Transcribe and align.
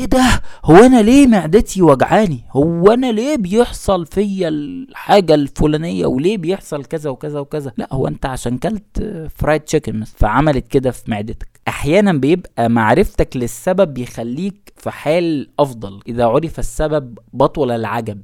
إيه 0.00 0.06
ده؟ 0.06 0.42
هو 0.64 0.76
أنا 0.76 1.02
ليه 1.02 1.26
معدتي 1.26 1.82
وجعاني؟ 1.82 2.44
هو 2.50 2.92
أنا 2.92 3.12
ليه 3.12 3.36
بيحصل 3.36 4.06
فيا 4.06 4.48
الحاجة 4.48 5.34
الفلانية 5.34 6.06
وليه 6.06 6.38
بيحصل 6.38 6.84
كذا 6.84 7.10
وكذا 7.10 7.40
وكذا؟ 7.40 7.72
لا 7.76 7.88
هو 7.92 8.08
أنت 8.08 8.26
عشان 8.26 8.58
كلت 8.58 9.26
فرايد 9.36 9.60
تشيكن 9.60 10.04
فعملت 10.04 10.68
كده 10.68 10.90
في 10.90 11.10
معدتك. 11.10 11.60
أحيانا 11.68 12.12
بيبقى 12.12 12.68
معرفتك 12.68 13.36
للسبب 13.36 13.94
بيخليك 13.94 14.72
في 14.76 14.90
حال 14.90 15.48
أفضل 15.58 16.00
إذا 16.08 16.24
عرف 16.24 16.58
السبب 16.58 17.18
بطل 17.32 17.70
العجب. 17.70 18.20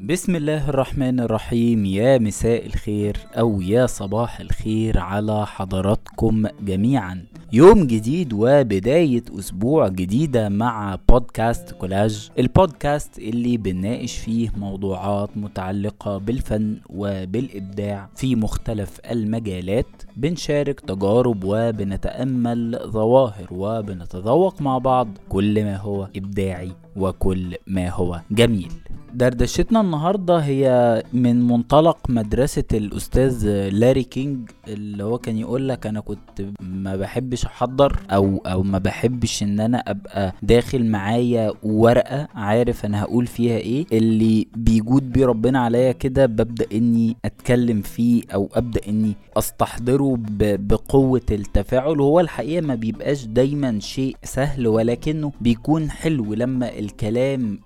بسم 0.00 0.36
الله 0.36 0.68
الرحمن 0.68 1.20
الرحيم. 1.20 1.84
يا 1.84 2.18
مساء 2.18 2.66
الخير 2.66 3.16
أو 3.38 3.60
يا 3.60 3.86
صباح 3.86 4.40
الخير 4.40 4.98
على 4.98 5.46
حضراتكم 5.46 6.46
جميعا. 6.60 7.29
يوم 7.52 7.86
جديد 7.86 8.32
وبداية 8.32 9.22
أسبوع 9.38 9.88
جديدة 9.88 10.48
مع 10.48 10.98
بودكاست 11.08 11.72
كولاج 11.72 12.30
البودكاست 12.38 13.18
اللي 13.18 13.56
بنناقش 13.56 14.16
فيه 14.18 14.50
موضوعات 14.56 15.36
متعلقة 15.36 16.18
بالفن 16.18 16.76
وبالإبداع 16.88 18.08
في 18.16 18.36
مختلف 18.36 19.00
المجالات. 19.10 19.86
بنشارك 20.16 20.80
تجارب 20.80 21.44
وبنتأمل 21.44 22.78
ظواهر 22.86 23.46
وبنتذوق 23.50 24.62
مع 24.62 24.78
بعض 24.78 25.08
كل 25.28 25.64
ما 25.64 25.76
هو 25.76 26.08
إبداعي. 26.16 26.72
وكل 26.96 27.54
ما 27.66 27.88
هو 27.90 28.20
جميل. 28.30 28.72
دردشتنا 29.14 29.80
النهارده 29.80 30.38
هي 30.38 31.02
من 31.12 31.46
منطلق 31.46 31.98
مدرسة 32.08 32.64
الأستاذ 32.72 33.46
لاري 33.68 34.02
كينج 34.02 34.50
اللي 34.68 35.04
هو 35.04 35.18
كان 35.18 35.38
يقول 35.38 35.68
لك 35.68 35.86
أنا 35.86 36.00
كنت 36.00 36.42
ما 36.60 36.96
بحبش 36.96 37.44
أحضر 37.44 37.96
أو 38.10 38.36
أو 38.46 38.62
ما 38.62 38.78
بحبش 38.78 39.42
إن 39.42 39.60
أنا 39.60 39.78
أبقى 39.78 40.32
داخل 40.42 40.86
معايا 40.86 41.52
ورقة 41.62 42.28
عارف 42.34 42.84
أنا 42.84 43.02
هقول 43.02 43.26
فيها 43.26 43.56
إيه. 43.56 43.86
اللي 43.92 44.46
بيجود 44.56 45.12
بيه 45.12 45.26
ربنا 45.26 45.58
عليا 45.60 45.92
كده 45.92 46.26
ببدأ 46.26 46.66
إني 46.72 47.16
أتكلم 47.24 47.82
فيه 47.82 48.22
أو 48.34 48.48
أبدأ 48.54 48.80
إني 48.88 49.12
أستحضره 49.36 50.16
بقوة 50.58 51.22
التفاعل. 51.30 52.00
وهو 52.00 52.20
الحقيقة 52.20 52.60
ما 52.60 52.74
بيبقاش 52.74 53.24
دايما 53.24 53.80
شيء 53.80 54.16
سهل 54.24 54.66
ولكنه 54.66 55.32
بيكون 55.40 55.90
حلو 55.90 56.34
لما 56.34 56.78
الكلام 56.80 57.58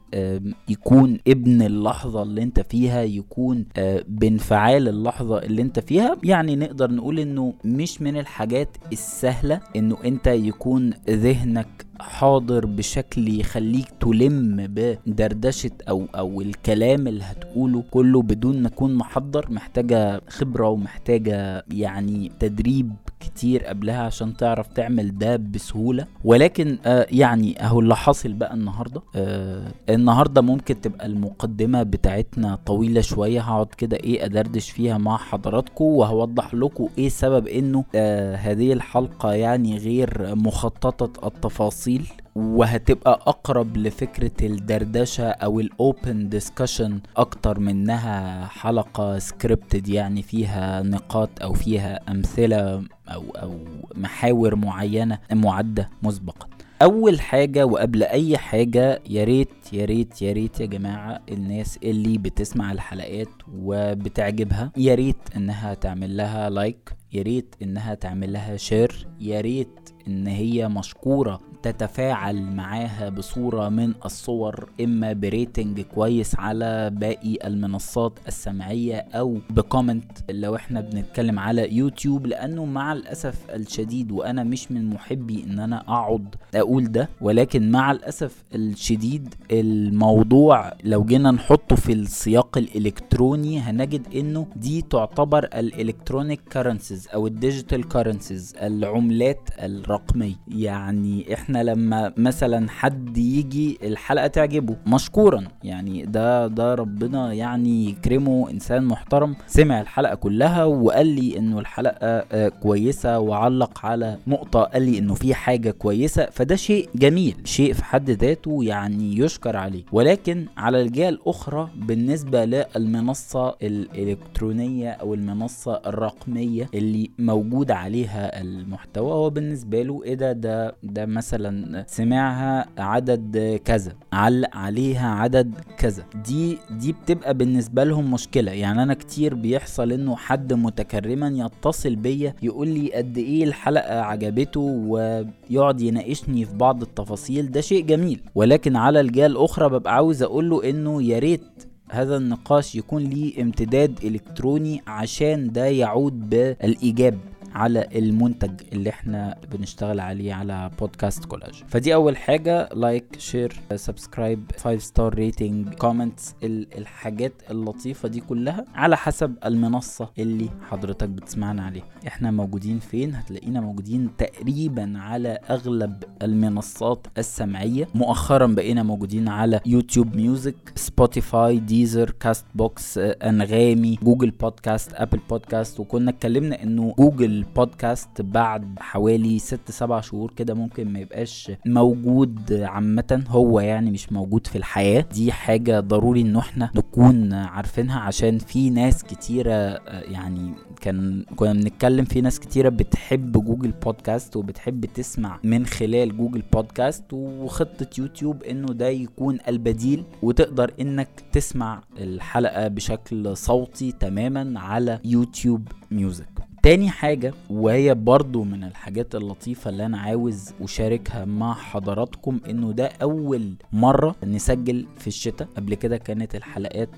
يكون 0.68 1.18
ابن 1.28 1.62
اللحظة 1.62 2.22
اللي 2.22 2.42
انت 2.42 2.60
فيها 2.60 3.02
يكون 3.02 3.66
بانفعال 4.08 4.88
اللحظة 4.88 5.38
اللي 5.38 5.62
انت 5.62 5.80
فيها. 5.80 6.16
يعني 6.24 6.56
نقدر 6.56 6.90
نقول 6.90 7.18
انه 7.18 7.54
مش 7.64 8.02
من 8.02 8.16
الحاجات 8.16 8.68
السهلة 8.92 9.60
انه 9.76 9.96
انت 10.04 10.26
يكون 10.26 10.90
ذهنك 11.10 11.86
حاضر 12.08 12.66
بشكل 12.66 13.40
يخليك 13.40 13.88
تلم 14.00 14.56
بدردشة 14.66 15.70
أو 15.88 16.06
أو 16.14 16.40
الكلام 16.40 17.08
اللي 17.08 17.24
هتقوله 17.24 17.82
كله 17.90 18.22
بدون 18.22 18.62
ما 18.62 18.68
تكون 18.68 18.94
محضر 18.94 19.46
محتاجة 19.50 20.20
خبرة 20.28 20.68
ومحتاجة 20.68 21.64
يعني 21.70 22.32
تدريب 22.40 22.92
كتير 23.20 23.64
قبلها 23.64 24.00
عشان 24.02 24.36
تعرف 24.36 24.66
تعمل 24.66 25.18
ده 25.18 25.36
بسهولة. 25.36 26.06
ولكن 26.24 26.78
آه 26.86 27.06
يعني 27.10 27.64
أهو 27.64 27.80
اللي 27.80 27.96
حاصل 27.96 28.32
بقى 28.32 28.54
النهاردة. 28.54 29.02
آه 29.16 29.72
النهاردة 29.88 30.40
ممكن 30.40 30.80
تبقى 30.80 31.06
المقدمة 31.06 31.82
بتاعتنا 31.82 32.58
طويلة 32.66 33.00
شوية 33.00 33.40
هقعد 33.40 33.66
كده 33.66 33.96
إيه 33.96 34.24
أدردش 34.24 34.70
فيها 34.70 34.98
مع 34.98 35.16
حضراتكم 35.16 35.84
وهوضح 35.84 36.54
لكم 36.54 36.88
إيه 36.98 37.08
سبب 37.08 37.46
إنه 37.48 37.84
آه 37.94 38.36
هذه 38.36 38.72
الحلقة 38.72 39.32
يعني 39.32 39.78
غير 39.78 40.34
مخططة 40.36 41.26
التفاصيل 41.26 41.93
وهتبقى 42.34 43.12
أقرب 43.26 43.76
لفكرة 43.76 44.46
الدردشة 44.46 45.28
أو 45.28 45.60
ال 45.60 45.74
open 45.74 46.28
discussion 46.28 47.00
أكتر 47.16 47.60
منها 47.60 48.46
حلقة 48.46 49.18
scripted 49.18 49.88
يعني 49.88 50.22
فيها 50.22 50.82
نقاط 50.82 51.30
أو 51.42 51.52
فيها 51.52 52.00
أمثلة 52.10 52.82
أو 53.08 53.22
أو 53.30 53.58
محاور 53.94 54.56
معينة 54.56 55.18
معدة 55.32 55.90
مسبقا. 56.02 56.46
أول 56.82 57.20
حاجة 57.20 57.66
وقبل 57.66 58.02
أي 58.02 58.38
حاجة 58.38 59.02
يا 59.10 59.24
ريت 59.24 59.72
يا 59.72 59.84
ريت 59.84 60.22
يا 60.22 60.32
ريت 60.32 60.60
يا 60.60 60.66
جماعة 60.66 61.20
الناس 61.32 61.78
اللي 61.82 62.18
بتسمع 62.18 62.72
الحلقات 62.72 63.28
وبتعجبها 63.58 64.72
يا 64.76 64.94
ريت 64.94 65.16
إنها 65.36 65.74
تعمل 65.74 66.16
لها 66.16 66.50
like 66.50 66.92
يا 67.12 67.22
ريت 67.22 67.54
إنها 67.62 67.94
تعمل 67.94 68.32
لها 68.32 68.56
share 68.56 69.06
يا 69.20 69.40
ريت 69.40 69.90
إن 70.08 70.26
هي 70.26 70.68
مشكورة 70.68 71.40
تتفاعل 71.64 72.42
معاها 72.42 73.08
بصورة 73.08 73.68
من 73.68 73.92
الصور 74.04 74.68
إما 74.80 75.12
ب 75.12 75.22
rating 75.22 75.80
كويس 75.80 76.34
على 76.38 76.90
باقي 76.90 77.38
المنصات 77.44 78.12
السمعية 78.28 78.96
أو 78.96 79.38
ب 79.50 79.58
comment 79.58 80.12
لو 80.30 80.56
إحنا 80.56 80.80
بنتكلم 80.80 81.38
على 81.38 81.74
يوتيوب 81.76 82.26
لأنه 82.26 82.64
مع 82.64 82.92
الأسف 82.92 83.50
الشديد 83.50 84.12
وأنا 84.12 84.42
مش 84.44 84.72
من 84.72 84.90
محبي 84.90 85.44
إن 85.44 85.58
أنا 85.60 85.80
أقعد 85.80 86.34
أقول 86.54 86.92
ده 86.92 87.08
ولكن 87.20 87.70
مع 87.70 87.92
الأسف 87.92 88.42
الشديد 88.54 89.34
الموضوع 89.50 90.72
لو 90.84 91.04
جينا 91.04 91.30
نحطه 91.30 91.76
في 91.76 91.92
السياق 91.92 92.58
الإلكتروني 92.58 93.58
هنجد 93.60 94.02
إنه 94.14 94.46
دي 94.56 94.82
تعتبر 94.82 95.44
ال 95.44 95.53
electronic 95.53 96.40
currencies 96.50 97.08
أو 97.14 97.26
ال 97.26 97.34
digital 97.34 97.88
currencies 97.88 98.54
العملات 98.62 99.48
الرقمية. 99.62 100.34
يعني 100.48 101.32
إحنا 101.54 101.70
لما 101.70 102.12
مثلا 102.16 102.70
حد 102.70 103.18
يجي 103.18 103.78
الحلقة 103.82 104.26
تعجبه 104.26 104.76
مشكورا. 104.86 105.44
يعني 105.64 106.02
ده 106.02 106.46
ده 106.46 106.74
ربنا 106.74 107.32
يعني 107.32 107.88
يكرمه 107.90 108.50
إنسان 108.50 108.84
محترم. 108.84 109.36
سمع 109.46 109.80
الحلقة 109.80 110.14
كلها 110.14 110.64
وقال 110.64 111.06
لي 111.06 111.38
إنه 111.38 111.58
الحلقة 111.58 112.48
كويسة 112.48 113.18
وعلق 113.18 113.86
على 113.86 114.16
نقطة. 114.26 114.60
قال 114.62 114.82
لي 114.82 114.98
إنه 114.98 115.14
في 115.14 115.34
حاجة 115.34 115.70
كويسة. 115.70 116.26
فده 116.30 116.56
شيء 116.56 116.88
جميل 116.94 117.34
شيء 117.44 117.72
في 117.72 117.84
حد 117.84 118.10
ذاته 118.10 118.58
يعني 118.64 119.18
يشكر 119.18 119.56
عليه. 119.56 119.82
ولكن 119.92 120.46
على 120.56 120.82
الجهة 120.82 121.08
الأخرى 121.08 121.68
بالنسبة 121.76 122.44
للمنصة 122.44 123.56
الإلكترونية 123.62 124.90
أو 124.90 125.14
المنصة 125.14 125.80
الرقمية 125.86 126.68
اللي 126.74 127.10
موجود 127.18 127.70
عليها 127.70 128.40
المحتوى 128.40 129.12
هو 129.12 129.30
بالنسبة 129.30 129.82
له 129.82 130.02
إيه 130.04 130.14
ده؟ 130.14 130.32
ده 130.32 130.74
ده 130.82 131.06
مثلا 131.06 131.43
سمعها 131.86 132.66
عدد 132.78 133.60
كذا 133.64 133.92
علق 134.12 134.56
عليها 134.56 135.08
عدد 135.08 135.54
كذا. 135.78 136.04
دي 136.26 136.58
دي 136.70 136.92
بتبقى 136.92 137.34
بالنسبة 137.34 137.84
لهم 137.84 138.10
مشكلة. 138.10 138.52
يعني 138.52 138.82
أنا 138.82 138.94
كتير 138.94 139.34
بيحصل 139.34 139.92
إنه 139.92 140.16
حد 140.16 140.52
متكرما 140.52 141.28
يتصل 141.28 141.96
بيا 141.96 142.34
يقول 142.42 142.68
لي 142.68 142.92
قد 142.94 143.18
إيه 143.18 143.44
الحلقة 143.44 144.00
عجبته 144.00 144.60
ويقعد 144.60 145.80
يناقشني 145.80 146.44
في 146.44 146.56
بعض 146.56 146.82
التفاصيل. 146.82 147.50
ده 147.50 147.60
شيء 147.60 147.84
جميل. 147.86 148.20
ولكن 148.34 148.76
على 148.76 149.00
الجهة 149.00 149.26
الأخرى 149.26 149.68
ببقى 149.68 149.94
عاوز 149.94 150.22
أقول 150.22 150.50
له 150.50 150.70
إنه 150.70 151.02
يا 151.02 151.18
ريت 151.18 151.42
هذا 151.90 152.16
النقاش 152.16 152.74
يكون 152.74 153.02
ليه 153.02 153.42
امتداد 153.42 153.98
إلكتروني 154.04 154.82
عشان 154.86 155.52
ده 155.52 155.64
يعود 155.66 156.30
بالإيجاب. 156.30 157.18
على 157.54 157.88
المنتج 157.94 158.50
اللي 158.72 158.90
إحنا 158.90 159.36
بنشتغل 159.52 160.00
عليه 160.00 160.34
على 160.34 160.70
بودكاست 160.80 161.24
كولاج. 161.24 161.62
فدي 161.68 161.94
أول 161.94 162.16
حاجة 162.16 162.68
like 162.74 163.04
share 163.18 163.52
subscribe 163.76 164.50
5 164.58 164.78
star 164.78 165.14
rating 165.14 165.74
comments 165.74 166.34
الحاجات 166.44 167.32
اللطيفة 167.50 168.08
دي 168.08 168.20
كلها 168.20 168.64
على 168.74 168.96
حسب 168.96 169.34
المنصة 169.44 170.10
اللي 170.18 170.48
حضرتك 170.70 171.08
بتسمعنا 171.08 171.64
عليها. 171.64 171.84
إحنا 172.06 172.30
موجودين 172.30 172.78
فين؟ 172.78 173.14
هتلاقينا 173.14 173.60
موجودين 173.60 174.10
تقريبا 174.18 174.92
على 174.96 175.38
أغلب 175.50 176.04
المنصات 176.22 177.06
السمعية. 177.18 177.88
مؤخرا 177.94 178.46
بقينا 178.46 178.82
موجودين 178.82 179.28
على 179.28 179.60
YouTube 179.66 180.16
Music 180.16 180.54
Spotify 180.74 181.58
Deezer 181.58 182.10
Castbox 182.10 182.98
Anghami 182.98 183.98
Google 184.02 184.30
Podcast 184.30 184.92
Apple 184.94 185.20
Podcast 185.30 185.80
وكنا 185.80 186.10
اتكلمنا 186.10 186.62
إنه 186.62 186.94
Google 186.98 187.43
ال 187.48 187.58
Podcast 187.58 188.22
بعد 188.22 188.74
حوالي 188.78 189.38
ست 189.38 189.70
سبع 189.70 190.00
شهور 190.00 190.32
كده 190.36 190.54
ممكن 190.54 190.92
ما 190.92 190.98
يبقاش 190.98 191.52
موجود 191.66 192.52
عامة 192.52 193.24
هو 193.28 193.60
يعني 193.60 193.90
مش 193.90 194.12
موجود 194.12 194.46
في 194.46 194.58
الحياة. 194.58 195.04
دي 195.14 195.32
حاجة 195.32 195.80
ضروري 195.80 196.20
انه 196.20 196.38
إحنا 196.38 196.70
نكون 196.76 197.32
عارفينها 197.32 198.00
عشان 198.00 198.38
في 198.38 198.70
ناس 198.70 199.02
كتيرة 199.04 199.52
يعني 199.88 200.54
كان 200.80 201.24
كنا 201.36 201.52
بنتكلم 201.52 202.04
في 202.04 202.20
ناس 202.20 202.40
كتيرة 202.40 202.68
بتحب 202.68 203.32
Google 203.44 203.70
Podcast 203.84 204.36
وبتحب 204.36 204.84
تسمع 204.84 205.38
من 205.44 205.66
خلال 205.66 206.16
Google 206.16 206.42
Podcast 206.52 207.12
وخطة 207.12 207.86
يوتيوب 207.98 208.42
إنه 208.42 208.66
ده 208.66 208.88
يكون 208.88 209.38
البديل 209.48 210.04
وتقدر 210.22 210.72
إنك 210.80 211.08
تسمع 211.32 211.82
الحلقة 211.98 212.68
بشكل 212.68 213.36
صوتي 213.36 213.92
تماما 213.92 214.60
على 214.60 214.98
YouTube 215.04 215.68
Music. 215.90 216.28
تاني 216.64 216.90
حاجة 216.90 217.34
وهي 217.50 217.94
برضو 217.94 218.44
من 218.44 218.64
الحاجات 218.64 219.14
اللطيفة 219.14 219.70
اللي 219.70 219.86
أنا 219.86 219.98
عاوز 219.98 220.52
أشاركها 220.62 221.24
مع 221.24 221.54
حضراتكم 221.54 222.40
إنه 222.50 222.72
ده 222.72 222.90
أول 223.02 223.54
مرة 223.72 224.14
نسجل 224.26 224.86
في 224.98 225.06
الشتاء. 225.06 225.48
قبل 225.56 225.74
كده 225.74 225.96
كانت 225.96 226.34
الحلقات 226.34 226.88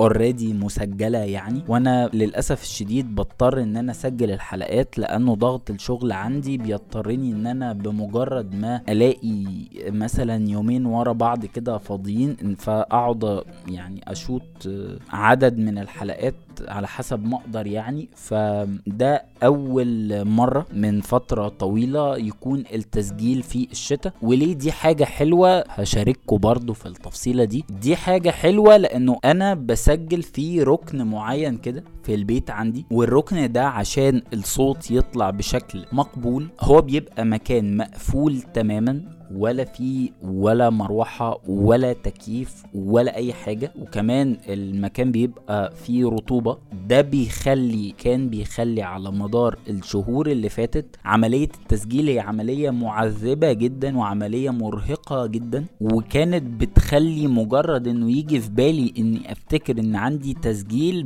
اوريدي 0.00 0.52
مسجلة 0.54 1.18
يعني. 1.18 1.62
وأنا 1.68 2.10
للأسف 2.12 2.62
الشديد 2.62 3.14
بضطر 3.14 3.62
إن 3.62 3.76
أنا 3.76 3.92
أسجل 3.92 4.30
الحلقات 4.30 4.98
لأنه 4.98 5.34
ضغط 5.34 5.70
الشغل 5.70 6.12
عندي 6.12 6.58
بيضطرني 6.58 7.32
إن 7.32 7.46
أنا 7.46 7.72
بمجرد 7.72 8.54
ما 8.54 8.82
ألاقي 8.88 9.44
مثلا 9.86 10.48
يومين 10.50 10.86
ورا 10.86 11.12
بعض 11.12 11.46
كده 11.46 11.78
فاضيين 11.78 12.36
فأقعد 12.58 13.42
يعني 13.68 14.00
أشوط 14.08 14.42
عدد 15.10 15.58
من 15.58 15.78
الحلقات 15.78 16.34
على 16.68 16.88
حسب 16.88 17.24
ما 17.24 17.36
أقدر 17.36 17.66
يعني. 17.66 18.08
فده 18.16 19.24
أول 19.42 20.24
مرة 20.24 20.66
من 20.74 21.00
فترة 21.00 21.48
طويلة 21.48 22.16
يكون 22.18 22.64
التسجيل 22.74 23.42
في 23.42 23.68
الشتاء. 23.72 24.12
وليه 24.22 24.54
دي 24.54 24.72
حاجة 24.72 25.04
حلوة؟ 25.04 25.64
هشارككم 25.68 26.36
برضو 26.38 26.72
في 26.72 26.86
التفصيلة 26.86 27.44
دي. 27.44 27.64
دي 27.82 27.96
حاجة 27.96 28.30
حلوة 28.30 28.76
لأنه 28.76 29.18
أنا 29.24 29.54
بسجل 29.54 30.22
في 30.22 30.62
ركن 30.62 31.06
معين 31.06 31.56
كده 31.56 31.84
في 32.02 32.14
البيت 32.14 32.50
عندي 32.50 32.86
والركن 32.90 33.52
ده 33.52 33.64
عشان 33.68 34.22
الصوت 34.34 34.90
يطلع 34.90 35.30
بشكل 35.30 35.84
مقبول 35.92 36.48
هو 36.60 36.80
بيبقى 36.80 37.24
مكان 37.24 37.76
مقفول 37.76 38.42
تماما. 38.42 39.00
ولا 39.36 39.64
في 39.64 40.12
ولا 40.22 40.70
مروحة 40.70 41.40
ولا 41.46 41.92
تكييف 41.92 42.62
ولا 42.74 43.16
أي 43.16 43.32
حاجة. 43.32 43.72
وكمان 43.78 44.36
المكان 44.48 45.12
بيبقى 45.12 45.72
فيه 45.76 46.04
رطوبة. 46.06 46.58
ده 46.88 47.00
بيخلي 47.00 47.94
كان 47.98 48.28
بيخلي 48.28 48.82
على 48.82 49.10
مدار 49.10 49.58
الشهور 49.70 50.26
اللي 50.30 50.48
فاتت 50.48 50.96
عملية 51.04 51.48
التسجيل 51.62 52.08
هي 52.08 52.20
عملية 52.20 52.70
معذبة 52.70 53.52
جدا 53.52 53.98
وعملية 53.98 54.50
مرهقة 54.50 55.26
جدا. 55.26 55.64
وكانت 55.80 56.60
بتخلي 56.60 57.26
مجرد 57.26 57.88
إنه 57.88 58.10
يجي 58.10 58.40
في 58.40 58.50
بالي 58.50 58.92
إني 58.98 59.32
أفتكر 59.32 59.78
إن 59.78 59.96
عندي 59.96 60.34
تسجيل 60.34 61.02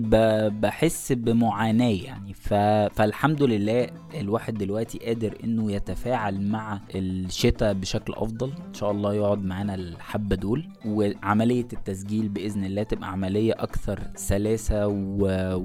بحس 0.50 1.12
بمعاناة 1.12 1.90
يعني. 2.04 2.34
ف... 2.34 2.54
فالحمد 2.94 3.42
لله 3.42 3.86
الواحد 4.20 4.54
دلوقتي 4.58 4.98
قادر 4.98 5.34
إنه 5.44 5.72
يتفاعل 5.72 6.40
مع 6.40 6.80
الشتاء 6.94 7.72
بشكل 7.72 8.12
افضل 8.16 8.52
إن 8.68 8.74
شاء 8.74 8.90
الله 8.90 9.14
يقعد 9.14 9.44
معانا 9.44 9.74
الحبة 9.74 10.36
دول 10.36 10.68
وعملية 10.86 11.66
التسجيل 11.72 12.28
بإذن 12.28 12.64
الله 12.64 12.82
تبقى 12.82 13.12
عملية 13.12 13.52
أكثر 13.52 14.00
سلاسة 14.14 14.86
و... 14.86 15.18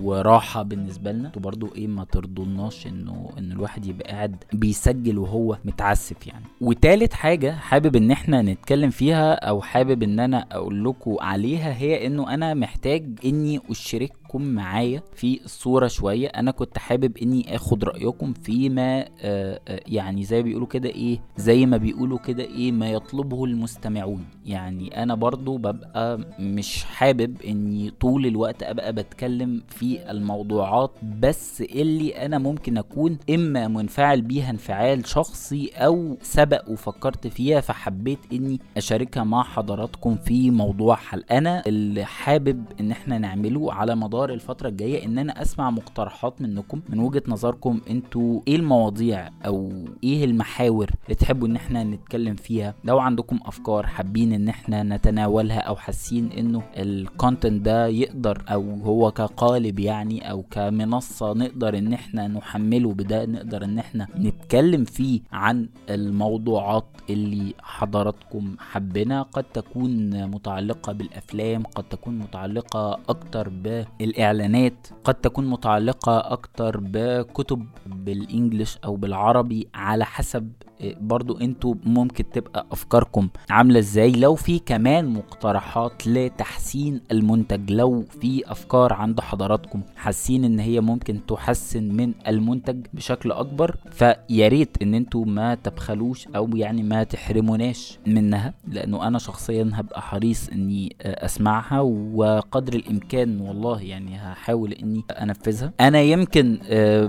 وراحة 0.03 0.63
بالنسبة 0.63 1.12
لنا. 1.12 1.31
برضو 1.38 1.69
إيه 1.75 1.88
ما 1.88 2.03
ترضوناش 2.03 2.88
إنه 2.88 3.30
إن 3.38 3.51
الواحد 3.51 3.86
يبقى 3.86 4.12
قاعد 4.12 4.36
بيسجل 4.53 5.18
وهو 5.18 5.57
متعسف 5.65 6.27
يعني. 6.27 6.45
وتالت 6.62 7.13
حاجة 7.13 7.51
حابب 7.51 7.95
إن 7.95 8.12
إحنا 8.12 8.42
نتكلم 8.42 8.89
فيها 8.89 9.33
أو 9.33 9.62
حابب 9.62 10.03
إن 10.03 10.19
أنا 10.19 10.45
أقول 10.51 10.83
لكم 10.86 11.15
عليها 11.19 11.74
هي 11.74 12.07
إنه 12.07 12.33
أنا 12.33 12.53
محتاج 12.53 13.19
إني 13.25 13.59
اشرك 13.69 14.12
رايكم 14.31 14.42
معايا 14.56 15.01
في 15.16 15.39
الصورة 15.45 15.88
شوية. 15.88 16.28
أنا 16.28 16.51
كنت 16.51 16.78
حابب 16.78 17.18
إني 17.18 17.56
آخد 17.56 17.83
رأيكم 17.83 18.33
فيما 18.33 19.06
آه 19.22 19.60
يعني 19.68 20.24
زي 20.24 20.44
بيقولوا 20.44 20.68
كده 20.68 20.89
إيه 20.89 21.19
زي 21.38 21.66
ما 21.66 21.78
بيقولوا 21.78 22.18
كده 22.19 22.44
إيه 22.44 22.72
ما 22.72 22.89
يطلبه 22.92 23.45
المستمعون. 23.45 24.25
يعني 24.45 25.04
أنا 25.04 25.16
برضو 25.16 25.57
ببقى 25.57 26.19
مش 26.39 26.83
حابب 26.83 27.42
إني 27.42 27.89
طول 27.92 28.25
الوقت 28.25 28.63
أبقى 28.63 28.94
بتكلم 28.94 29.62
في 29.68 30.12
الموضوعات 30.12 30.92
بس 31.19 31.62
اللي 31.62 32.25
أنا 32.25 32.38
ممكن 32.38 32.77
أكون 32.77 33.18
إما 33.30 33.68
منفعل 33.68 34.22
بيها 34.22 34.50
انفعال 34.50 35.07
شخصي 35.07 35.69
أو 35.75 36.18
سبق 36.22 36.69
وفكرت 36.69 37.27
فيها 37.27 37.62
فحبيت 37.62 38.19
إني 38.34 38.60
أشاركها 38.77 39.24
مع 39.24 39.44
حضراتكم 39.44 40.16
في 40.16 40.51
موضوع 40.51 40.95
حلقه 40.95 41.38
أنا 41.38 41.63
اللي 41.68 42.06
حابب 42.06 42.66
إن 42.80 42.92
إحنا 42.92 43.18
نعمله 43.18 43.74
على 43.74 43.95
مدار 43.95 44.20
الفترة 44.29 44.69
الجاية 44.69 45.06
ان 45.06 45.18
أنا 45.18 45.41
اسمع 45.41 45.69
مقترحات 45.69 46.41
منكم 46.41 46.81
من 46.89 47.00
وجهة 47.00 47.23
نظركم 47.27 47.81
أنتوا 47.89 48.41
إيه 48.47 48.56
المواضيع 48.56 49.29
أو 49.45 49.71
إيه 50.03 50.25
المحاور 50.25 50.89
اللي 51.06 51.15
تحبوا 51.15 51.47
ان 51.47 51.56
إحنا 51.56 51.83
نتكلم 51.83 52.35
فيها؟ 52.35 52.73
لو 52.83 53.00
عندكم 53.00 53.39
افكار 53.45 53.85
حابين 53.88 54.33
ان 54.33 54.47
إحنا 54.50 54.83
نتناولها 54.83 55.59
أو 55.59 55.75
حاسين 55.75 56.31
انه 56.31 56.62
الكونتنت 56.77 57.62
ده 57.65 57.88
يقدر 57.88 58.44
أو 58.50 58.73
هو 58.83 59.12
كقالب 59.12 59.79
يعني 59.79 60.31
أو 60.31 60.44
كمنصة 60.51 61.33
نقدر 61.33 61.77
ان 61.77 61.94
إحنا 61.94 62.27
نحمله 62.27 62.94
بده 62.94 63.25
نقدر 63.25 63.63
ان 63.63 63.79
إحنا 63.79 64.07
نتكلم 64.17 64.83
فيه 64.83 65.21
عن 65.31 65.69
الموضوعات 65.89 66.85
اللي 67.09 67.53
حضراتكم 67.62 68.56
حبنا 68.59 69.21
قد 69.21 69.44
تكون 69.44 70.25
متعلقة 70.27 70.94
بالأفلام 70.94 71.63
قد 71.63 71.83
تكون 71.83 72.19
متعلقة 72.19 73.00
أكتر 73.09 73.50
بالاعلانات 74.12 74.88
قد 75.04 75.13
تكون 75.13 75.46
متعلقة 75.46 76.18
أكتر 76.18 76.80
بكتب 76.84 77.66
بالانجلش 77.86 78.78
أو 78.86 78.96
بالعربي 78.96 79.68
على 79.75 80.06
حسب 80.06 80.52
برضو 81.01 81.38
أنتوا 81.38 81.75
ممكن 81.86 82.24
تبقى 82.33 82.66
افكاركم 82.72 83.30
عاملة 83.50 83.80
إزاي. 83.80 84.12
لو 84.12 84.36
في 84.36 84.60
كمان 84.60 85.13
مقترحات 85.13 86.07
لتحسين 86.07 87.01
المنتج 87.12 87.72
لو 87.72 88.06
في 88.22 88.51
افكار 88.51 88.94
عند 88.94 89.19
حضراتكم 89.19 89.81
حاسين 89.95 90.44
ان 90.45 90.60
هي 90.60 90.81
ممكن 90.81 91.19
تحسن 91.28 91.83
من 91.83 92.13
المنتج 92.28 92.86
بشكل 92.94 93.31
اكبر 93.31 93.75
فياريت 93.92 94.78
ان 94.81 94.94
أنتوا 94.94 95.25
ما 95.25 95.56
تبخلوش 95.56 96.28
أو 96.36 96.50
يعني 96.56 96.84
ما 96.84 97.04
تحرموناش 97.04 98.00
منها 98.07 98.54
لأنه 98.68 99.07
أنا 99.07 99.19
شخصيا 99.19 99.72
هبقى 99.74 100.01
حريص 100.01 100.50
اني 100.50 100.95
اسمعها 101.01 101.80
وقدر 101.81 102.74
الامكان 102.74 103.42
والله 103.42 103.81
يعني 103.81 104.16
هحاول 104.18 104.74
اني 104.74 105.01
انفذها. 105.12 105.74
أنا 105.80 106.01
يمكن 106.01 106.60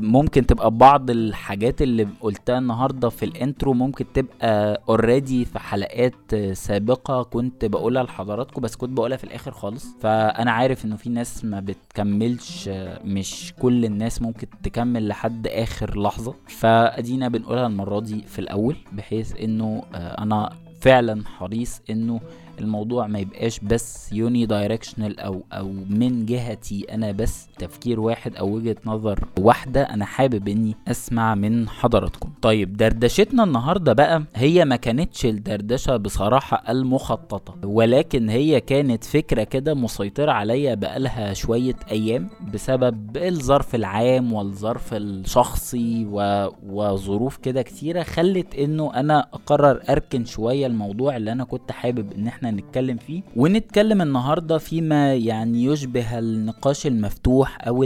ممكن 0.03 0.47
تبقى 0.47 0.71
بعض 0.71 1.11
الحاجات 1.11 1.83
اللي 1.83 2.09
قلتها 2.21 2.59
النهارده 2.59 3.09
في 3.09 3.25
ال 3.25 3.31
intro 3.31 3.62
ال 3.62 3.67
intro 3.67 3.87
ممكن 3.87 4.05
تبقى 4.14 4.82
already 4.89 5.44
في 5.44 5.59
حلقات 5.59 6.35
سابقة 6.53 7.23
كنت 7.23 7.64
بقولها 7.64 8.03
لحضراتكم 8.03 8.62
بس 8.62 8.76
كنت 8.76 8.91
بقولها 8.91 9.17
في 9.17 9.25
الآخر 9.25 9.50
خالص. 9.53 9.87
فأنا 10.00 10.50
عارف 10.53 10.85
إنه 10.85 10.97
في 10.97 11.11
ناس 11.11 11.44
ما 11.44 11.61
بتكملش 11.61 12.69
مش 13.05 13.55
كل 13.61 13.85
الناس 13.85 14.23
ممكن 14.23 14.47
تكمل 14.62 15.09
لحد 15.09 15.47
آخر 15.47 16.00
لحظة. 16.03 16.35
فأدينا 16.49 17.29
بنقولها 17.29 17.67
المرة 17.67 18.00
دي 18.00 18.23
في 18.23 18.38
الأول 18.38 18.76
بحيث 18.93 19.41
إنه 19.41 19.82
أنا 19.94 20.53
فعلا 20.81 21.23
حريص 21.26 21.81
إنه 21.91 22.20
الموضوع 22.61 23.06
ما 23.06 23.19
يبقاش 23.19 23.61
بس 23.61 24.13
unidirectional 24.13 25.20
أو 25.21 25.43
أو 25.53 25.73
من 25.91 26.27
جهتي 26.27 26.87
أنا 26.94 27.13
بس 27.13 27.47
تفكير 27.59 28.01
واحد 28.01 28.37
أو 28.37 28.51
وجهة 28.51 28.77
نظر 28.87 29.25
واحدة 29.39 29.82
أنا 29.82 30.05
حابب 30.05 30.49
إني 30.49 30.75
أسمع 30.89 31.35
من 31.35 31.69
حضراتكم. 31.69 32.31
طيب 32.43 32.77
دردشتنا 32.77 33.44
النهارده 33.44 33.93
بقى 33.93 34.25
هي 34.35 34.65
ما 34.65 34.77
كانتش 34.77 35.27
الدردشة 35.27 35.97
بصراحة 35.97 36.63
المخططة 36.73 37.55
ولكن 37.69 38.29
هي 38.29 38.61
كانت 38.61 39.05
فكرة 39.05 39.44
كده 39.44 39.75
مسيطرة 39.75 40.32
عليا 40.32 40.75
بقالها 40.75 41.32
شوية 41.35 41.75
أيام 41.91 42.29
بسبب 42.55 43.17
الظرف 43.17 43.75
العام 43.75 44.32
والظرف 44.32 44.94
الشخصي 44.94 46.06
و... 46.11 46.49
وظروف 46.67 47.37
كده 47.37 47.63
كتيرة 47.63 48.03
خلت 48.03 48.55
إنه 48.55 48.94
أنا 48.94 49.21
أقرر 49.32 49.82
أركن 49.91 50.25
شوية 50.25 50.67
الموضوع 50.67 51.17
اللي 51.17 51.32
أنا 51.32 51.44
كنت 51.44 51.73
حابب 51.73 52.13
إن 52.13 52.27
إحنا 52.27 52.42
نتكلم 52.51 52.96
فيه. 52.96 53.22
ونتكلم 53.37 54.03
النهارده 54.03 54.58
فيما 54.58 55.15
يعني 55.15 55.65
يشبه 55.65 56.19
النقاش 56.19 56.87
المفتوح 56.87 57.67
أو 57.69 57.84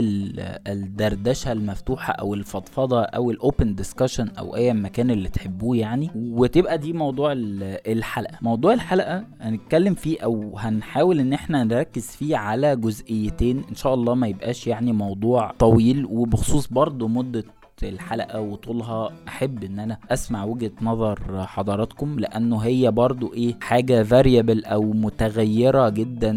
الدردشة 0.67 1.51
المفتوحة 1.51 2.13
أو 2.13 2.33
الفضفضة 2.33 3.01
أو 3.01 3.31
ال 3.31 3.40
open 3.40 3.75
discussion 3.75 4.27
أو 4.39 4.55
اي 4.55 4.73
مكان 4.73 5.11
اللي 5.11 5.29
تحبوه 5.29 5.77
يعني. 5.77 6.09
وتبقى 6.15 6.77
دي 6.77 6.93
موضوع 6.93 7.33
الحلقة. 7.35 8.37
موضوع 8.41 8.73
الحلقة 8.73 9.23
هنتكلم 9.41 9.93
فيه 9.93 10.19
أو 10.23 10.57
هنحاول 10.57 11.19
إن 11.19 11.33
إحنا 11.33 11.63
نركز 11.63 12.07
فيه 12.07 12.37
على 12.37 12.75
جزئيتين. 12.75 13.63
إن 13.69 13.75
شاء 13.75 13.93
الله 13.93 14.15
ما 14.15 14.27
يبقاش 14.27 14.67
يعني 14.67 14.91
موضوع 14.91 15.51
طويل. 15.59 16.05
وبخصوص 16.05 16.67
برضه 16.67 17.07
مدة 17.07 17.43
الحلقة 17.83 18.41
وطولها 18.41 19.11
أحب 19.27 19.63
إن 19.63 19.79
أنا 19.79 19.97
أسمع 20.11 20.43
وجهة 20.43 20.71
نظر 20.81 21.45
حضراتكم 21.47 22.19
لأنه 22.19 22.57
هي 22.59 22.91
برضو 22.91 23.33
إيه 23.33 23.55
حاجة 23.61 24.03
فاريبل 24.03 24.65
أو 24.65 24.81
متغيرة 24.83 25.89
جدا 25.89 26.31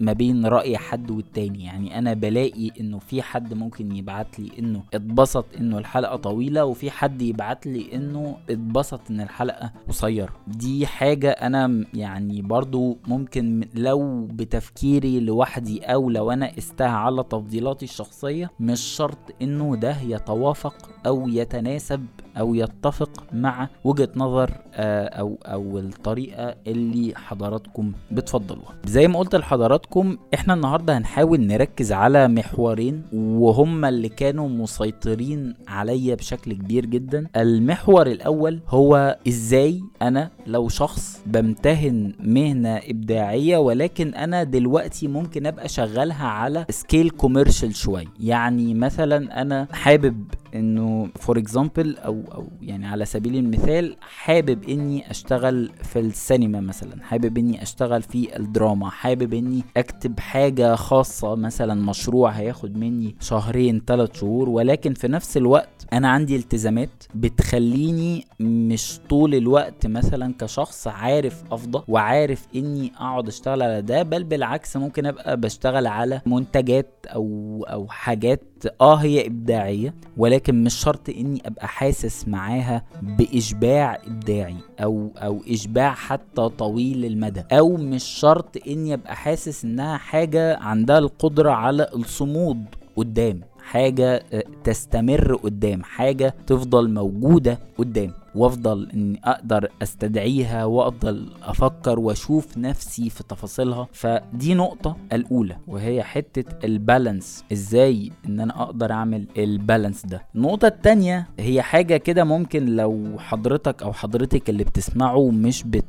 ما, 0.00 0.12
بين 0.12 0.46
رأي 0.46 0.78
حد 0.78 1.10
والتاني. 1.10 1.64
يعني 1.64 1.98
أنا 1.98 2.14
بلاقي 2.14 2.70
إنه 2.80 2.98
في 2.98 3.22
حد 3.22 3.54
ممكن 3.54 3.96
يبعت 3.96 4.40
لي 4.40 4.50
إنه 4.58 4.82
اتبسط 4.94 5.44
إنه 5.60 5.78
الحلقة 5.78 6.16
طويلة 6.16 6.64
وفي 6.64 6.90
حد 6.90 7.22
يبعت 7.22 7.66
لي 7.66 7.94
إنه 7.94 8.36
اتبسط 8.50 9.00
إن 9.10 9.20
الحلقة 9.20 9.70
قصيرة. 9.88 10.32
دي 10.46 10.86
حاجة 10.86 11.30
أنا 11.30 11.84
يعني 11.94 12.42
برضو 12.42 12.98
ممكن 13.08 13.68
لو 13.74 14.26
بتفكيري 14.26 15.20
لوحدي 15.20 15.80
أو 15.82 16.10
لو 16.10 16.30
أنا 16.30 16.58
استهى 16.58 16.88
على 16.88 17.22
تفضيلاتي 17.22 17.84
الشخصية 17.84 18.50
مش 18.60 18.80
شرط 18.80 19.18
إنه 19.42 19.76
ده 19.76 19.96
يتوافق 20.00 20.73
أو 21.06 21.28
يتناسب 21.28 22.06
أو 22.38 22.54
يتفق 22.54 23.10
مع 23.32 23.68
وجهة 23.84 24.08
نظر 24.16 24.50
آه، 24.74 25.06
أو 25.06 25.38
أو 25.44 25.78
الطريقة 25.78 26.54
اللي 26.66 27.12
حضراتكم 27.16 27.92
بتفضلوها. 28.12 28.74
زي 28.86 29.08
ما 29.08 29.18
قلت 29.18 29.34
لحضراتكم 29.34 30.16
إحنا 30.34 30.54
النهاردة 30.54 30.98
هنحاول 30.98 31.40
نركز 31.40 31.92
على 31.92 32.28
محورين 32.28 33.02
وهما 33.12 33.88
اللي 33.88 34.08
كانوا 34.08 34.48
مسيطرين 34.48 35.54
عليا 35.68 36.14
بشكل 36.14 36.52
كبير 36.52 36.86
جدا. 36.86 37.26
المحور 37.36 38.06
الأول 38.06 38.60
هو 38.68 39.18
إزاي 39.28 39.82
أنا 40.02 40.30
لو 40.46 40.68
شخص 40.68 41.20
بمتهن 41.26 42.12
مهنة 42.20 42.76
إبداعية 42.76 43.58
ولكن 43.58 44.14
أنا 44.14 44.42
دلوقتي 44.44 45.08
ممكن 45.08 45.46
أبقى 45.46 45.68
شغالها 45.68 46.26
على 46.26 46.66
سكيل 46.70 47.10
كوميرشال 47.10 47.74
شوية. 47.74 48.06
يعني 48.20 48.74
مثلا 48.74 49.40
أنا 49.42 49.68
حابب 49.72 50.24
إنه 50.54 51.08
for 51.20 51.38
example 51.38 51.96
أو 51.96 52.23
أو 52.32 52.48
يعني 52.62 52.86
على 52.86 53.04
سبيل 53.04 53.36
المثال 53.36 53.96
حابب 54.00 54.64
إني 54.68 55.10
أشتغل 55.10 55.70
في 55.82 55.98
السينما 56.00 56.60
مثلا 56.60 57.02
حابب 57.02 57.38
إني 57.38 57.62
أشتغل 57.62 58.02
في 58.02 58.36
الدراما 58.36 58.90
حابب 58.90 59.34
إني 59.34 59.62
أكتب 59.76 60.20
حاجة 60.20 60.74
خاصة 60.74 61.34
مثلا 61.34 61.74
مشروع 61.74 62.30
هياخد 62.30 62.76
مني 62.76 63.16
شهرين 63.20 63.82
ثلاث 63.86 64.20
شهور 64.20 64.48
ولكن 64.48 64.94
في 64.94 65.08
نفس 65.08 65.36
الوقت 65.36 65.73
أنا 65.92 66.08
عندي 66.08 66.36
التزامات 66.36 67.04
بتخليني 67.14 68.26
مش 68.40 69.00
طول 69.10 69.34
الوقت 69.34 69.86
مثلا 69.86 70.34
كشخص 70.38 70.86
عارف 70.88 71.42
افضى 71.52 71.82
وعارف 71.88 72.46
إني 72.56 72.92
أقعد 72.96 73.28
أشتغل 73.28 73.62
على 73.62 73.82
ده 73.82 74.02
بل 74.02 74.24
بالعكس 74.24 74.76
ممكن 74.76 75.06
أبقى 75.06 75.36
بشتغل 75.40 75.86
على 75.86 76.20
منتجات 76.26 76.90
أو 77.06 77.66
أو 77.70 77.88
حاجات 77.88 78.40
آه 78.80 78.94
هي 78.94 79.26
إبداعية 79.26 79.94
ولكن 80.16 80.64
مش 80.64 80.74
شرط 80.74 81.08
إني 81.08 81.42
أبقى 81.46 81.68
حاسس 81.68 82.28
معاها 82.28 82.84
بإشباع 83.02 83.98
إبداعي 84.06 84.56
أو 84.82 85.10
أو 85.16 85.40
إشباع 85.48 85.94
حتى 85.94 86.48
طويل 86.48 87.04
المدى 87.04 87.42
أو 87.52 87.76
مش 87.76 88.04
شرط 88.04 88.56
إني 88.66 88.94
أبقى 88.94 89.16
حاسس 89.16 89.64
إنها 89.64 89.96
حاجة 89.96 90.56
عندها 90.58 90.98
القدرة 90.98 91.50
على 91.50 91.86
الصمود 91.94 92.64
قدام. 92.96 93.40
حاجة 93.64 94.22
تستمر 94.64 95.34
قدام 95.34 95.82
حاجة 95.82 96.34
تفضل 96.46 96.90
موجودة 96.90 97.58
قدام. 97.78 98.10
وأفضل 98.34 98.90
إني 98.94 99.20
أقدر 99.24 99.68
أستدعيها 99.82 100.64
وأفضل 100.64 101.28
أفكر 101.42 101.98
وأشوف 101.98 102.58
نفسي 102.58 103.10
في 103.10 103.22
تفاصيلها. 103.22 103.88
فدي 103.92 104.54
نقطة 104.54 104.96
الأولى 105.12 105.56
وهي 105.66 106.02
حتة 106.02 106.66
البالانس. 106.66 107.44
إزاي 107.52 108.10
إن 108.26 108.40
أنا 108.40 108.62
أقدر 108.62 108.92
أعمل 108.92 109.26
البالانس 109.38 110.06
ده؟ 110.06 110.22
النقطة 110.34 110.66
التانية 110.68 111.26
هي 111.38 111.62
حاجة 111.62 111.96
كده 111.96 112.24
ممكن 112.24 112.66
لو 112.66 113.06
حضرتك 113.18 113.82
أو 113.82 113.92
حضرتك 113.92 114.50
اللي 114.50 114.64
بتسمعه 114.64 115.30
مش 115.30 115.62
بت 115.62 115.84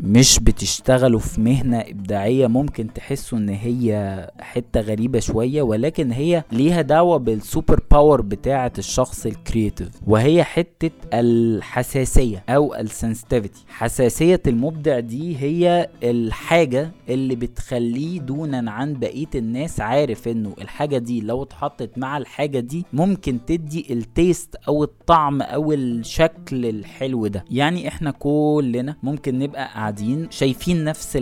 مش 0.00 0.38
بتشتغلوا 0.42 1.20
في 1.20 1.40
مهنة 1.40 1.78
إبداعية 1.80 2.46
ممكن 2.46 2.92
تحسوا 2.92 3.38
إن 3.38 3.48
هي 3.48 4.26
حتة 4.40 4.80
غريبة 4.80 5.20
شوية 5.20 5.62
ولكن 5.62 6.12
هي 6.12 6.44
ليها 6.52 6.82
دعوة 6.82 7.16
بال 7.16 7.34
super 7.34 7.80
power 7.90 8.22
بتاعة 8.22 8.72
الشخص 8.78 9.26
ال 9.26 9.33
creative 9.33 9.88
وهي 10.06 10.44
حتة 10.44 10.90
الحساسية 11.14 12.44
أو 12.48 12.74
ال 12.74 12.82
sensitivity 12.82 13.64
حساسية 13.68 14.42
المبدع 14.46 15.00
دي 15.00 15.36
هي 15.36 15.88
الحاجة 16.02 16.90
اللي 17.08 17.34
بتخليه 17.36 18.20
دونا 18.20 18.70
عن 18.70 18.94
بقية 18.94 19.26
الناس 19.34 19.80
عارف 19.80 20.28
إنه 20.28 20.54
الحاجة 20.60 20.98
دي 20.98 21.20
لو 21.20 21.42
اتحطت 21.42 21.98
مع 21.98 22.18
الحاجة 22.18 22.60
دي 22.60 22.84
ممكن 22.92 23.38
تدي 23.46 23.86
ال 23.92 24.03
taste 24.03 24.56
أو 24.68 24.84
الطعم 24.84 25.42
أو 25.42 25.72
الشكل 25.72 26.66
الحلو 26.66 27.26
ده. 27.26 27.44
يعني 27.50 27.88
إحنا 27.88 28.10
كلنا 28.10 28.96
ممكن 29.02 29.38
نبقى 29.48 29.64
قاعدين 29.74 30.30
شايفين 30.30 30.84
نفس 30.84 31.18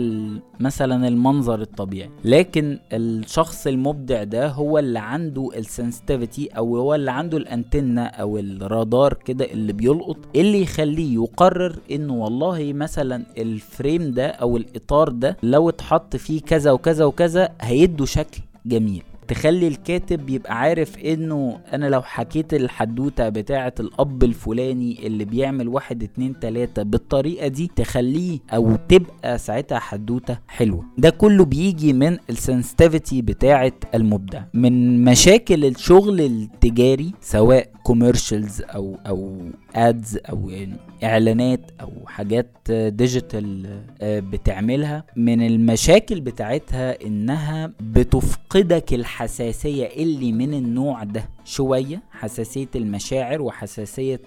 مثلا 0.59 1.07
المنظر 1.07 1.61
الطبيعي. 1.61 2.09
لكن 2.25 2.79
الشخص 2.93 3.67
المبدع 3.67 4.23
ده 4.23 4.47
هو 4.47 4.79
اللي 4.79 4.99
عنده 4.99 5.49
ال 5.55 5.63
sensitivity 5.63 6.47
أو 6.47 6.77
هو 6.77 6.95
اللي 6.95 7.11
عنده 7.11 7.37
الأنتنا 7.37 8.01
أو 8.05 8.37
الرادار 8.37 9.13
كده 9.13 9.45
اللي 9.45 9.73
بيلقط 9.73 10.17
اللي 10.35 10.61
يخليه 10.61 11.13
يقرر 11.15 11.75
إنه 11.91 12.13
والله 12.13 12.73
مثلا 12.73 13.25
ال 13.37 13.49
frame 13.49 14.11
ده 14.11 14.27
أو 14.27 14.57
الإطار 14.57 15.09
ده 15.09 15.37
لو 15.43 15.69
اتحط 15.69 16.15
فيه 16.15 16.41
كذا 16.41 16.71
وكذا 16.71 17.05
وكذا 17.05 17.49
هيدوا 17.61 18.05
شكل 18.05 18.41
جميل. 18.65 19.03
تخلي 19.27 19.67
الكاتب 19.67 20.29
يبقى 20.29 20.59
عارف 20.59 20.97
إنه 20.97 21.59
أنا 21.73 21.85
لو 21.89 22.01
حكيت 22.01 22.53
الحدوتة 22.53 23.29
بتاعة 23.29 23.73
الأب 23.79 24.23
الفلاني 24.23 25.07
اللي 25.07 25.25
بيعمل 25.25 25.67
واحد 25.67 26.03
اتنين 26.03 26.39
تلاتة 26.39 26.83
بالطريقة 26.83 27.47
دي 27.47 27.71
تخليه 27.75 28.39
أو 28.53 28.75
تبقى 28.89 29.37
ساعتها 29.37 29.79
حدوتة 29.79 30.37
حلوة. 30.47 30.85
ده 30.97 31.09
كله 31.09 31.45
بيجي 31.45 31.93
من 31.93 32.17
ال 32.29 32.37
sensitivity 32.37 33.21
بتاعة 33.21 33.73
المبدع. 33.95 34.41
من 34.53 35.03
مشاكل 35.03 35.65
الشغل 35.65 36.21
التجاري 36.21 37.11
سواء 37.21 37.69
commercials 37.83 38.61
أو 38.61 38.97
أو 39.07 39.41
ادز 39.75 40.17
أو 40.29 40.49
يعني 40.49 40.75
إعلانات 41.03 41.59
أو 41.81 41.91
حاجات 42.07 42.51
ديجيتال 42.71 43.79
بتعملها 44.01 45.03
من 45.15 45.41
المشاكل 45.47 46.21
بتاعتها 46.21 47.05
إنها 47.05 47.71
بتفقدك 47.79 48.93
الحساسية 48.93 49.85
اللي 49.85 50.31
من 50.31 50.53
النوع 50.53 51.03
ده 51.03 51.29
شوية 51.45 52.01
حساسية 52.11 52.67
المشاعر 52.75 53.41
وحساسية 53.41 54.21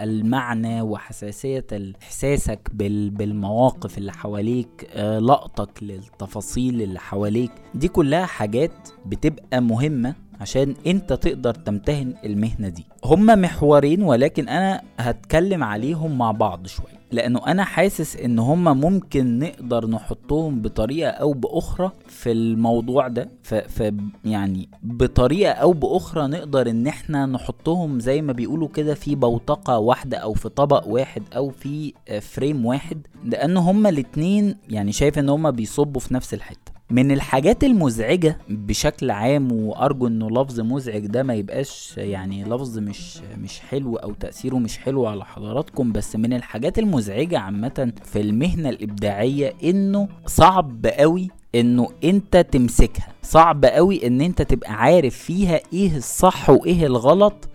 المعنى 0.00 0.82
وحساسية 0.82 1.66
إحساسك 2.02 2.68
بالمواقف 2.74 3.98
اللي 3.98 4.12
حواليك 4.12 4.90
لقطك 4.98 5.82
للتفاصيل 5.82 6.82
اللي 6.82 7.00
حواليك. 7.00 7.50
دي 7.74 7.88
كلها 7.88 8.26
حاجات 8.26 8.88
بتبقى 9.06 9.60
مهمة 9.62 10.14
عشان 10.40 10.74
انت 10.86 11.12
تقدر 11.12 11.54
تمتهن 11.54 12.14
المهنة 12.24 12.68
دي. 12.68 12.86
هما 13.04 13.34
محورين 13.34 14.02
ولكن 14.02 14.48
أنا 14.48 14.82
هتكلم 14.98 15.64
عليهم 15.64 16.18
مع 16.18 16.30
بعض 16.30 16.66
شوية. 16.66 17.02
لأنه 17.12 17.46
أنا 17.46 17.64
حاسس 17.64 18.16
إن 18.16 18.38
هما 18.38 18.72
ممكن 18.72 19.38
نقدر 19.38 19.86
نحطهم 19.86 20.62
بطريقة 20.62 21.10
أو 21.10 21.32
بأخرى 21.32 21.92
في 22.08 22.32
الموضوع 22.32 23.08
ده. 23.08 23.28
ف, 23.42 23.54
ف 23.54 23.92
يعني 24.24 24.68
بطريقة 24.82 25.52
أو 25.52 25.72
بأخرى 25.72 26.26
نقدر 26.26 26.70
إن 26.70 26.86
إحنا 26.86 27.26
نحطهم 27.26 28.00
زي 28.00 28.22
ما 28.22 28.32
بيقولوا 28.32 28.68
كده 28.68 28.94
في 28.94 29.14
بوتقة 29.14 29.78
واحدة 29.78 30.18
أو 30.18 30.34
في 30.34 30.48
طبق 30.48 30.88
واحد 30.88 31.22
أو 31.36 31.50
في 31.50 31.92
فريم 32.20 32.66
واحد. 32.66 33.06
لأن 33.24 33.56
هما 33.56 33.88
الاتنين 33.88 34.56
يعني 34.68 34.92
شايف 34.92 35.18
إن 35.18 35.28
هما 35.28 35.50
بيصبوا 35.50 36.00
في 36.00 36.14
نفس 36.14 36.34
الحتة. 36.34 36.71
من 36.92 37.10
الحاجات 37.12 37.64
المزعجة 37.64 38.38
بشكل 38.48 39.10
عام 39.10 39.52
وأرجو 39.52 40.06
إنه 40.06 40.30
لفظ 40.30 40.60
مزعج 40.60 41.06
ده 41.06 41.22
ما 41.22 41.34
يبقاش 41.34 41.94
يعني 41.96 42.44
لفظ 42.44 42.78
مش 42.78 43.18
مش 43.38 43.60
حلو 43.60 43.96
أو 43.96 44.12
تأثيره 44.12 44.56
مش 44.56 44.78
حلو 44.78 45.06
على 45.06 45.24
حضراتكم 45.24 45.92
بس 45.92 46.16
من 46.16 46.32
الحاجات 46.32 46.78
المزعجة 46.78 47.38
عامة 47.38 47.92
في 48.04 48.20
المهنة 48.20 48.68
الإبداعية 48.68 49.54
إنه 49.64 50.08
صعب 50.26 50.86
قوي 50.86 51.30
إنه 51.54 51.88
أنت 52.04 52.36
تمسكها. 52.36 53.08
صعب 53.22 53.64
قوي 53.64 54.06
إن 54.06 54.20
أنت 54.20 54.42
تبقى 54.42 54.72
عارف 54.74 55.16
فيها 55.16 55.60
إيه 55.72 55.96
الصح 55.96 56.50
وإيه 56.50 56.86
الغلط. 56.86 57.48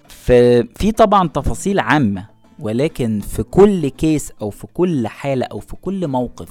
في 0.75 0.91
طبعا 0.97 1.27
تفاصيل 1.27 1.79
عامة 1.79 2.25
ولكن 2.59 3.19
في 3.19 3.43
كل 3.43 3.87
كيس 3.87 4.31
أو 4.41 4.49
في 4.49 4.67
كل 4.73 5.07
حالة 5.07 5.45
أو 5.45 5.59
في 5.59 5.75
كل 5.81 6.07
موقف 6.07 6.49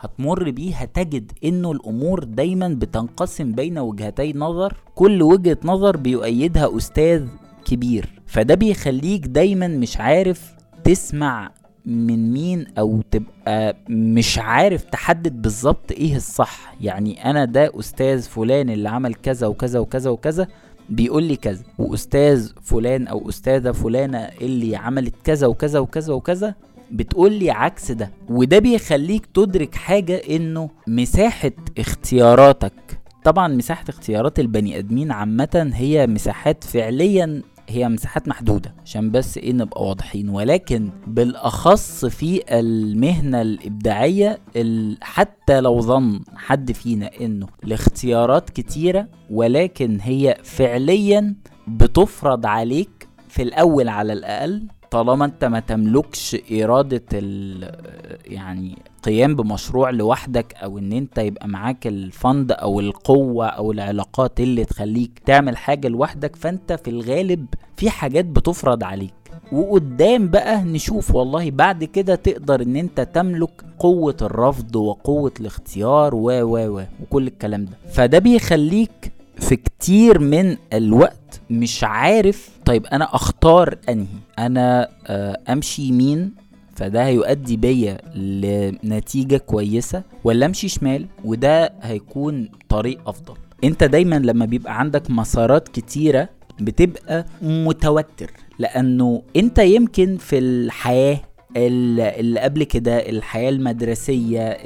هتمر 0.00 0.50
بيه 0.50 0.74
هتجد 0.74 1.32
إنه 1.44 1.72
الأمور 1.72 2.24
دايما 2.24 2.68
بتنقسم 2.68 3.52
بين 3.52 3.78
وجهتي 3.78 4.32
نظر. 4.32 4.76
كل 4.94 5.22
وجهة 5.22 5.58
نظر 5.64 5.96
بيؤيدها 5.96 6.76
أستاذ 6.76 7.26
كبير. 7.64 8.22
فده 8.26 8.54
بيخليك 8.54 9.26
دايما 9.26 9.68
مش 9.68 9.96
عارف 9.96 10.54
تسمع 10.84 11.50
من 11.86 12.32
مين 12.32 12.66
أو 12.78 13.00
تبقى 13.10 13.76
مش 13.88 14.38
عارف 14.38 14.84
تحدد 14.84 15.42
بالظبط 15.42 15.92
إيه 15.92 16.16
الصح. 16.16 16.74
يعني 16.80 17.30
أنا 17.30 17.44
ده 17.44 17.72
أستاذ 17.78 18.22
فلان 18.22 18.70
اللي 18.70 18.88
عمل 18.88 19.14
كذا 19.14 19.46
وكذا 19.46 19.78
وكذا 19.78 20.10
وكذا 20.10 20.46
بيقول 20.88 21.22
لي 21.22 21.36
كذا. 21.36 21.62
وأستاذ 21.78 22.52
فلان 22.62 23.06
أو 23.06 23.28
أستاذة 23.28 23.72
فلانة 23.72 24.18
اللي 24.18 24.76
عملت 24.76 25.14
كذا 25.24 25.46
وكذا 25.46 25.78
وكذا 25.78 26.12
وكذا 26.14 26.54
بتقول 26.92 27.32
لي 27.32 27.50
عكس 27.50 27.92
ده 27.92 28.10
وده 28.28 28.58
بيخليك 28.58 29.26
تدرك 29.26 29.74
حاجة 29.74 30.16
إنه 30.16 30.70
مساحة 30.86 31.52
اختياراتك. 31.78 32.72
طبعا 33.24 33.48
مساحة 33.48 33.84
اختيارات 33.88 34.40
البني 34.40 34.78
آدمين 34.78 35.12
عامة 35.12 35.70
هي 35.74 36.06
مساحات 36.06 36.64
فعليا 36.64 37.42
هي 37.68 37.88
مساحات 37.88 38.28
محدودة 38.28 38.74
عشان 38.84 39.10
بس 39.10 39.38
إيه 39.38 39.52
نبقى 39.52 39.84
واضحين. 39.88 40.28
ولكن 40.28 40.90
بالأخص 41.06 42.04
في 42.04 42.42
المهنة 42.58 43.42
الإبداعية 43.42 44.38
حتى 45.00 45.60
لو 45.60 45.80
ظن 45.80 46.20
حد 46.36 46.72
فينا 46.72 47.10
إنه 47.20 47.46
الاختيارات 47.64 48.50
كتيرة 48.50 49.06
ولكن 49.30 49.98
هي 50.00 50.36
فعليا 50.42 51.34
بتفرض 51.68 52.46
عليك 52.46 53.08
في 53.28 53.42
الأول 53.42 53.88
على 53.88 54.12
الأقل 54.12 54.62
طالما 54.90 55.24
انت 55.24 55.44
ما 55.44 55.60
تملكش 55.60 56.36
إرادة 56.52 57.02
ال 57.12 57.70
يعني 58.26 58.78
قيام 59.02 59.36
بمشروع 59.36 59.90
لوحدك 59.90 60.54
أو 60.54 60.78
إن 60.78 60.92
أنت 60.92 61.18
يبقى 61.18 61.48
معاك 61.48 61.86
الفند 61.86 62.52
أو 62.52 62.80
القوة 62.80 63.46
أو 63.46 63.72
العلاقات 63.72 64.40
اللي 64.40 64.64
تخليك 64.64 65.18
تعمل 65.26 65.56
حاجة 65.56 65.88
لوحدك 65.88 66.36
فأنت 66.36 66.72
في 66.72 66.90
الغالب 66.90 67.46
في 67.76 67.90
حاجات 67.90 68.24
بتفرض 68.24 68.84
عليك. 68.84 69.14
وقدام 69.52 70.28
بقى 70.28 70.62
نشوف 70.62 71.14
والله 71.14 71.50
بعد 71.50 71.84
كده 71.84 72.14
تقدر 72.14 72.62
إن 72.62 72.76
أنت 72.76 73.00
تملك 73.00 73.64
قوة 73.78 74.16
الرفض 74.22 74.76
وقوة 74.76 75.32
الاختيار 75.40 76.14
و 76.14 76.20
و 76.42 76.78
و 76.78 76.82
وكل 77.02 77.26
الكلام 77.26 77.64
ده. 77.64 77.72
فده 77.92 78.18
بيخليك 78.18 79.12
في 79.38 79.56
كتير 79.56 80.18
من 80.18 80.56
الوقت 80.72 81.40
مش 81.50 81.84
عارف 81.84 82.50
طيب 82.64 82.86
أنا 82.86 83.14
أختار 83.14 83.78
أنهي؟ 83.88 84.06
أنا 84.38 84.88
آه، 85.06 85.38
أمشي 85.48 85.82
يمين 85.82 86.32
فده 86.76 87.06
هيؤدي 87.06 87.56
بيا 87.56 87.98
لنتيجة 88.14 89.36
كويسة 89.36 90.02
ولا 90.24 90.46
أمشي 90.46 90.68
شمال؟ 90.68 91.06
وده 91.24 91.72
هيكون 91.82 92.48
طريق 92.68 93.08
أفضل. 93.08 93.34
أنت 93.64 93.84
دايما 93.84 94.16
لما 94.16 94.44
بيبقى 94.46 94.78
عندك 94.80 95.10
مسارات 95.10 95.68
كتيرة 95.68 96.28
بتبقى 96.60 97.26
متوتر 97.42 98.30
لأنه 98.58 99.22
أنت 99.36 99.58
يمكن 99.58 100.16
في 100.16 100.38
الحياة 100.38 101.20
اللي 101.56 102.40
قبل 102.40 102.64
كده 102.64 102.96
الحياة 103.08 103.50
المدرسية 103.50 104.56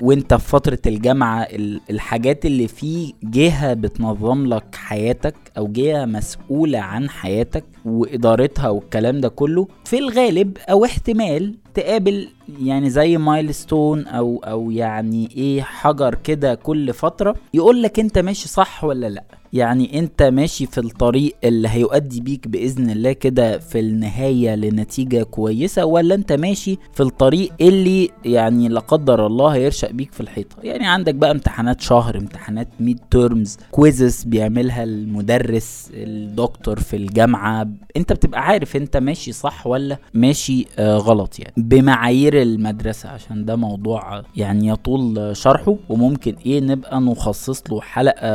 وانت 0.00 0.34
في 0.34 0.48
فترة 0.48 0.78
الجامعة 0.86 1.46
الحاجات 1.90 2.46
اللي 2.46 2.68
في 2.68 3.14
جهة 3.22 3.74
بتنظم 3.74 4.46
لك 4.46 4.74
حياتك 4.74 5.34
أو 5.58 5.66
جهة 5.68 6.04
مسؤولة 6.04 6.78
عن 6.78 7.10
حياتك 7.10 7.64
وإدارتها 7.84 8.68
والكلام 8.68 9.20
ده 9.20 9.28
كله 9.28 9.68
في 9.84 9.98
الغالب 9.98 10.56
أو 10.70 10.84
احتمال 10.84 11.54
تقابل 11.74 12.28
يعني 12.62 12.90
زي 12.90 13.16
مايلستون 13.18 14.06
أو 14.06 14.42
أو 14.46 14.70
يعني 14.70 15.28
إيه 15.36 15.62
حجر 15.62 16.14
كده 16.14 16.54
كل 16.54 16.92
فترة 16.92 17.34
يقول 17.54 17.82
لك 17.82 17.98
أنت 18.00 18.18
ماشي 18.18 18.48
صح 18.48 18.84
ولا 18.84 19.06
لأ. 19.08 19.24
يعني 19.52 19.98
انت 19.98 20.22
ماشي 20.22 20.66
في 20.66 20.78
الطريق 20.78 21.36
اللي 21.44 21.68
هيؤدي 21.68 22.20
بيك 22.20 22.48
بإذن 22.48 22.90
الله 22.90 23.12
كده 23.12 23.58
في 23.58 23.80
النهاية 23.80 24.54
لنتيجة 24.54 25.22
كويسة 25.22 25.84
ولا 25.84 26.14
انت 26.14 26.32
ماشي 26.32 26.78
في 26.92 27.02
الطريق 27.02 27.52
اللي 27.60 28.10
يعني 28.24 28.68
لا 28.68 28.80
قدر 28.80 29.26
الله 29.26 29.48
هيرشق 29.48 29.90
بيك 29.90 30.12
في 30.12 30.20
الحيطة؟ 30.20 30.56
يعني 30.62 30.86
عندك 30.86 31.14
بقى 31.14 31.30
امتحانات 31.30 31.80
شهر 31.80 32.16
امتحانات 32.18 32.68
mid 32.80 32.98
terms 33.10 33.58
quizzes 33.70 34.24
بيعملها 34.24 34.84
المدرس 34.84 35.90
الدكتور 35.94 36.80
في 36.80 36.96
الجامعة. 36.96 37.68
انت 37.96 38.12
بتبقى 38.12 38.40
عارف 38.40 38.76
انت 38.76 38.96
ماشي 38.96 39.32
صح 39.32 39.66
ولا 39.66 39.98
ماشي 40.14 40.66
آه 40.78 40.96
غلط 40.96 41.38
يعني. 41.38 41.52
بمعايير 41.56 42.42
المدرسة 42.42 43.08
عشان 43.08 43.44
ده 43.44 43.56
موضوع 43.56 44.22
يعني 44.36 44.68
يطول 44.68 45.36
شرحه 45.36 45.76
وممكن 45.88 46.34
إيه 46.46 46.60
نبقى 46.60 47.00
نخصص 47.00 47.62
له 47.70 47.80
حلقة 47.80 48.32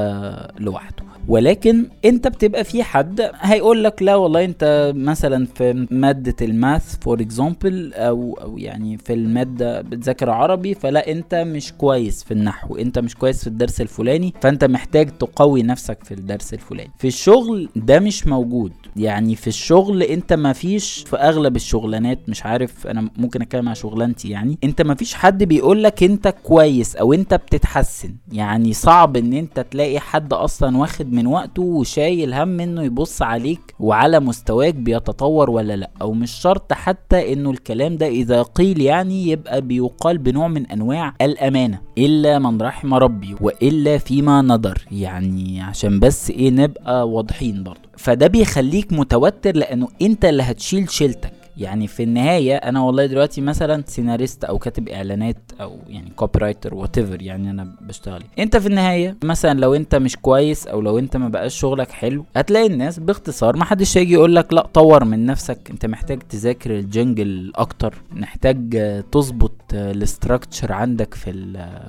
لوحده. 0.60 1.07
ولكن 1.28 1.86
انت 2.06 2.28
بتبقى 2.28 2.64
في 2.64 2.84
حد 2.84 3.30
هيقول 3.36 3.84
لك 3.84 4.02
لا 4.04 4.16
والله 4.16 4.46
انت 4.46 4.92
مثلا 4.96 5.46
في 5.56 5.88
مادة 5.92 6.36
ال 6.46 6.56
math 6.56 6.96
for 7.02 7.22
example 7.22 7.94
أو 7.94 8.38
أو 8.42 8.58
يعني 8.58 8.98
في 8.98 9.14
المادة 9.14 9.82
بتذاكر 9.82 10.30
عربي 10.30 10.74
فلا 10.74 11.12
انت 11.12 11.36
مش 11.36 11.74
كويس 11.74 12.24
في 12.24 12.32
النحو 12.32 12.76
انت 12.76 13.00
مش 13.00 13.16
كويس 13.16 13.42
في 13.42 13.48
الدرس 13.48 13.82
الفلاني 13.82 14.34
فانت 14.42 14.64
محتاج 14.64 15.10
تقوي 15.18 15.64
نفسك 15.64 16.04
في 16.04 16.14
الدرس 16.14 16.54
الفلاني. 16.54 16.92
في 16.98 17.08
الشغل 17.08 17.70
ده 17.76 18.00
مش 18.00 18.28
موجود. 18.28 18.72
يعني 18.96 19.36
في 19.36 19.48
الشغل 19.48 20.04
انت 20.04 20.34
ما 20.34 20.54
فيش 20.54 21.04
في 21.08 21.16
أغلب 21.16 21.56
الشغلانات 21.56 22.20
مش 22.30 22.46
عارف 22.46 22.88
أنا 22.88 23.10
ممكن 23.18 23.42
أتكلم 23.42 23.70
عن 23.70 23.76
شغلانتي 23.76 24.30
يعني 24.30 24.58
انت 24.64 24.82
ما 24.82 24.96
فيش 24.96 25.14
حد 25.14 25.44
بيقول 25.44 25.84
لك 25.84 26.04
انت 26.04 26.28
كويس 26.44 26.96
أو 26.96 27.14
انت 27.14 27.34
بتتحسن. 27.34 28.16
يعني 28.32 28.74
صعب 28.74 29.18
إن 29.18 29.34
انت 29.34 29.60
تلاقي 29.72 30.00
حد 30.00 30.34
أصلا 30.34 30.78
واخد 30.78 31.14
من 31.18 31.28
وقته 31.28 31.62
وشايل 31.62 32.34
هم 32.34 32.60
إنه 32.60 32.84
يبص 32.84 33.22
عليك 33.22 33.60
وعلى 33.80 34.20
مستواك 34.20 34.76
بيتطور 34.76 35.50
ولا 35.50 35.76
لأ. 35.76 35.90
أو 36.02 36.14
مش 36.14 36.32
شرط 36.32 36.74
حتى 36.74 37.34
إنه 37.34 37.50
الكلام 37.52 37.98
ده 37.98 38.08
إذا 38.08 38.42
قيل 38.42 38.82
يعني 38.82 39.28
يبقى 39.30 39.62
بيقال 39.62 40.18
بنوع 40.18 40.48
من 40.48 40.66
أنواع 40.68 41.14
الأمانة. 41.22 41.80
إلا 41.98 42.40
من 42.40 42.62
رحم 42.62 42.94
ربي 42.94 43.36
وإلا 43.42 43.98
فيما 43.98 44.42
ندر 44.42 44.78
يعني 44.92 45.62
عشان 45.62 46.00
بس 46.00 46.30
إيه 46.30 46.52
نبقى 46.52 47.10
واضحين 47.10 47.64
برضه 47.64 47.80
فده 47.98 48.28
بيخليك 48.28 48.94
متوتر 48.94 49.56
لأنه 49.56 49.88
أنت 50.02 50.26
اللي 50.26 50.44
هتشيل 50.44 50.90
شيلتك. 50.90 51.32
يعني 51.58 51.88
في 51.88 52.04
النهاية 52.04 52.56
أنا 52.56 52.82
والله 52.82 53.06
دلوقتي 53.06 53.42
مثلا 53.42 53.84
سيناريست 53.88 54.44
أو 54.44 54.58
كاتب 54.58 54.90
إعلانات 54.90 55.38
أو 55.62 55.80
يعني 55.88 56.12
copywriter 56.16 56.76
what 56.76 56.98
يعني 56.98 57.50
أنا 57.50 57.76
بشتغل. 57.82 58.24
أنت 58.40 58.58
في 58.58 58.68
النهاية 58.68 59.18
مثلا 59.24 59.60
لو 59.60 59.76
أنت 59.76 59.96
مش 59.96 60.16
كويس 60.16 60.68
أو 60.68 60.82
لو 60.82 61.00
أنت 61.00 61.18
ما 61.18 61.30
بقاش 61.30 61.60
شغلك 61.60 61.92
حلو 61.92 62.26
هتلاقي 62.36 62.68
الناس 62.68 63.00
باختصار 63.00 63.56
ما 63.58 63.66
حدش 63.66 63.98
هيجي 63.98 64.14
يقول 64.14 64.36
لك 64.36 64.54
لا 64.54 64.68
طور 64.74 65.04
من 65.06 65.26
نفسك. 65.26 65.60
أنت 65.72 65.86
محتاج 65.86 66.20
تذاكر 66.20 66.72
ال 66.72 66.83
jingle 66.83 67.52
أكتر 67.56 67.96
محتاج 68.12 68.78
تظبط 69.12 69.52
الاستراكشر 69.74 70.72
عندك 70.72 71.14
في 71.14 71.32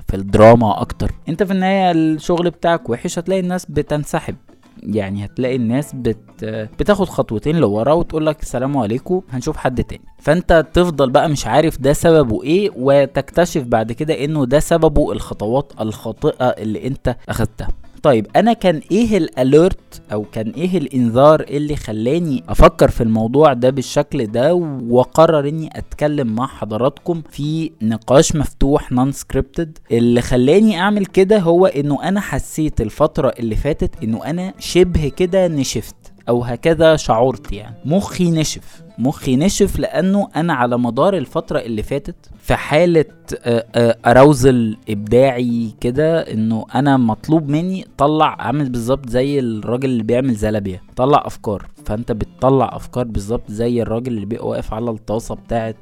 في 0.07 0.15
الدراما 0.15 0.81
أكتر. 0.81 1.11
أنت 1.29 1.43
في 1.43 1.53
النهاية 1.53 1.91
الشغل 1.91 2.49
بتاعك 2.49 2.89
وحش 2.89 3.19
هتلاقي 3.19 3.41
الناس 3.41 3.65
بتنسحب. 3.65 4.35
يعني 4.83 5.25
هتلاقي 5.25 5.55
الناس 5.55 5.91
بت 5.95 6.45
بتاخد 6.79 7.05
خطوتين 7.09 7.55
لورا 7.55 7.93
وتقول 7.93 8.25
لك 8.25 8.41
السلام 8.41 8.77
عليكم 8.77 9.21
هنشوف 9.29 9.57
حد 9.57 9.83
تاني. 9.83 10.01
فانت 10.19 10.65
تفضل 10.73 11.09
بقى 11.09 11.29
مش 11.29 11.47
عارف 11.47 11.81
ده 11.81 11.93
سببه 11.93 12.43
إيه 12.43 12.69
وتكتشف 12.75 13.63
بعد 13.63 13.91
كده 13.91 14.23
انه 14.25 14.45
ده 14.45 14.59
سببه 14.59 15.11
الخطوات 15.11 15.73
الخاطئة 15.81 16.45
اللي 16.45 16.87
انت 16.87 17.15
اخدتها. 17.29 17.67
طيب 18.03 18.27
أنا 18.35 18.53
كان 18.53 18.81
إيه 18.91 19.17
الاليرت 19.17 20.01
أو 20.13 20.23
كان 20.23 20.49
إيه 20.49 20.77
الإنذار 20.77 21.41
اللي 21.41 21.75
خلاني 21.75 22.43
أفكر 22.49 22.89
في 22.91 23.03
الموضوع 23.03 23.53
ده 23.53 23.69
بالشكل 23.69 24.25
ده 24.27 24.53
وقرر 24.89 25.47
إني 25.49 25.69
أتكلم 25.75 26.35
مع 26.35 26.47
حضراتكم 26.47 27.21
في 27.31 27.71
نقاش 27.81 28.35
مفتوح 28.35 28.91
نون 28.91 29.11
سكريبتد 29.11 29.77
اللي 29.91 30.21
خلاني 30.21 30.79
أعمل 30.79 31.05
كده 31.05 31.39
هو 31.39 31.65
إنه 31.65 32.03
أنا 32.03 32.19
حسيت 32.21 32.81
الفترة 32.81 33.33
اللي 33.39 33.55
فاتت 33.55 34.03
إنه 34.03 34.25
أنا 34.25 34.53
شبه 34.59 35.07
كده 35.17 35.47
نشفت 35.47 35.95
أو 36.29 36.43
هكذا 36.43 36.95
شعرت 36.95 37.51
يعني 37.51 37.75
مخي 37.85 38.31
نشف. 38.31 38.81
مخي 38.99 39.35
نشف 39.35 39.79
لأنه 39.79 40.27
أنا 40.35 40.53
على 40.53 40.77
مدار 40.77 41.17
الفترة 41.17 41.59
اللي 41.59 41.83
فاتت 41.83 42.15
في 42.43 42.55
حالة 42.55 43.05
اراوزل 44.05 44.77
إبداعي 44.89 45.71
كده 45.81 46.19
إنه 46.21 46.65
أنا 46.75 46.97
مطلوب 46.97 47.49
مني 47.49 47.85
طلع 47.97 48.35
عامل 48.39 48.69
بالظبط 48.69 49.09
زي 49.09 49.39
الراجل 49.39 49.89
اللي 49.89 50.03
بيعمل 50.03 50.33
زلابيا 50.35 50.81
طلع 50.95 51.23
أفكار 51.25 51.65
فأنت 51.85 52.11
بتطلع 52.11 52.75
أفكار 52.75 53.03
بالظبط 53.07 53.51
زي 53.51 53.81
الراجل 53.81 54.11
اللي 54.13 54.25
بيبقى 54.25 54.47
واقف 54.47 54.73
على 54.73 54.89
الطاسة 54.91 55.35
بتاعه 55.35 55.75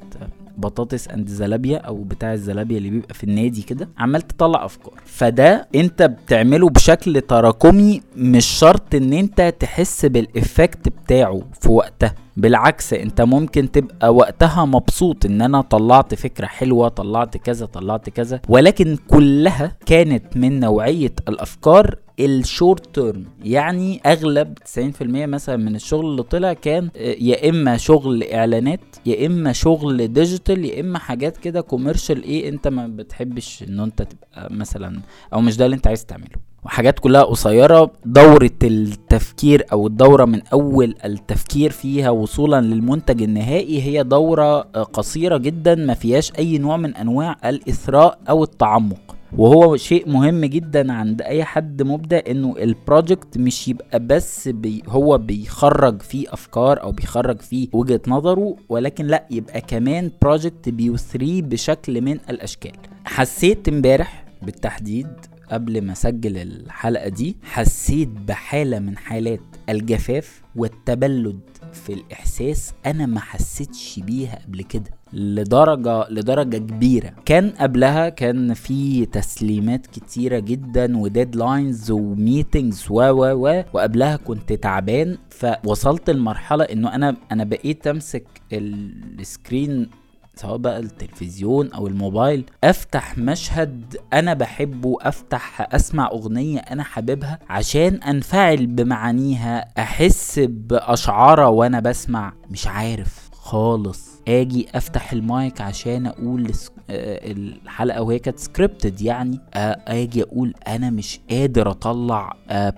بطاطس 0.58 1.08
and 1.08 1.28
زلابيا 1.30 1.78
أو 1.78 2.04
بتاع 2.04 2.34
الزلابيا 2.34 2.78
اللي 2.78 2.90
بيبقى 2.90 3.14
في 3.14 3.24
النادي 3.24 3.62
كده 3.62 3.90
عمال 3.98 4.22
تطلع 4.22 4.66
أفكار. 4.66 4.94
فده 5.06 5.68
أنت 5.76 6.04
بتعمله 6.04 6.70
بشكل 6.70 7.22
تراكمي 7.22 8.02
مش 8.16 8.46
شرط 8.46 8.96
إن 8.96 9.14
أنت 9.14 9.54
تحس 9.60 10.06
بال 10.06 10.27
effect 10.27 10.90
بتاعه 10.90 11.42
في 11.62 11.72
وقتها. 11.72 12.16
بالعكس 12.38 12.94
انت 12.94 13.22
ممكن 13.22 13.72
تبقى 13.72 14.14
وقتها 14.16 14.66
مبسوط 14.66 15.26
ان 15.26 15.42
أنا 15.42 15.62
طلعت 15.62 16.16
فكرة 16.16 16.46
حلوة 16.46 16.88
طلعت 16.88 17.38
كذا 17.38 17.66
طلعت 17.66 18.10
كذا 18.10 18.42
ولكن 18.50 18.98
كلها 19.08 19.78
كانت 19.86 20.38
من 20.38 20.60
نوعية 20.60 21.14
الأفكار 21.30 21.96
ال 22.20 22.33
short 22.33 22.96
term 22.96 23.26
يعني 23.44 24.02
أغلب 24.06 24.58
90% 24.76 24.80
مثلا 25.02 25.58
من 25.58 25.76
الشغل 25.76 26.06
اللي 26.06 26.24
طلع 26.24 26.54
كان 26.54 26.90
يا 26.96 27.50
إما 27.50 27.78
شغل 27.78 28.24
إعلانات 28.24 28.80
يا 29.06 29.28
إما 29.28 29.54
شغل 29.54 30.14
digital 30.14 30.66
يا 30.66 30.80
إما 30.82 31.00
حاجات 31.00 31.38
كده 31.38 31.62
commercial 31.62 32.24
إيه 32.24 32.50
انت 32.50 32.68
ما 32.68 32.88
بتحبش 32.88 33.64
إن 33.70 33.80
انت 33.80 34.02
تبقى 34.02 34.54
مثلا 34.54 35.00
أو 35.34 35.42
مش 35.42 35.58
ده 35.58 35.66
اللي 35.66 35.76
انت 35.76 35.88
عايز 35.88 36.06
تعمله. 36.06 36.47
وحاجات 36.66 37.00
كلها 37.00 37.24
قصيرة. 37.24 37.92
دورة 38.06 38.50
التفكير 38.64 39.66
أو 39.72 39.88
الدورة 39.88 40.26
من 40.26 40.42
أول 40.54 40.96
التفكير 41.06 41.72
فيها 41.72 42.10
وصولا 42.10 42.62
للمنتج 42.62 43.22
النهائي 43.22 43.82
هي 43.82 44.04
دورة 44.04 44.60
قصيرة 44.62 45.38
جدا 45.38 45.76
ما 45.76 45.94
فيهاش 45.94 46.32
أي 46.40 46.58
نوع 46.58 46.78
من 46.78 46.96
أنواع 46.96 47.36
الإثراء 47.46 48.20
أو 48.30 48.44
التعمق. 48.44 49.16
وهو 49.38 49.76
شيء 49.76 50.10
مهم 50.10 50.46
جدا 50.46 50.94
عند 50.94 51.22
أي 51.22 51.44
حد 51.44 51.84
مبدع 51.84 52.20
إنه 52.30 52.56
ال 52.58 52.68
project 52.68 53.38
مش 53.38 53.68
يبقى 53.68 54.00
بس 54.00 54.48
بي 54.48 54.84
هو 54.88 55.18
بيخرج 55.18 56.02
فيه 56.02 56.34
أفكار 56.34 56.82
أو 56.84 56.92
بيخرج 56.92 57.42
فيه 57.42 57.68
وجهة 57.74 58.02
نظره 58.08 58.56
ولكن 58.70 59.08
لأ 59.08 59.26
يبقى 59.32 59.62
كمان 59.62 60.12
project 60.22 60.70
بيثري 60.70 61.42
بشكل 61.42 62.02
من 62.02 62.18
الأشكال. 62.30 62.72
حسيت 63.06 63.68
إمبارح 63.70 64.26
بالتحديد 64.42 65.08
قبل 65.52 65.82
ما 65.82 65.92
أسجل 65.92 66.38
الحلقة 66.38 67.10
دي 67.10 67.38
حسيت 67.44 68.08
بحالة 68.10 68.80
من 68.80 68.98
حالات 68.98 69.40
الجفاف 69.70 70.42
والتبلد 70.56 71.40
في 71.74 71.94
الإحساس 71.94 72.74
أنا 72.86 73.06
ما 73.06 73.20
حسيتش 73.20 74.00
بيها 74.00 74.40
قبل 74.48 74.62
كده 74.64 74.92
لدرجة 75.14 76.10
لدرجة 76.10 76.58
كبيرة. 76.58 77.14
كان 77.26 77.50
قبلها 77.50 78.10
كان 78.10 78.54
في 78.54 79.06
تسليمات 79.06 79.88
كتيرة 79.88 80.40
جدا 80.40 80.98
و 80.98 81.07
deadlines 81.07 81.92
و 81.92 82.02
meetings 82.02 82.86
و 82.90 82.94
و 83.02 83.48
و 83.48 83.64
وقبلها 83.74 84.16
كنت 84.16 84.54
تعبان 84.54 85.18
فوصلت 85.30 86.10
لمرحلة 86.10 86.64
إنه 86.64 86.96
أنا 86.96 87.16
أنا 87.32 87.44
بقيت 87.44 87.88
أمسك 87.88 88.26
ال 88.54 88.73
screen 88.73 89.90
سواء 90.38 90.58
بقى 90.58 90.80
التلفزيون 90.80 91.72
أو 91.74 91.88
الموبايل 91.88 92.46
أفتح 92.64 93.18
مشهد 93.18 93.98
أنا 94.14 94.34
بحبه 94.34 94.98
أفتح 95.02 95.68
أسمع 95.76 96.08
أغنية 96.08 96.60
أنا 96.60 96.84
حاببها 96.84 97.40
عشان 97.50 97.96
أنفعل 97.96 98.68
بمعانيها 98.68 99.66
أحس 99.82 100.40
باشعارها 100.48 101.48
وأنا 101.48 101.80
بسمع. 101.80 102.34
مش 102.52 102.68
عارف 102.68 103.30
خالص. 103.32 104.08
آجي 104.28 104.68
أفتح 104.76 105.14
المايك 105.14 105.62
عشان 105.62 106.06
أقول 106.06 106.52
الحلقة 106.90 108.02
وهي 108.02 108.20
كانت 108.20 108.40
scripted 108.40 109.02
يعني 109.02 109.40
آجي 109.88 110.24
أقول 110.24 110.54
أنا 110.68 110.90
مش 110.90 111.20
قادر 111.30 111.72
أطلع 111.72 112.34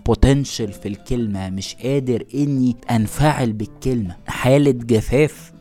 potential 0.06 0.74
في 0.74 0.88
الكلمة 0.88 1.50
مش 1.50 1.76
قادر 1.76 2.24
إني 2.36 2.76
أنفعل 2.92 3.54
بالكلمة. 3.54 4.16
حالة 4.28 4.72
جفاف 4.72 5.54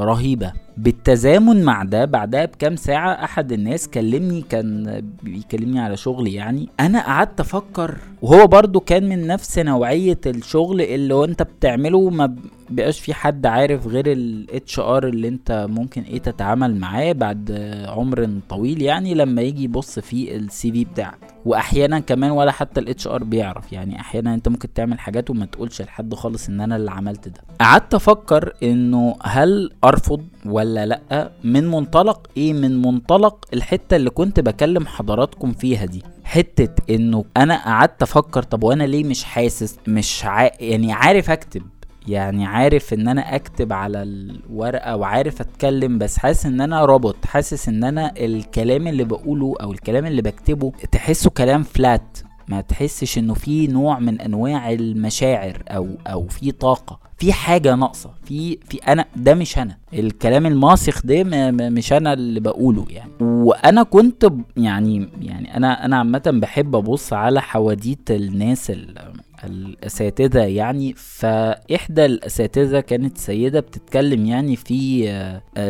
رهيبة. 0.00 0.52
بالتزامن 0.76 1.64
مع 1.64 1.82
ده 1.84 2.04
بعدها 2.04 2.44
بكام 2.44 2.76
ساعة 2.76 3.24
أحد 3.24 3.52
الناس 3.52 3.88
كلمني 3.88 4.42
كان 4.42 5.02
بيكلمني 5.22 5.80
على 5.80 5.96
شغلي 5.96 6.34
يعني. 6.34 6.68
أنا 6.80 7.06
قعدت 7.06 7.40
أفكر 7.40 7.94
وهو 8.22 8.46
برضو 8.46 8.80
كان 8.80 9.08
من 9.08 9.26
نفس 9.26 9.58
نوعية 9.58 10.18
الشغل 10.26 10.80
اللي 10.80 11.14
هو 11.14 11.24
أنت 11.24 11.42
بتعمله 11.42 12.10
ما 12.10 12.34
بقاش 12.70 13.00
في 13.00 13.14
حد 13.14 13.46
عارف 13.46 13.86
غير 13.86 14.12
ال 14.12 14.78
HR 14.78 15.08
اللي 15.08 15.28
أنت 15.28 15.66
ممكن 15.70 16.02
إيه 16.02 16.18
تتعامل 16.18 16.76
معاه 16.76 17.12
بعد 17.12 17.52
عمر 17.88 18.30
طويل 18.48 18.82
يعني 18.82 19.14
لما 19.14 19.42
يجي 19.42 19.64
يبص 19.64 19.98
في 19.98 20.36
ال 20.36 20.72
CV 20.72 20.84
بتاعك. 20.84 21.18
وأحيانا 21.44 21.98
كمان 21.98 22.30
ولا 22.30 22.52
حتى 22.52 22.80
ال 22.80 23.06
HR 23.06 23.24
بيعرف 23.24 23.72
يعني. 23.72 24.00
أحيانا 24.00 24.34
أنت 24.34 24.48
ممكن 24.48 24.72
تعمل 24.72 24.98
حاجات 24.98 25.30
وما 25.30 25.46
تقولش 25.46 25.82
لحد 25.82 26.14
خالص 26.14 26.48
إن 26.48 26.60
أنا 26.60 26.76
اللي 26.76 26.90
عملت 26.90 27.28
ده. 27.28 27.40
قعدت 27.60 27.94
أفكر 27.94 28.52
إنه 28.62 29.16
هل 29.22 29.70
أرفض 29.84 30.22
ولا 30.46 30.86
لأ؟ 30.86 31.30
من 31.44 31.66
منطلق 31.70 32.26
إيه؟ 32.36 32.52
من 32.52 32.82
منطلق 32.82 33.44
الحتة 33.54 33.96
اللي 33.96 34.10
كنت 34.10 34.40
بكلم 34.40 34.86
حضراتكم 34.86 35.52
فيها 35.52 35.84
دي. 35.84 36.02
حتة 36.24 36.94
إنه 36.94 37.24
أنا 37.36 37.64
قعدت 37.64 38.02
أفكر 38.02 38.42
طب 38.42 38.62
وأنا 38.64 38.84
ليه 38.84 39.04
مش 39.04 39.24
حاسس؟ 39.24 39.76
مش 39.88 40.24
ع... 40.24 40.50
يعني 40.60 40.92
عارف 40.92 41.30
أكتب. 41.30 41.62
يعني 42.08 42.46
عارف 42.46 42.92
إن 42.94 43.08
أنا 43.08 43.36
أكتب 43.36 43.72
على 43.72 44.02
الورقة 44.02 44.96
وعارف 44.96 45.40
أتكلم 45.40 45.98
بس 45.98 46.18
حاسس 46.18 46.46
إن 46.46 46.60
أنا 46.60 46.84
روبوت 46.84 47.16
حاسس 47.26 47.68
إن 47.68 47.84
أنا 47.84 48.12
الكلام 48.18 48.86
اللي 48.88 49.04
بقوله 49.04 49.54
أو 49.60 49.72
الكلام 49.72 50.06
اللي 50.06 50.22
بكتبه 50.22 50.72
تحسه 50.92 51.30
كلام 51.30 51.62
فلات 51.62 52.18
ما 52.48 52.60
تحسش 52.60 53.18
إنه 53.18 53.34
في 53.34 53.66
نوع 53.66 53.98
من 53.98 54.20
أنواع 54.20 54.72
المشاعر 54.72 55.62
أو 55.68 55.88
أو 56.06 56.26
في 56.28 56.52
طاقة. 56.52 56.98
في 57.22 57.32
حاجة 57.32 57.74
ناقصة 57.74 58.10
في 58.24 58.58
في 58.68 58.76
أنا 58.76 59.04
ده 59.16 59.34
مش 59.34 59.58
أنا. 59.58 59.76
الكلام 59.94 60.46
الماسخ 60.46 61.06
ده 61.06 61.24
مش 61.70 61.92
أنا 61.92 62.12
اللي 62.12 62.40
بقوله 62.40 62.86
يعني. 62.90 63.10
وأنا 63.20 63.82
كنت 63.82 64.32
يعني 64.56 65.08
يعني 65.20 65.56
أنا 65.56 65.84
أنا 65.84 65.96
عامة 65.98 66.22
بحب 66.26 66.76
أبص 66.76 67.12
على 67.12 67.42
حواديت 67.42 68.10
الناس 68.10 68.70
اللي 68.70 69.12
الأساتذة 69.44 70.40
يعني 70.44 70.94
فإحدى 70.96 72.04
الأساتذة 72.04 72.80
كانت 72.80 73.18
سيدة 73.18 73.60
بتتكلم 73.60 74.26
يعني 74.26 74.56
في 74.56 75.02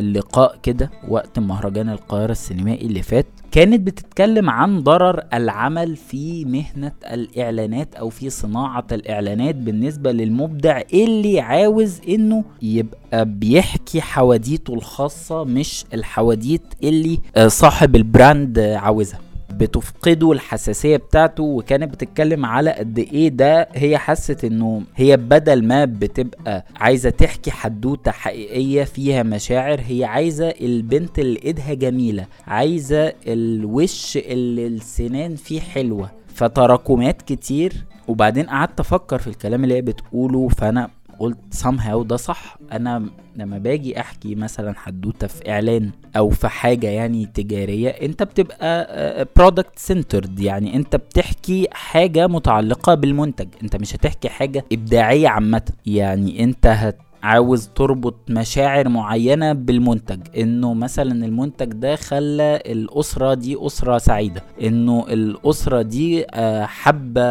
لقاء 0.03 0.59
كده 0.63 0.91
وقت 1.09 1.39
مهرجان 1.39 1.89
القاهرة 1.89 2.33
السينمائي 2.33 2.87
اللي 2.87 3.03
فات. 3.03 3.27
كانت 3.53 3.81
بتتكلم 3.87 4.51
عن 4.51 4.81
ضرر 4.81 5.23
العمل 5.35 5.97
في 5.97 6.45
مهنة 6.45 6.93
الإعلانات 7.13 7.95
أو 7.95 8.09
في 8.09 8.31
صناعة 8.31 8.87
الإعلانات 8.93 9.55
بالنسبة 9.55 10.13
للمبدع 10.13 10.81
اللي 10.95 11.41
عاوز 11.41 12.01
إنه 12.09 12.45
يبقى 12.63 13.25
بيحكي 13.25 14.01
حواديته 14.01 14.75
الخاصة 14.75 15.45
مش 15.45 15.85
الحواديت 15.95 16.63
اللي 16.83 17.19
صاحب 17.47 17.97
البراند 17.97 18.59
عاوزها. 18.59 19.21
بتفقده 19.59 20.33
الحساسية 20.33 20.97
بتاعته 20.97 21.43
وكانت 21.43 21.93
بتتكلم 21.95 22.47
على 22.47 22.71
قد 22.71 22.99
إيه 22.99 23.29
ده 23.29 23.69
هي 23.75 23.99
حست 23.99 24.45
إنه 24.45 24.83
هي 24.97 25.17
بدل 25.17 25.65
ما 25.65 25.85
بتبقى 25.85 26.65
عايزة 26.77 27.11
تحكي 27.11 27.51
حدوتة 27.51 28.11
حقيقية 28.11 28.85
فيها 28.85 29.23
مشاعر 29.23 29.81
هي 29.88 30.05
عايزة 30.05 30.49
البنت 30.49 31.19
اللي 31.19 31.41
إيدها 31.45 31.75
جميلة 31.75 32.27
عايزة 32.47 33.12
الوش 33.27 34.17
اللي 34.17 34.67
السنان 34.67 35.37
فيه 35.37 35.61
حلوة. 35.61 36.11
فتراكمات 36.35 37.23
كتير 37.23 37.73
وبعدين 38.09 38.47
قعدت 38.47 38.81
أفكر 38.81 39.19
في 39.19 39.27
الكلام 39.27 39.65
اللي 39.65 39.75
هي 39.75 39.83
بتقوله 39.83 40.49
فأنا 40.49 40.91
قلت 41.18 41.38
somehow 41.64 42.03
ده 42.03 42.16
صح. 42.16 42.57
أنا 42.72 43.03
لما 43.37 43.59
باجي 43.59 44.01
أحكي 44.01 44.35
مثلا 44.35 44.75
حدوتة 44.79 45.27
في 45.27 45.51
إعلان 45.51 45.90
أو 46.16 46.31
في 46.31 46.48
حاجة 46.48 46.87
يعني 46.87 47.27
تجارية 47.27 47.88
أنت 47.88 48.22
بتبقى 48.22 49.29
product 49.37 49.79
centered 49.79 50.40
يعني 50.40 50.77
أنت 50.77 50.96
بتحكي 50.96 51.68
حاجة 51.72 52.27
متعلقة 52.27 52.94
بالمنتج. 52.94 53.48
أنت 53.62 53.77
مش 53.77 53.94
هتحكي 53.96 54.29
حاجة 54.29 54.64
إبداعية 54.72 55.29
عامة. 55.29 55.62
يعني 55.87 56.44
أنت 56.44 56.66
هت 56.66 56.98
عاوز 57.22 57.68
تربط 57.75 58.14
مشاعر 58.29 58.88
معينة 58.88 59.53
بالمنتج. 59.53 60.20
إنه 60.38 60.75
مثلا 60.75 61.25
المنتج 61.27 61.66
ده 61.72 61.96
خلى 61.96 62.62
الأسرة 62.66 63.35
دي 63.35 63.66
أسرة 63.66 63.98
سعيدة. 63.98 64.42
إنه 64.62 65.07
الأسرة 65.09 65.83
دي 65.83 66.25
حابة 66.62 67.22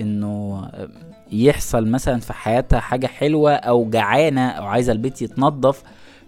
إنه 0.00 0.62
يحصل 1.32 1.86
مثلا 1.88 2.20
في 2.20 2.32
حياتها 2.32 2.80
حاجة 2.80 3.06
حلوة 3.06 3.52
أو 3.54 3.90
جعانة 3.90 4.48
أو 4.48 4.64
عايزة 4.66 4.92
البيت 4.92 5.22
يتنظف 5.22 5.82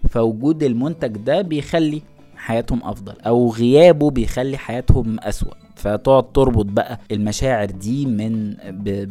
فوجود 0.09 0.63
المنتج 0.63 1.17
ده 1.17 1.41
بيخلي 1.41 2.01
حياتهم 2.35 2.79
أفضل 2.83 3.13
أو 3.21 3.51
غيابه 3.51 4.09
بيخلي 4.11 4.57
حياتهم 4.57 5.19
أسوأ. 5.19 5.53
فتقعد 5.81 6.31
تربط 6.31 6.65
بقى 6.65 6.99
المشاعر 7.11 7.65
دي 7.71 8.05
من 8.05 8.55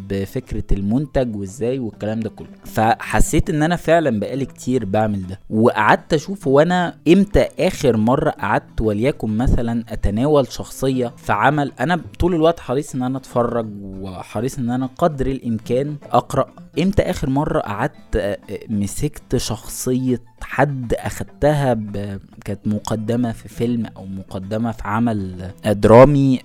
بفكرة 0.08 0.64
المنتج 0.72 1.36
وازاي 1.36 1.78
والكلام 1.78 2.20
ده 2.20 2.30
كله. 2.30 2.46
فحسيت 2.64 3.50
إن 3.50 3.62
أنا 3.62 3.76
فعلا 3.76 4.20
بقالي 4.20 4.44
كتير 4.46 4.84
بعمل 4.84 5.26
ده. 5.26 5.40
وقعدت 5.50 6.14
أشوف 6.14 6.46
وأنا 6.46 6.96
إمتى 7.08 7.48
آخر 7.58 7.96
مرة 7.96 8.30
قعدت 8.30 8.80
وليكن 8.80 9.36
مثلا 9.36 9.84
أتناول 9.88 10.52
شخصية 10.52 11.12
في 11.16 11.32
عمل 11.32 11.72
أنا 11.80 12.00
طول 12.18 12.34
الوقت 12.34 12.60
حريص 12.60 12.94
إن 12.94 13.02
أنا 13.02 13.18
أتفرج 13.18 13.66
وحريص 13.82 14.58
إن 14.58 14.70
أنا 14.70 14.86
قدر 14.98 15.26
الإمكان 15.26 15.96
أقرأ. 16.12 16.46
إمتى 16.82 17.02
آخر 17.02 17.30
مرة 17.30 17.60
قعدت 17.60 18.38
مسكت 18.68 19.36
شخصية 19.36 20.20
حد 20.42 20.94
أخدتها 20.94 21.74
ب... 21.74 22.18
كانت 22.44 22.60
مقدمة 22.66 23.32
في 23.32 23.48
فيلم 23.48 23.86
أو 23.96 24.06
مقدمة 24.06 24.72
في 24.72 24.82
عمل 24.84 25.50
درامي 25.66 26.40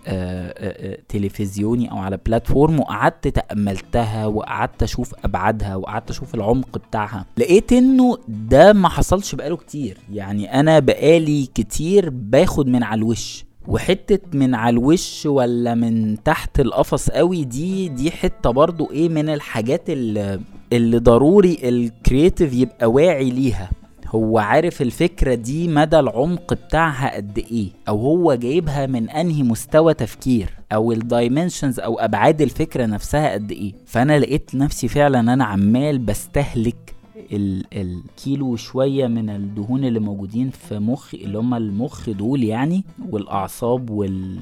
تلفزيوني 1.10 1.92
أو 1.92 1.98
على 1.98 2.20
بلاتفورم 2.26 2.80
وقعدت 2.80 3.28
تأملتها 3.28 4.26
وقعدت 4.26 4.84
أشوف 4.84 5.16
أبعادها 5.26 5.76
وقعدت 5.76 6.10
أشوف 6.10 6.36
العمق 6.36 6.78
بتاعها. 6.78 7.26
لقيت 7.38 7.74
إنه 7.74 8.18
ده 8.28 8.74
ما 8.74 8.90
حصلش 8.90 9.36
بقاله 9.36 9.58
كتير. 9.58 9.98
يعني 10.14 10.60
أنا 10.60 10.80
بقالي 10.80 11.46
كتير 11.56 12.10
باخد 12.10 12.68
من 12.68 12.84
على 12.84 13.00
الوش. 13.00 13.46
وحتة 13.68 14.20
من 14.38 14.56
على 14.56 14.74
الوش 14.74 15.26
ولا 15.26 15.76
من 15.76 16.24
تحت 16.24 16.60
القفص 16.60 17.10
قوي 17.10 17.44
دي 17.44 17.90
دي 17.90 18.12
حتة 18.12 18.50
برضو 18.52 18.92
إيه 18.92 19.10
من 19.10 19.30
الحاجات 19.30 19.90
اللي, 19.90 20.40
اللي 20.74 20.98
ضروري 20.98 21.58
ال 21.64 21.74
creative 21.74 22.54
يبقى 22.54 22.92
واعي 22.92 23.30
ليها. 23.30 23.70
هو 24.16 24.40
عارف 24.40 24.82
الفكرة 24.82 25.34
دي 25.34 25.68
مدى 25.68 26.00
العمق 26.00 26.54
بتاعها 26.54 27.16
قد 27.16 27.38
إيه 27.52 27.68
أو 27.88 27.98
هو 28.02 28.34
جايبها 28.34 28.86
من 28.86 29.10
أنهي 29.10 29.44
مستوى 29.44 29.94
تفكير 29.94 30.50
أو 30.72 30.92
ال 30.92 31.00
dimensions 31.00 31.80
أو 31.80 32.00
أبعاد 32.00 32.42
الفكرة 32.42 32.86
نفسها 32.86 33.34
قد 33.34 33.52
إيه. 33.52 33.74
فأنا 33.86 34.20
لقيت 34.20 34.56
نفسي 34.56 34.88
فعلا 34.88 35.20
أنا 35.20 35.46
عمال 35.46 36.00
بستهلك 36.00 36.95
الكيلو 37.32 38.56
شوية 38.56 39.08
من 39.08 39.30
الدهون 39.30 39.86
اللي 39.86 40.00
موجودين 40.00 40.50
في 40.50 40.80
مخي 40.80 41.18
اللي 41.18 41.38
هم 41.38 41.54
المخ 41.54 42.10
دول 42.10 42.44
يعني 42.44 42.84
والأعصاب 43.10 43.90
وال... 43.90 44.38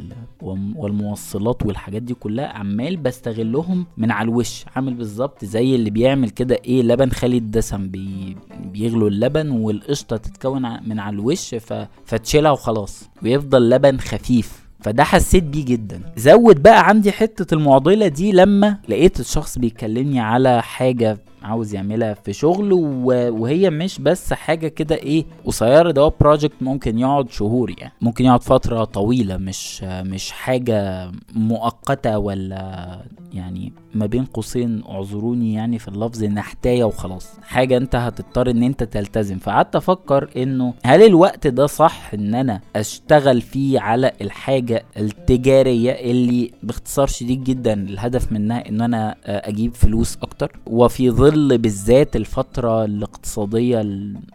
والموصلات 0.75 1.65
والحاجات 1.65 2.01
دي 2.01 2.13
كلها 2.13 2.45
عمال 2.47 2.97
بستغلهم 2.97 3.85
من 3.97 4.11
على 4.11 4.29
الوش. 4.29 4.65
عامل 4.75 4.93
بالظبط 4.93 5.45
زي 5.45 5.75
اللي 5.75 5.89
بيعمل 5.89 6.29
كده 6.29 6.57
إيه 6.65 6.81
لبن 6.81 7.09
خالي 7.09 7.37
الدسم 7.37 7.87
بي... 7.87 8.37
بيغلوا 8.73 9.09
اللبن 9.09 9.49
والقشطة 9.51 10.17
تتكون 10.17 10.61
من 10.89 10.99
على 10.99 11.13
الوش 11.13 11.55
ف... 11.55 11.73
فتشيلها 12.05 12.51
وخلاص 12.51 13.09
ويفضل 13.23 13.69
لبن 13.69 13.97
خفيف. 13.97 14.63
فده 14.79 15.03
حسيت 15.03 15.43
بيه 15.43 15.65
جدا. 15.65 16.01
زود 16.17 16.63
بقى 16.63 16.87
عندي 16.87 17.11
حتة 17.11 17.53
المعضلة 17.55 18.07
دي 18.07 18.31
لما 18.31 18.77
لقيت 18.89 19.19
الشخص 19.19 19.57
بيكلمني 19.57 20.19
على 20.19 20.61
حاجة 20.61 21.17
عاوز 21.43 21.73
يعملها 21.75 22.13
في 22.13 22.33
شغل 22.33 22.73
وهي 22.73 23.69
مش 23.69 23.99
بس 23.99 24.33
حاجة 24.33 24.67
كده 24.67 24.95
إيه 24.95 25.25
قصيرة 25.45 25.91
ده 25.91 26.11
بروجكت 26.21 26.53
ممكن 26.61 26.99
يقعد 26.99 27.29
شهور 27.31 27.73
يعني. 27.77 27.93
ممكن 28.01 28.25
يقعد 28.25 28.43
فترة 28.43 28.83
طويلة 28.83 29.37
مش 29.37 29.83
مش 29.83 30.31
حاجة 30.31 31.11
مؤقتة 31.35 32.17
ولا 32.17 32.99
يعني 33.33 33.73
ما 33.95 34.05
بين 34.05 34.25
قوسين 34.25 34.83
اعذروني 34.89 35.53
يعني 35.53 35.79
في 35.79 35.87
اللفظ 35.87 36.23
نحتايه 36.23 36.83
وخلاص. 36.83 37.29
حاجة 37.43 37.77
أنت 37.77 37.95
هتضطر 37.95 38.49
إن 38.49 38.63
أنت 38.63 38.83
تلتزم. 38.83 39.37
فقعدت 39.37 39.75
أفكر 39.75 40.29
إنه 40.37 40.73
هل 40.85 41.03
الوقت 41.03 41.47
ده 41.47 41.67
صح 41.67 42.11
إن 42.13 42.35
أنا 42.35 42.61
أشتغل 42.75 43.41
فيه 43.41 43.79
على 43.79 44.11
الحاجة 44.21 44.83
التجارية 44.97 45.91
اللي 45.91 46.51
باختصار 46.63 47.07
شديد 47.07 47.43
جدا 47.43 47.73
الهدف 47.73 48.31
منها 48.31 48.69
إن 48.69 48.81
أنا 48.81 49.15
أجيب 49.25 49.75
فلوس 49.75 50.17
أكتر؟ 50.21 50.51
وفي 50.67 51.09
ظل 51.11 51.32
بالذات 51.33 52.15
الفترة 52.15 52.85
الاقتصادية 52.85 53.81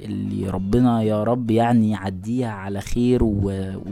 اللي 0.01 0.51
ربنا 0.51 1.03
يا 1.03 1.25
رب 1.25 1.51
يعني 1.51 1.91
يعديها 1.91 2.49
على 2.49 2.81
خير 2.81 3.21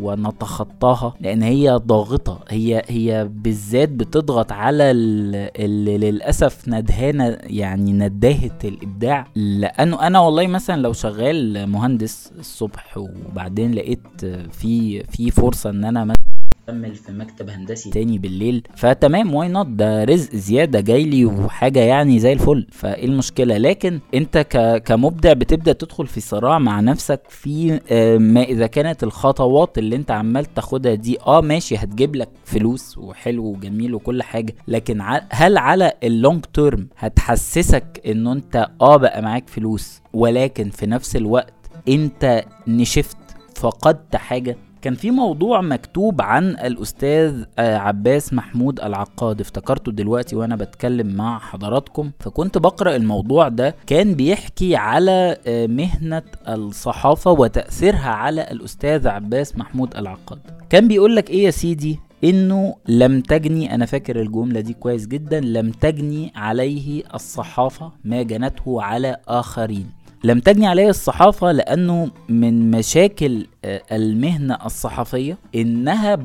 ونتخطاها 0.01 1.15
لأن 1.21 1.43
هي 1.43 1.71
ضاغطة. 1.71 2.41
هي 2.49 2.83
هي 2.89 3.29
بالذات 3.35 3.89
بتضغط 3.89 4.53
على 4.53 4.91
اللي 4.91 5.99
للأسف 5.99 6.69
ندهانة 6.69 7.39
يعني 7.43 7.93
نداهة 7.93 8.59
الإبداع. 8.65 9.27
لأنه 9.35 10.07
أنا 10.07 10.21
والله 10.21 10.47
مثلا 10.47 10.83
لو 10.83 10.93
شغال 10.93 11.67
مهندس 11.67 12.33
الصبح 12.39 12.99
وبعدين 12.99 13.75
لقيت 13.75 14.27
في 14.53 15.03
في 15.05 15.31
فرصة 15.31 15.71
إن 15.71 15.85
أنا 15.85 16.05
مثلا 16.05 16.36
اكمل 16.69 16.95
في 16.95 17.13
مكتب 17.13 17.51
هندسي 17.51 17.91
تاني 17.91 18.19
بالليل. 18.19 18.63
فتمام 18.77 19.35
why 19.35 19.49
not 19.49 19.67
ده 19.67 20.05
رزق 20.05 20.35
زيادة 20.37 20.81
جاي 20.81 21.05
لي 21.05 21.25
وحاجة 21.25 21.81
يعني 21.81 22.19
زي 22.19 22.33
الفل. 22.33 22.67
فإيه 22.73 23.05
المشكلة؟ 23.05 23.57
لكن 23.59 24.01
أنت 24.15 24.39
ك... 24.39 24.83
كمبدع 24.83 25.33
بتبدأ 25.33 25.73
تدخل 25.73 26.07
في 26.07 26.21
صراع 26.21 26.59
مع 26.59 26.81
نفسك 26.81 27.21
في 27.29 27.81
آه 27.91 28.19
ما 28.19 28.43
إذا 28.43 28.67
كانت 28.67 29.03
الخطوات 29.03 29.79
اللي 29.79 29.97
أنت 29.97 30.11
عمال 30.11 30.55
تاخدها 30.55 30.95
دي 30.95 31.19
آه 31.27 31.41
ماشي 31.41 31.77
هتجيب 31.77 32.17
لك 32.17 32.29
فلوس 32.45 32.99
وحلو 32.99 33.45
وجميل 33.45 33.95
وكل 33.95 34.23
حاجة. 34.23 34.55
لكن. 34.69 35.03
هل 35.31 35.59
على 35.59 35.93
ال 36.03 36.11
long 36.11 36.45
term 36.55 36.89
هتحسسك 36.99 38.01
انه 38.07 38.33
أنت 38.33 38.67
آه 38.81 38.97
بقى 38.97 39.23
معاك 39.23 39.49
فلوس 39.49 40.01
ولكن 40.13 40.71
في 40.71 40.87
نفس 40.87 41.17
الوقت 41.17 41.53
أنت 41.89 42.45
نشفت 42.69 43.17
فقدت 43.57 44.17
حاجة؟ 44.17 44.57
كان 44.83 44.95
في 44.95 45.11
موضوع 45.11 45.61
مكتوب 45.61 46.23
عن 46.23 46.45
الأستاذ 46.51 47.45
عباس 47.59 48.33
محمود 48.33 48.81
العقاد 48.81 49.41
افتكرته 49.41 49.93
دلوقتي 49.93 50.37
وأنا 50.37 50.57
بتكلم 50.57 51.15
مع 51.17 51.39
حضراتكم. 51.39 52.11
فكنت 52.21 52.59
بقرأ 52.59 52.97
الموضوع 52.97 53.49
ده 53.49 53.75
كان 53.87 54.15
بيحكي 54.15 54.77
على 54.77 55.37
مهنة 55.69 56.23
الصحافة 56.49 57.31
وتأثيرها 57.31 58.11
على 58.11 58.51
الأستاذ 58.51 59.09
عباس 59.09 59.59
محمود 59.59 59.97
العقاد. 59.97 60.39
كان 60.71 60.89
بيقول 60.89 61.17
لك 61.17 61.31
إيه 61.31 61.45
يا 61.45 61.51
سيدي؟ 61.51 61.99
إنه 62.25 62.75
لم 62.89 63.21
تجني 63.21 63.75
أنا 63.75 63.87
فاكر 63.87 64.21
الجملة 64.21 64.61
دي 64.61 64.73
كويس 64.73 65.07
جدا 65.07 65.41
لم 65.41 65.71
تجني 65.71 66.33
عليه 66.37 67.03
الصحافة 67.15 67.93
ما 68.05 68.23
جنته 68.23 68.83
على 68.83 69.17
آخرين. 69.29 69.87
لم 70.27 70.41
تجني 70.41 70.67
عليه 70.67 70.89
الصحافة 70.91 71.53
لأنه 71.53 72.11
من 72.29 72.71
مشاكل 72.71 73.47
المهنة 73.93 74.59
الصحفية 74.67 75.39
إنها 75.55 76.17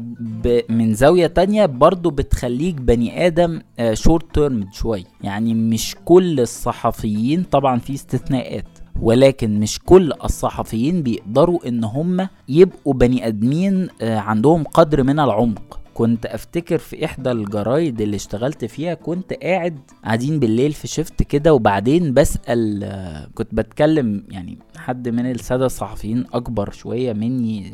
من 0.70 0.94
زاوية 0.94 1.28
تانية 1.28 1.66
برضو 1.66 2.10
بتخليك 2.10 2.76
بني 2.76 3.28
آدم 3.28 3.62
شورت 3.94 4.36
تيرم 4.36 4.68
شوي 4.72 5.06
يعني 5.24 5.54
مش 5.54 5.96
كل 6.06 6.40
الصحفيين 6.40 7.44
طبعا 7.44 7.80
في 7.80 7.94
استثناءات 7.94 8.66
ولكن 9.02 9.60
مش 9.60 9.80
كل 9.80 10.14
الصحفيين 10.24 11.04
بيقدروا 11.04 11.68
إن 11.68 11.84
هم 11.84 12.28
يبقوا 12.50 12.94
بني 12.94 13.28
آدمين 13.28 13.88
عندهم 14.02 14.64
قدر 14.64 15.04
من 15.04 15.20
العمق. 15.20 15.81
كنت 15.94 16.26
أفتكر 16.26 16.78
في 16.78 17.06
إحدى 17.06 17.32
الجرايد 17.32 18.02
اللي 18.02 18.16
اشتغلت 18.16 18.66
فيها 18.66 18.94
كنت 18.94 19.34
قاعد 19.34 19.80
قاعدين 20.06 20.40
بالليل 20.40 20.74
في 20.74 20.88
شفت 20.88 21.24
كده 21.24 21.54
وبعدين 21.54 22.14
بسأل 22.14 23.28
كنت 23.36 23.56
بتكلم 23.56 24.24
يعني 24.30 24.58
حد 24.78 25.10
من 25.10 25.32
السادة 25.32 25.66
الصحفيين 25.66 26.26
أكبر 26.34 26.72
شوية 26.72 27.14
مني 27.14 27.74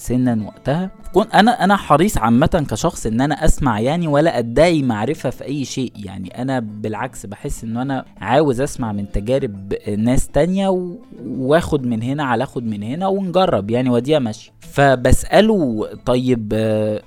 سنا 0.00 0.46
وقتها. 0.46 0.90
كنت 1.14 1.34
أنا 1.34 1.64
أنا 1.64 1.76
حريص 1.76 2.18
عامة 2.18 2.66
كشخص 2.70 3.06
إن 3.06 3.20
أنا 3.20 3.44
أسمع 3.44 3.80
يعني 3.80 4.06
ولا 4.08 4.38
أدعي 4.38 4.82
معرفة 4.82 5.30
في 5.30 5.44
أي 5.44 5.64
شيء. 5.64 5.92
يعني 5.96 6.42
أنا 6.42 6.60
بالعكس 6.60 7.26
بحس 7.26 7.64
إن 7.64 7.76
أنا 7.76 8.04
عاوز 8.20 8.60
أسمع 8.60 8.92
من 8.92 9.12
تجارب 9.12 9.74
ناس 9.98 10.28
تانية 10.28 10.68
وآخد 11.26 11.86
من 11.86 12.02
هنا 12.02 12.24
على 12.24 12.44
آخد 12.44 12.64
من 12.64 12.82
هنا 12.82 13.06
ونجرب 13.06 13.70
يعني 13.70 13.90
وديها 13.90 14.18
ماشيه 14.18 14.50
فبسأله 14.60 15.88
طيب 16.06 16.52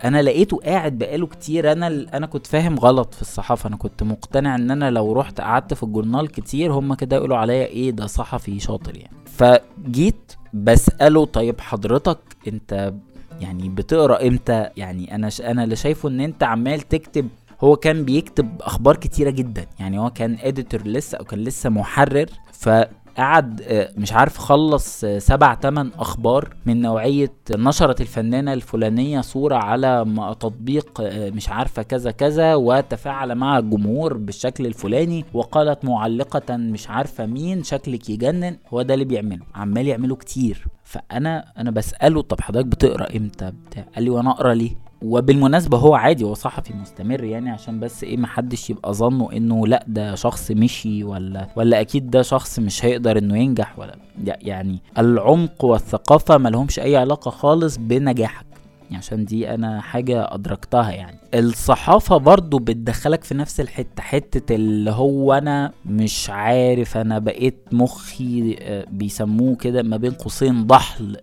أنا 0.04 0.22
لقيته 0.22 0.58
قاعد 0.66 0.98
بقاله 0.98 1.28
كتير 1.28 1.72
أنا 1.72 1.88
أنا 2.14 2.26
كنت 2.26 2.48
فاهم 2.48 2.80
غلط 2.80 3.14
في 3.14 3.22
الصحافة. 3.22 3.68
أنا 3.68 3.76
كنت 3.78 4.04
مقتنع 4.04 4.56
إن 4.56 4.72
أنا 4.72 4.92
لو 4.92 5.14
رحت 5.14 5.42
قعدت 5.42 5.74
في 5.74 5.84
الجورنال 5.84 6.28
كتير 6.28 6.74
هم 6.74 6.94
كده 6.94 7.16
يقولوا 7.16 7.38
عليا 7.38 7.66
إيه 7.66 7.92
ده 7.92 8.08
صحفي 8.08 8.60
شاطر 8.60 8.98
يعني. 8.98 9.18
فجيت 9.26 10.34
بسأله 10.54 11.26
طيب 11.26 11.62
حضرتك 11.62 12.20
أنت 12.48 12.94
يعني 13.42 13.70
بتقرأ 13.70 14.28
إمتى؟ 14.28 14.70
يعني 14.78 15.16
أنا 15.16 15.30
ش... 15.30 15.42
أنا 15.42 15.64
اللي 15.64 15.76
شايفه 15.76 16.10
إن 16.10 16.20
أنت 16.20 16.44
عمال 16.44 16.82
تكتب. 16.82 17.30
هو 17.62 17.76
كان 17.76 18.06
بيكتب 18.06 18.62
أخبار 18.62 18.96
كتيرة 18.96 19.30
جدا 19.30 19.66
يعني 19.80 20.00
هو 20.00 20.10
كان 20.10 20.38
اديتور 20.42 20.88
لسه 20.88 21.18
أو 21.18 21.24
كان 21.26 21.40
لسه 21.40 21.70
محرر 21.70 22.26
ف 22.52 22.70
قعد 23.18 23.62
مش 23.98 24.14
عارف 24.14 24.38
خلص 24.38 25.06
سبع 25.06 25.54
تمن 25.54 25.94
أخبار 25.94 26.56
من 26.66 26.82
نوعية 26.82 27.32
نشرت 27.52 28.02
الفنانة 28.02 28.54
الفلانية 28.54 29.22
صورة 29.22 29.56
على 29.56 30.06
تطبيق 30.40 31.02
مش 31.12 31.50
عارفة 31.50 31.82
كذا 31.82 32.12
كذا 32.12 32.56
وتفاعل 32.56 33.36
مع 33.36 33.58
الجمهور 33.58 34.18
بالشكل 34.18 34.66
الفلاني 34.66 35.26
وقالت 35.34 35.86
معلقة 35.86 36.58
مش 36.58 36.90
عارفة 36.90 37.26
مين 37.26 37.64
شكلك 37.64 38.10
يجنن. 38.10 38.58
هو 38.74 38.82
ده 38.82 38.94
اللي 38.94 39.06
بيعمله 39.06 39.46
عمال 39.56 39.88
يعمله 39.88 40.16
كتير. 40.16 40.66
فأنا 40.84 41.46
أنا 41.58 41.72
بسأله 41.72 42.22
طب 42.22 42.42
حضرتك 42.42 42.66
بتقرأ 42.68 43.18
إمتى؟ 43.18 43.52
بتاع 43.70 43.86
قال 43.96 44.04
لي 44.04 44.10
وأنا 44.10 44.32
أقرأ 44.32 44.54
ليه؟ 44.54 44.72
وبالمناسبة 45.04 45.78
هو 45.78 45.96
عادي 45.96 46.24
هو 46.24 46.34
صحفي 46.34 46.74
مستمر 46.74 47.24
يعني 47.24 47.50
عشان 47.50 47.80
بس 47.80 48.04
إيه 48.04 48.18
محدش 48.18 48.70
يبقى 48.70 48.94
ظنه 48.94 49.30
إنه 49.32 49.68
لأ 49.68 49.84
ده 49.88 50.16
شخص 50.16 50.52
مشي 50.52 51.04
ولا 51.04 51.48
ولا 51.56 51.82
أكيد 51.82 52.10
ده 52.10 52.22
شخص 52.22 52.60
مش 52.60 52.86
هيقدر 52.86 53.18
إنه 53.18 53.38
ينجح 53.38 53.80
ولا 53.80 53.96
يعني 54.24 54.80
العمق 54.98 55.66
والثقافة 55.66 56.38
ملهمش 56.38 56.80
أي 56.80 56.98
علاقة 56.98 57.32
خالص 57.32 57.78
بنجاحك. 57.78 58.46
عشان 58.96 59.26
دي 59.26 59.54
أنا 59.54 59.82
حاجة 59.82 60.34
أدركتها 60.34 60.92
يعني. 60.92 61.18
الصحافة 61.34 62.18
برضو 62.18 62.60
بتدخلك 62.60 63.24
في 63.24 63.34
نفس 63.34 63.60
الحتة 63.60 64.04
حتة 64.04 64.56
اللي 64.56 64.92
هو 64.92 65.34
أنا 65.34 65.72
مش 65.86 66.30
عارف 66.30 66.98
أنا 66.98 67.20
بقيت 67.20 67.58
مخي 67.72 68.56
بيسموه 68.92 69.56
كده 69.56 69.84
ما 69.84 69.98
بين 69.98 70.12
قوسين 70.12 70.68
ضحل 70.68 71.18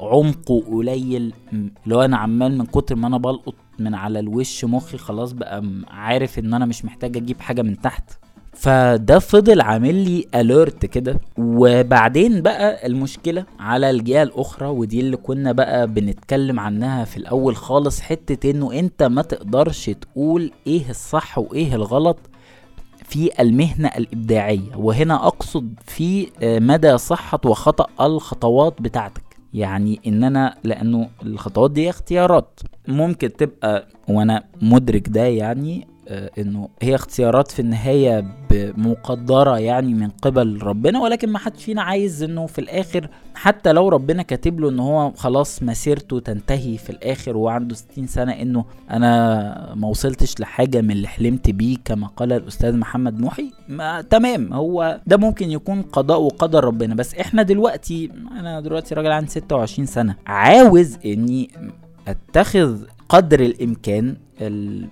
عمقه 0.00 0.60
قليل 0.72 1.32
هو 1.92 2.02
أنا 2.04 2.16
عمال 2.16 2.58
من 2.58 2.66
كتر 2.66 2.96
ما 2.96 3.06
أنا 3.06 3.18
بلقط 3.18 3.54
من 3.78 3.94
على 3.94 4.18
الوش 4.20 4.64
مخي 4.64 4.98
خلاص 4.98 5.32
بقى 5.32 5.64
عارف 5.88 6.38
إن 6.38 6.54
أنا 6.54 6.66
مش 6.66 6.84
محتاج 6.84 7.16
أجيب 7.16 7.40
حاجة 7.40 7.62
من 7.62 7.80
تحت. 7.80 8.10
فده 8.54 9.18
فضل 9.18 9.60
عامل 9.60 9.94
لي 9.94 10.26
اليرت 10.34 10.86
كده. 10.86 11.20
وبعدين 11.38 12.42
بقى 12.42 12.86
المشكلة 12.86 13.44
على 13.58 13.90
الجهة 13.90 14.22
الأخرى 14.22 14.68
ودي 14.68 15.00
اللي 15.00 15.16
كنا 15.16 15.52
بقى 15.52 15.86
بنتكلم 15.86 16.60
عنها 16.60 17.04
في 17.04 17.16
الأول 17.16 17.56
خالص 17.56 18.00
حتة 18.00 18.50
إنه 18.50 18.72
أنت 18.72 19.02
ما 19.02 19.22
تقدرش 19.22 19.90
تقول 19.90 20.50
إيه 20.66 20.90
الصح 20.90 21.38
وإيه 21.38 21.74
الغلط 21.74 22.18
في 23.04 23.30
المهنة 23.42 23.88
الإبداعية. 23.88 24.76
وهنا 24.76 25.26
أقصد 25.26 25.74
في 25.86 26.26
آه، 26.42 26.58
مدى 26.58 26.98
صحة 26.98 27.40
وخطأ 27.46 27.86
الخطوات 28.06 28.82
بتاعتك. 28.82 29.22
يعني 29.54 30.00
إن 30.06 30.24
أنا 30.24 30.54
لأنه 30.64 31.08
الخطوات 31.22 31.70
دي 31.70 31.90
اختيارات. 31.90 32.60
ممكن 32.88 33.32
تبقى 33.32 33.86
وأنا 34.08 34.44
مدرك 34.62 35.08
ده 35.08 35.24
يعني 35.24 35.86
إنه 36.08 36.68
هي 36.82 36.94
اختيارات 36.94 37.50
في 37.50 37.60
النهاية 37.60 38.24
مقدره 38.76 39.58
يعني 39.58 39.94
من 39.94 40.08
قبل 40.08 40.62
ربنا 40.62 41.00
ولكن 41.00 41.28
ما 41.30 41.38
حدش 41.38 41.64
فينا 41.64 41.82
عايز 41.82 42.22
إنه 42.22 42.46
في 42.46 42.58
الآخر 42.60 43.08
حتى 43.34 43.72
لو 43.72 43.88
ربنا 43.88 44.22
كاتب 44.22 44.60
له 44.60 44.68
إن 44.68 44.78
هو 44.80 45.12
خلاص 45.16 45.62
مسيرته 45.62 46.20
تنتهي 46.20 46.78
في 46.78 46.90
الآخر 46.90 47.36
وعنده 47.36 47.74
60 47.74 48.06
سنة 48.06 48.32
إنه 48.32 48.64
أنا 48.90 49.74
ما 49.74 49.88
وصلتش 49.88 50.40
لحاجة 50.40 50.80
من 50.80 50.90
اللي 50.90 51.08
حلمت 51.08 51.50
بيه 51.50 51.76
كما 51.84 52.06
قال 52.06 52.32
الأستاذ 52.32 52.76
محمد 52.76 53.20
محي 53.20 53.50
ما 53.68 54.02
تمام 54.02 54.52
هو 54.52 55.00
ده 55.06 55.16
ممكن 55.16 55.50
يكون 55.50 55.82
قضاء 55.82 56.20
وقدر 56.20 56.64
ربنا. 56.64 56.94
بس 56.94 57.14
إحنا 57.14 57.42
دلوقتي 57.42 58.10
أنا 58.38 58.60
دلوقتي 58.60 58.94
راجل 58.94 59.12
عندي 59.12 59.30
26 59.30 59.86
سنة 59.86 60.16
عاوز 60.26 60.98
إني 61.06 61.50
أتخذ 62.08 62.78
قدر 63.08 63.40
الإمكان 63.40 64.16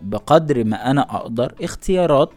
بقدر 0.03 0.64
ما 0.64 0.90
أنا 0.90 1.16
أقدر 1.16 1.55
اختيارات 1.62 2.33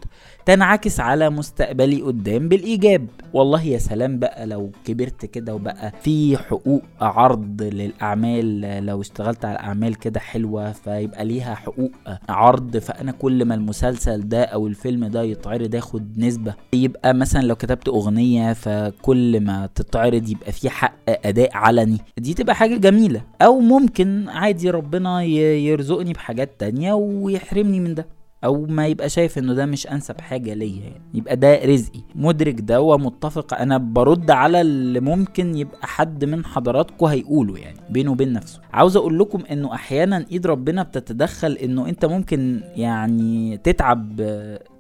تنعكس 0.46 1.00
على 1.00 1.30
مستقبلي 1.30 2.02
قدام 2.02 2.50
بالإيجاب. 2.50 3.08
والله 3.34 3.64
يا 3.64 3.78
سلام 3.78 4.20
بقى 4.20 4.46
لو 4.46 4.72
كبرت 4.86 5.26
كده 5.26 5.56
وبقى 5.56 5.92
في 6.02 6.38
حقوق 6.38 6.82
عرض 7.02 7.62
للأعمال 7.64 8.62
لو 8.86 9.02
اشتغلت 9.02 9.46
على 9.46 9.60
أعمال 9.60 9.96
كده 9.96 10.20
حلوة 10.20 10.72
فيبقى 10.72 11.26
ليها 11.26 11.56
حقوق 11.56 11.92
عرض 12.30 12.78
فأنا 12.78 13.12
كل 13.12 13.46
ما 13.46 13.56
المسلسل 13.56 14.28
ده 14.30 14.44
أو 14.44 14.68
الفيلم 14.68 15.06
ده 15.06 15.24
يتعرض 15.24 15.76
ياخد 15.76 16.18
نسبة. 16.18 16.54
يبقى 16.74 17.14
مثلا 17.14 17.42
لو 17.42 17.56
كتبت 17.56 17.88
أغنية 17.88 18.54
فكل 18.54 19.40
ما 19.40 19.70
تتعرض 19.76 20.30
يبقى 20.30 20.52
في 20.52 20.70
حق 20.70 20.94
أداء 21.10 21.50
علني. 21.54 21.98
دي 22.18 22.34
تبقى 22.34 22.56
حاجة 22.56 22.78
جميلة. 22.78 23.22
أو 23.42 23.60
ممكن 23.60 24.30
عادي 24.30 24.70
ربنا 24.70 25.24
يرزقني 25.24 26.14
بحاجات 26.14 26.52
تانية 26.60 26.94
ويحرمني 26.94 27.80
من 27.80 27.96
ده. 27.96 28.15
أو 28.46 28.66
ما 28.66 28.88
يبقى 28.88 29.10
شايف 29.10 29.38
إنه 29.38 29.54
ده 29.54 29.66
مش 29.66 29.88
أنسب 29.88 30.22
حاجة 30.22 30.54
ليا 30.54 30.82
يعني. 30.84 31.02
يبقى 31.14 31.36
ده 31.36 31.66
رزقي. 31.66 32.00
مدرك 32.16 32.62
ده 32.62 32.82
ومتفق. 32.82 33.54
أنا 33.54 33.78
برد 33.78 34.32
على 34.32 34.62
اللي 34.62 35.00
ممكن 35.00 35.56
يبقى 35.58 35.88
حد 35.88 36.26
من 36.26 36.46
حضراتكم 36.46 37.06
هيقوله 37.06 37.58
يعني 37.58 37.80
بينه 37.90 38.12
وبين 38.12 38.34
نفسه. 38.34 38.60
عاوز 38.74 38.98
أقول 38.98 39.20
لكم 39.20 39.44
إنه 39.52 39.74
أحيانا 39.74 40.26
إيد 40.32 40.48
ربنا 40.48 40.84
بتتدخل 40.84 41.52
إنه 41.52 41.90
أنت 41.90 42.06
ممكن 42.06 42.62
يعني 42.76 43.58
تتعب 43.58 44.22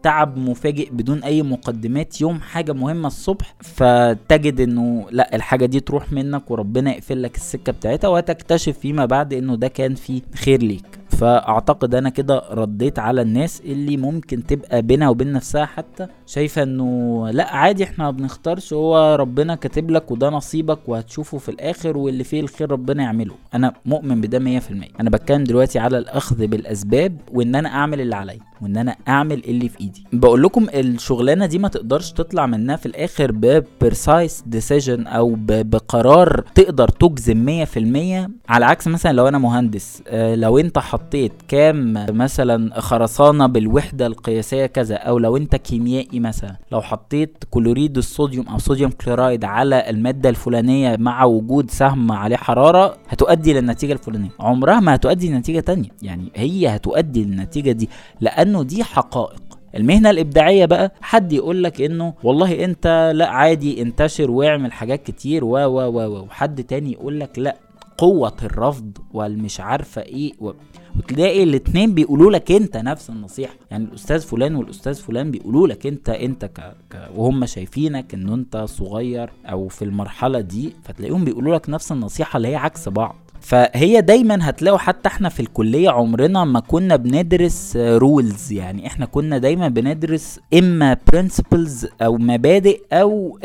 تعب 0.03 0.37
مفاجئ 0.37 0.89
بدون 0.91 1.23
أي 1.23 1.43
مقدمات. 1.43 2.21
يوم 2.21 2.39
حاجة 2.39 2.73
مهمة 2.73 3.07
الصبح 3.07 3.55
فتجد 3.59 4.59
إنه 4.59 5.05
لأ 5.11 5.35
الحاجة 5.35 5.65
دي 5.65 5.79
تروح 5.79 6.11
منك 6.11 6.51
وربنا 6.51 6.91
يقفل 6.91 7.23
لك 7.23 7.35
السكة 7.35 7.71
بتاعتها 7.71 8.07
وتكتشف 8.07 8.77
فيما 8.79 9.05
بعد 9.05 9.33
إنه 9.33 9.55
ده 9.55 9.67
كان 9.67 9.95
فيه 9.95 10.21
خير 10.35 10.61
ليك. 10.63 10.85
فأعتقد 11.15 11.95
أنا 11.95 12.09
كده 12.09 12.41
رديت 12.51 12.99
على 12.99 13.21
الناس 13.21 13.61
اللي 13.65 13.97
ممكن 13.97 14.45
تبقى 14.45 14.81
بينها 14.81 15.09
وبين 15.09 15.33
نفسها 15.33 15.65
حتى 15.65 16.07
شايفة 16.27 16.63
إنه 16.63 17.29
لأ 17.29 17.55
عادي 17.55 17.83
إحنا 17.83 18.03
ما 18.05 18.11
بنختارش 18.11 18.73
هو 18.73 19.15
ربنا 19.15 19.55
كاتب 19.55 19.91
لك 19.91 20.11
وده 20.11 20.29
نصيبك 20.29 20.79
وهتشوفه 20.89 21.37
في 21.37 21.49
الآخر 21.49 21.97
واللي 21.97 22.23
فيه 22.23 22.41
الخير 22.41 22.71
ربنا 22.71 23.03
يعمله. 23.03 23.33
أنا 23.53 23.73
مؤمن 23.85 24.21
بده 24.21 24.59
100% 24.59 24.63
أنا 24.99 25.09
بتكلم 25.09 25.43
دلوقتي 25.43 25.79
على 25.79 25.97
الأخذ 25.97 26.47
بالأسباب 26.47 27.17
وإن 27.33 27.55
أنا 27.55 27.69
أعمل 27.69 28.01
اللي 28.01 28.15
عليا. 28.15 28.39
وإن 28.65 28.77
أنا 28.77 28.95
أعمل 29.07 29.41
اللي 29.47 29.69
في 29.69 29.79
إيدي. 29.81 30.03
بقول 30.13 30.43
لكم 30.43 30.67
الشغلانة 30.73 31.45
دي 31.45 31.59
ما 31.59 31.67
تقدرش 31.67 32.11
تطلع 32.11 32.45
منها 32.45 32.75
في 32.75 32.85
الآخر 32.85 33.31
ب 33.31 33.45
precise 33.45 34.43
decision 34.47 35.07
أو 35.07 35.35
بقرار 35.39 36.43
تقدر 36.55 36.87
تجزم 36.87 37.65
100% 38.25 38.29
على 38.49 38.65
عكس 38.65 38.87
مثلا 38.87 39.11
لو 39.13 39.27
أنا 39.27 39.37
مهندس 39.37 40.03
آه، 40.07 40.35
لو 40.35 40.57
أنت 40.59 40.79
حطيت 40.79 41.31
كام 41.47 41.93
مثلا 42.09 42.81
خرسانة 42.81 43.47
بالوحدة 43.47 44.07
القياسية 44.07 44.65
كذا 44.65 44.95
أو 44.95 45.17
لو 45.19 45.37
أنت 45.37 45.55
كيميائي 45.55 46.19
مثلا 46.19 46.55
لو 46.71 46.81
حطيت 46.81 47.43
كلوريد 47.49 47.97
الصوديوم 47.97 48.47
أو 48.47 48.57
sodium 48.57 48.91
chloride 48.91 49.45
على 49.45 49.89
المادة 49.89 50.29
الفلانية 50.29 50.95
مع 50.99 51.23
وجود 51.23 51.71
سهم 51.71 52.11
عليه 52.11 52.35
حرارة 52.37 52.97
هتؤدي 53.09 53.53
للنتيجة 53.53 53.93
الفلانية. 53.93 54.29
عمرها 54.39 54.79
ما 54.79 54.95
هتؤدي 54.95 55.29
لنتيجة 55.29 55.59
تانية. 55.59 55.89
يعني 56.01 56.31
هي 56.35 56.67
هتؤدي 56.75 57.23
للنتيجة 57.23 57.71
دي 57.71 57.89
لأنه 58.55 58.63
دي 58.67 58.83
حقائق. 58.83 59.41
المهنة 59.75 60.09
الإبداعية 60.09 60.65
بقى 60.65 60.91
حد 61.01 61.33
يقول 61.33 61.63
لك 61.63 61.81
إنه 61.81 62.13
والله 62.23 62.65
أنت 62.65 63.11
لا 63.15 63.27
عادي 63.29 63.81
انتشر 63.81 64.31
واعمل 64.31 64.71
حاجات 64.71 65.03
كتير 65.03 65.45
و 65.45 65.49
و 65.57 65.79
و 65.79 66.19
وحد 66.23 66.63
تاني 66.63 66.91
يقول 66.91 67.19
لك 67.19 67.39
لا 67.39 67.55
قوة 67.97 68.33
الرفض 68.43 68.97
والمش 69.13 69.59
عارفة 69.59 70.01
إيه 70.01 70.33
و... 70.39 70.51
وتلاقي 70.97 71.43
الاتنين 71.43 71.93
بيقولوا 71.93 72.31
لك 72.31 72.51
أنت 72.51 72.77
نفس 72.77 73.09
النصيحة. 73.09 73.53
يعني 73.71 73.83
الأستاذ 73.85 74.21
فلان 74.21 74.55
والأستاذ 74.55 74.93
فلان 74.95 75.31
بيقولوا 75.31 75.67
لك 75.67 75.87
أنت 75.87 76.09
أنت 76.09 76.45
ك... 76.45 76.59
ك... 76.91 77.09
وهم 77.15 77.45
شايفينك 77.45 78.13
ان 78.13 78.29
أنت 78.33 78.57
صغير 78.57 79.29
أو 79.45 79.67
في 79.67 79.85
المرحلة 79.85 80.39
دي 80.39 80.73
فتلاقيهم 80.83 81.25
بيقولوا 81.25 81.55
لك 81.55 81.69
نفس 81.69 81.91
النصيحة 81.91 82.37
اللي 82.37 82.47
هي 82.47 82.55
عكس 82.55 82.89
بعض. 82.89 83.15
فهي 83.45 84.01
دايما 84.01 84.49
هتلاقوا 84.49 84.77
حتى 84.77 85.07
إحنا 85.07 85.29
في 85.29 85.39
الكلية 85.39 85.89
عمرنا 85.89 86.43
ما 86.45 86.59
كنا 86.59 86.95
بندرس 86.95 87.77
rules 87.77 88.51
يعني 88.51 88.87
إحنا 88.87 89.05
كنا 89.05 89.37
دايما 89.37 89.67
بندرس 89.67 90.39
إما 90.53 90.97
principles 91.13 91.87
أو 92.01 92.17
مبادئ 92.17 92.81
أو 92.93 93.39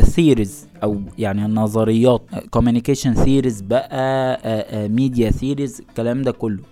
theories 0.00 0.66
آه، 0.76 0.84
أو 0.84 1.00
يعني 1.18 1.42
نظريات. 1.42 2.22
communication 2.50 3.14
theories 3.14 3.60
بقى 3.60 4.88
ميديا 4.88 5.28
آه، 5.28 5.30
theories 5.30 5.80
آه، 5.80 5.84
الكلام 5.88 6.22
ده 6.22 6.32
كله. 6.32 6.62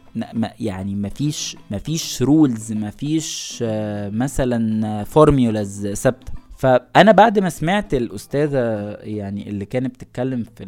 يعني 0.60 0.94
مفيش 0.94 1.56
مفيش 1.70 2.22
rules 2.22 2.72
مفيش 2.72 3.64
مثلا 4.12 5.04
formulas 5.04 5.86
ثابتة. 5.86 6.32
فأنا 6.56 7.12
بعد 7.12 7.38
ما 7.38 7.48
سمعت 7.48 7.94
الأستاذة 7.94 8.58
يعني 9.00 9.48
اللي 9.48 9.64
كانت 9.64 9.94
بتتكلم 9.94 10.44
في 10.56 10.64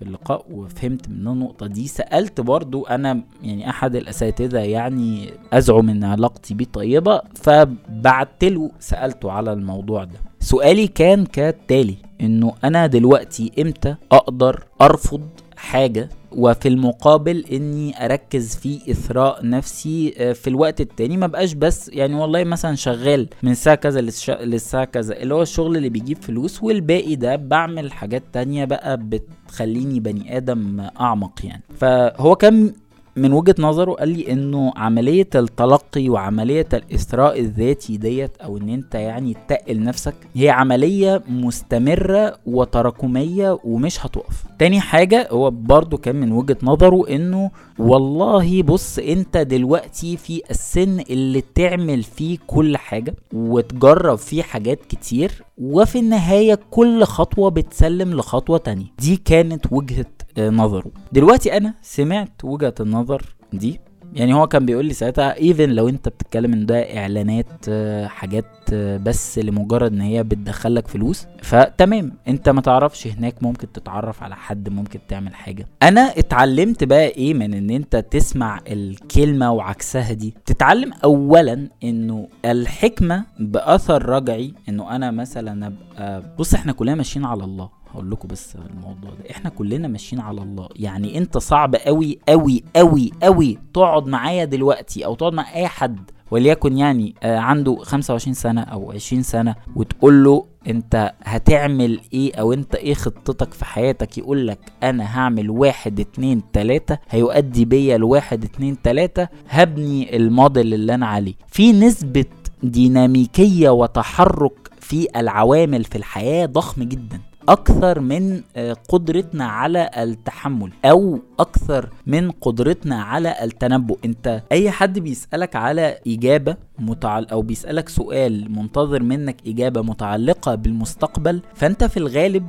في 0.00 0.06
اللقاء 0.06 0.44
وفهمت 0.50 1.08
من 1.08 1.28
النقطة 1.28 1.66
دي. 1.66 1.86
سألت 1.86 2.40
برضو 2.40 2.86
أنا 2.86 3.20
يعني 3.42 3.70
أحد 3.70 3.96
الأساتذة 3.96 4.58
يعني 4.58 5.30
ازعم 5.52 5.88
ان 5.88 6.04
علاقتي 6.04 6.54
بيه 6.54 6.64
طيبة 6.64 7.20
فبعت 7.34 8.44
له 8.44 8.70
سألته 8.80 9.32
على 9.32 9.52
الموضوع 9.52 10.04
ده. 10.04 10.18
سؤالي 10.40 10.86
كان 10.88 11.24
كالتالي 11.26 11.96
إنه 12.20 12.52
أنا 12.64 12.86
دلوقتي 12.86 13.52
إمتى 13.58 13.94
أقدر 14.12 14.64
أرفض 14.80 15.20
حاجة 15.60 16.08
وفي 16.32 16.68
المقابل 16.68 17.44
إني 17.52 18.04
أركز 18.04 18.56
في 18.56 18.90
إثراء 18.90 19.46
نفسي 19.46 20.14
آه، 20.18 20.32
في 20.32 20.50
الوقت 20.50 20.80
التاني. 20.80 21.16
ما 21.16 21.26
بقاش 21.26 21.52
بس 21.52 21.88
يعني 21.88 22.14
والله 22.14 22.44
مثلا 22.44 22.74
شغال 22.74 23.28
من 23.42 23.50
الساعة 23.50 23.74
كذا 23.76 24.00
للساعة 24.30 24.84
كذا 24.84 25.16
اللي 25.22 25.34
هو 25.34 25.42
الشغل 25.42 25.76
اللي 25.76 25.88
بيجيب 25.88 26.16
فلوس 26.22 26.62
والباقي 26.62 27.14
ده 27.16 27.36
بعمل 27.36 27.92
حاجات 27.92 28.22
تانية 28.32 28.64
بقى 28.64 28.96
بتخليني 29.02 30.00
بني 30.00 30.36
آدم 30.36 30.80
أعمق 31.00 31.40
يعني. 31.44 31.62
فهو 31.76 32.36
كان 32.36 32.72
من 33.16 33.32
وجهة 33.32 33.54
نظره 33.58 33.92
قال 33.92 34.08
لي 34.08 34.32
إنه 34.32 34.72
عملية 34.76 35.28
التلقي 35.34 36.08
وعملية 36.08 36.68
الاثراء 36.72 37.40
الذاتي 37.40 37.96
ديت 37.96 38.36
أو 38.36 38.56
إن 38.56 38.68
أنت 38.68 38.94
يعني 38.94 39.36
تقل 39.48 39.82
نفسك 39.82 40.14
هي 40.34 40.50
عملية 40.50 41.22
مستمرة 41.28 42.36
وتراكمية 42.46 43.58
ومش 43.64 44.06
هتقف. 44.06 44.44
تاني 44.58 44.80
حاجة 44.80 45.28
هو 45.30 45.50
برضو 45.50 45.96
كان 45.96 46.16
من 46.16 46.32
وجهة 46.32 46.56
نظره 46.62 47.08
إنه 47.10 47.50
والله 47.78 48.62
بص 48.62 48.98
أنت 48.98 49.36
دلوقتي 49.36 50.16
في 50.16 50.42
السن 50.50 51.00
اللي 51.10 51.42
تعمل 51.54 52.02
فيه 52.02 52.38
كل 52.46 52.76
حاجة 52.76 53.14
وتجرب 53.32 54.18
فيه 54.18 54.42
حاجات 54.42 54.78
كتير 54.88 55.42
وفي 55.58 55.98
النهاية 55.98 56.58
كل 56.70 57.04
خطوة 57.04 57.50
بتسلم 57.50 58.14
لخطوة 58.14 58.58
تانية. 58.58 58.86
دي 58.98 59.16
كانت 59.16 59.66
وجهة 59.72 60.06
نظره. 60.38 60.90
دلوقتي 61.12 61.56
أنا 61.56 61.74
سمعت 61.82 62.44
وجهة 62.44 62.74
النظر 62.80 63.22
دي 63.52 63.80
يعني 64.14 64.34
هو 64.34 64.46
كان 64.46 64.66
بيقول 64.66 64.86
لي 64.86 64.92
ساعتها 64.94 65.36
ايفن 65.36 65.70
لو 65.70 65.88
أنت 65.88 66.08
بتتكلم 66.08 66.52
إن 66.52 66.66
ده 66.66 66.98
إعلانات 66.98 67.46
آه، 67.68 68.06
حاجات 68.06 68.44
آه، 68.72 68.96
بس 68.96 69.38
لمجرد 69.38 69.92
إن 69.92 70.00
هي 70.00 70.22
بتدخلك 70.24 70.88
فلوس 70.88 71.26
فتمام 71.42 72.12
أنت 72.28 72.48
ما 72.48 72.60
تعرفش 72.60 73.06
هناك 73.06 73.42
ممكن 73.42 73.72
تتعرف 73.72 74.22
على 74.22 74.36
حد 74.36 74.68
ممكن 74.68 74.98
تعمل 75.08 75.34
حاجة. 75.34 75.66
أنا 75.82 76.00
اتعلمت 76.00 76.84
بقى 76.84 77.06
إيه 77.06 77.34
من 77.34 77.54
إن 77.54 77.70
أنت 77.70 77.96
تسمع 77.96 78.60
الكلمة 78.68 79.52
وعكسها 79.52 80.12
دي. 80.12 80.34
تتعلم 80.46 80.92
اولا 81.04 81.68
إنه 81.84 82.28
الحكمة 82.44 83.24
بأثر 83.38 84.06
رجعي 84.08 84.54
إنه 84.68 84.96
أنا 84.96 85.10
مثلا 85.10 85.66
أبقى 85.66 86.22
بص 86.38 86.54
إحنا 86.54 86.72
كلنا 86.72 86.94
ماشيين 86.94 87.24
على 87.24 87.44
الله. 87.44 87.79
هقول 87.94 88.10
لكم 88.10 88.28
بس 88.28 88.56
الموضوع 88.56 89.10
ده. 89.10 89.30
إحنا 89.30 89.50
كلنا 89.50 89.88
ماشيين 89.88 90.22
على 90.22 90.42
الله. 90.42 90.68
يعني 90.76 91.18
أنت 91.18 91.38
صعب 91.38 91.74
قوي 91.74 92.18
قوي 92.28 92.64
قوي 92.76 93.12
قوي 93.22 93.58
تقعد 93.74 94.06
معايا 94.06 94.44
دلوقتي 94.44 95.04
أو 95.04 95.14
تقعد 95.14 95.32
مع 95.32 95.54
أي 95.54 95.68
حد 95.68 96.10
وليكن 96.30 96.78
يعني 96.78 97.14
آه، 97.22 97.38
عنده 97.38 97.76
25 97.82 98.34
سنة 98.34 98.60
أو 98.62 98.92
20 98.92 99.22
سنة 99.22 99.54
وتقول 99.76 100.24
له 100.24 100.46
أنت 100.68 101.12
هتعمل 101.24 102.00
إيه 102.12 102.34
أو 102.34 102.52
أنت 102.52 102.74
إيه 102.74 102.94
خطتك 102.94 103.54
في 103.54 103.64
حياتك 103.64 104.18
يقول 104.18 104.46
لك 104.46 104.58
أنا 104.82 105.18
هعمل 105.18 105.50
واحد 105.50 106.00
اتنين 106.00 106.42
تلاتة 106.52 106.98
هيؤدي 107.08 107.64
بيا 107.64 107.96
لواحد 107.98 108.44
اتنين 108.44 108.82
تلاتة 108.82 109.28
هبني 109.48 110.16
الموديل 110.16 110.74
اللي 110.74 110.94
أنا 110.94 111.06
عليه. 111.06 111.34
في 111.48 111.72
نسبة 111.72 112.24
ديناميكية 112.62 113.70
وتحرك 113.70 114.70
في 114.80 115.06
العوامل 115.16 115.84
في 115.84 115.96
الحياة 115.98 116.46
ضخم 116.46 116.82
جدا. 116.82 117.20
أكثر 117.50 118.00
من 118.00 118.40
آه، 118.56 118.76
قدرتنا 118.88 119.44
على 119.44 119.90
التحمل 119.96 120.70
أو 120.84 121.18
أكثر 121.38 121.88
من 122.06 122.30
قدرتنا 122.30 123.02
على 123.02 123.34
التنبؤ. 123.42 123.98
أنت 124.04 124.42
أي 124.52 124.70
حد 124.70 124.98
بيسألك 124.98 125.56
على 125.56 125.98
إجابة 126.06 126.56
متعل 126.78 127.24
أو 127.24 127.42
بيسألك 127.42 127.88
سؤال 127.88 128.52
منتظر 128.52 129.02
منك 129.02 129.36
إجابة 129.46 129.82
متعلقة 129.82 130.54
بالمستقبل 130.54 131.42
فأنت 131.54 131.84
في 131.84 131.96
الغالب 131.96 132.46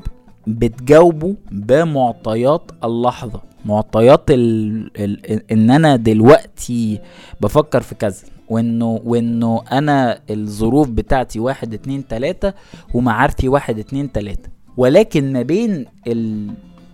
بتجاوبه 0.47 1.35
بمعطيات 1.51 2.71
اللحظة. 2.83 3.41
معطيات 3.65 4.31
ال... 4.31 4.41
ال... 4.97 5.51
إن 5.51 5.71
أنا 5.71 5.95
دلوقتي 5.95 6.99
بفكر 7.41 7.81
في 7.81 7.95
كذا 7.95 8.23
وإنه 8.49 9.01
وإنه 9.05 9.61
أنا 9.71 10.19
الظروف 10.29 10.89
بتاعتي 10.89 11.39
واحد 11.39 11.73
اتنين 11.73 12.07
تلاتة 12.07 12.53
ومعارفي 12.93 13.49
واحد 13.49 13.79
اتنين 13.79 14.11
تلاتة. 14.11 14.49
ولكن 14.78 15.34
ما 15.34 15.41
بين 15.41 15.86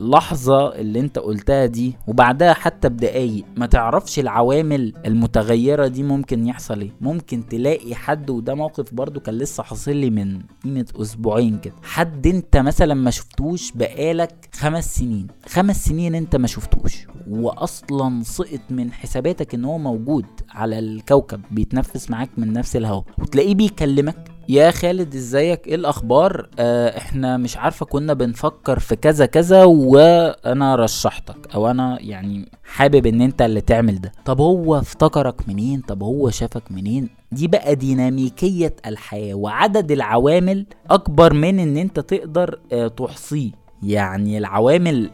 اللحظة 0.01 0.75
اللي 0.75 0.99
انت 0.99 1.19
قلتها 1.19 1.65
دي 1.65 1.95
وبعدها 2.07 2.53
حتى 2.53 2.89
بدقايق 2.89 3.45
ما 3.57 3.65
تعرفش 3.65 4.19
العوامل 4.19 4.93
المتغيرة 5.05 5.88
دي 5.88 6.03
ممكن 6.03 6.47
يحصل 6.47 6.82
إيه؟ 6.82 6.91
ممكن 7.01 7.47
تلاقي 7.47 7.95
حد 7.95 8.30
وده 8.30 8.55
موقف 8.55 8.93
برضو 8.93 9.19
كان 9.19 9.36
لسه 9.36 9.63
حاصل 9.63 9.95
لي 9.95 10.09
من 10.09 10.41
قيمة 10.63 10.86
أسبوعين 11.01 11.57
كده. 11.57 11.73
حد 11.84 12.28
انت 12.28 12.57
مثلا 12.57 12.93
ما 12.93 13.11
شفتوش 13.11 13.71
بقالك 13.71 14.49
خمس 14.53 14.95
سنين. 14.95 15.28
خمس 15.47 15.86
سنين 15.86 16.15
انت 16.15 16.36
ما 16.36 16.47
شفتوش. 16.47 17.07
واصلا 17.30 18.23
سقط 18.23 18.61
من 18.69 18.91
حساباتك 18.91 19.53
إن 19.53 19.65
هو 19.65 19.78
موجود 19.78 20.25
على 20.49 20.80
الكوكب 20.80 21.41
بيتنفس 21.51 22.09
معاك 22.09 22.30
من 22.38 22.53
نفس 22.53 22.75
الهواء. 22.75 23.03
وتلاقيه 23.19 23.55
بيكلمك. 23.55 24.36
يا 24.49 24.71
خالد 24.71 25.15
ازيك؟ 25.15 25.67
إيه 25.67 25.75
الاخبار؟ 25.75 26.49
آه 26.59 26.97
إحنا 26.97 27.37
مش 27.37 27.57
عارفة 27.57 27.85
كنا 27.85 28.13
بنفكر 28.13 28.79
في 28.79 28.95
كذا 28.95 29.25
كذا 29.25 29.63
وأنا 29.63 30.75
رشحتك 30.75 31.53
أو 31.55 31.67
أنا 31.71 31.97
يعني 32.01 32.51
حابب 32.63 33.05
ان 33.05 33.21
انت 33.21 33.41
اللي 33.41 33.61
تعمل 33.61 34.01
ده. 34.01 34.11
طب 34.25 34.41
هو 34.41 34.77
افتكرك 34.79 35.47
منين؟ 35.49 35.81
طب 35.81 36.03
هو 36.03 36.29
شافك 36.29 36.71
منين؟ 36.71 37.09
دي 37.31 37.47
بقى 37.47 37.75
ديناميكية 37.75 38.75
الحياة 38.85 39.33
وعدد 39.33 39.91
العوامل 39.91 40.65
أكبر 40.91 41.33
من 41.33 41.59
إن 41.59 41.77
أنت 41.77 41.99
تقدر 41.99 42.59
آه 42.71 42.87
تحصيه. 42.87 43.51
يعني 43.84 44.38
العوامل 44.38 45.09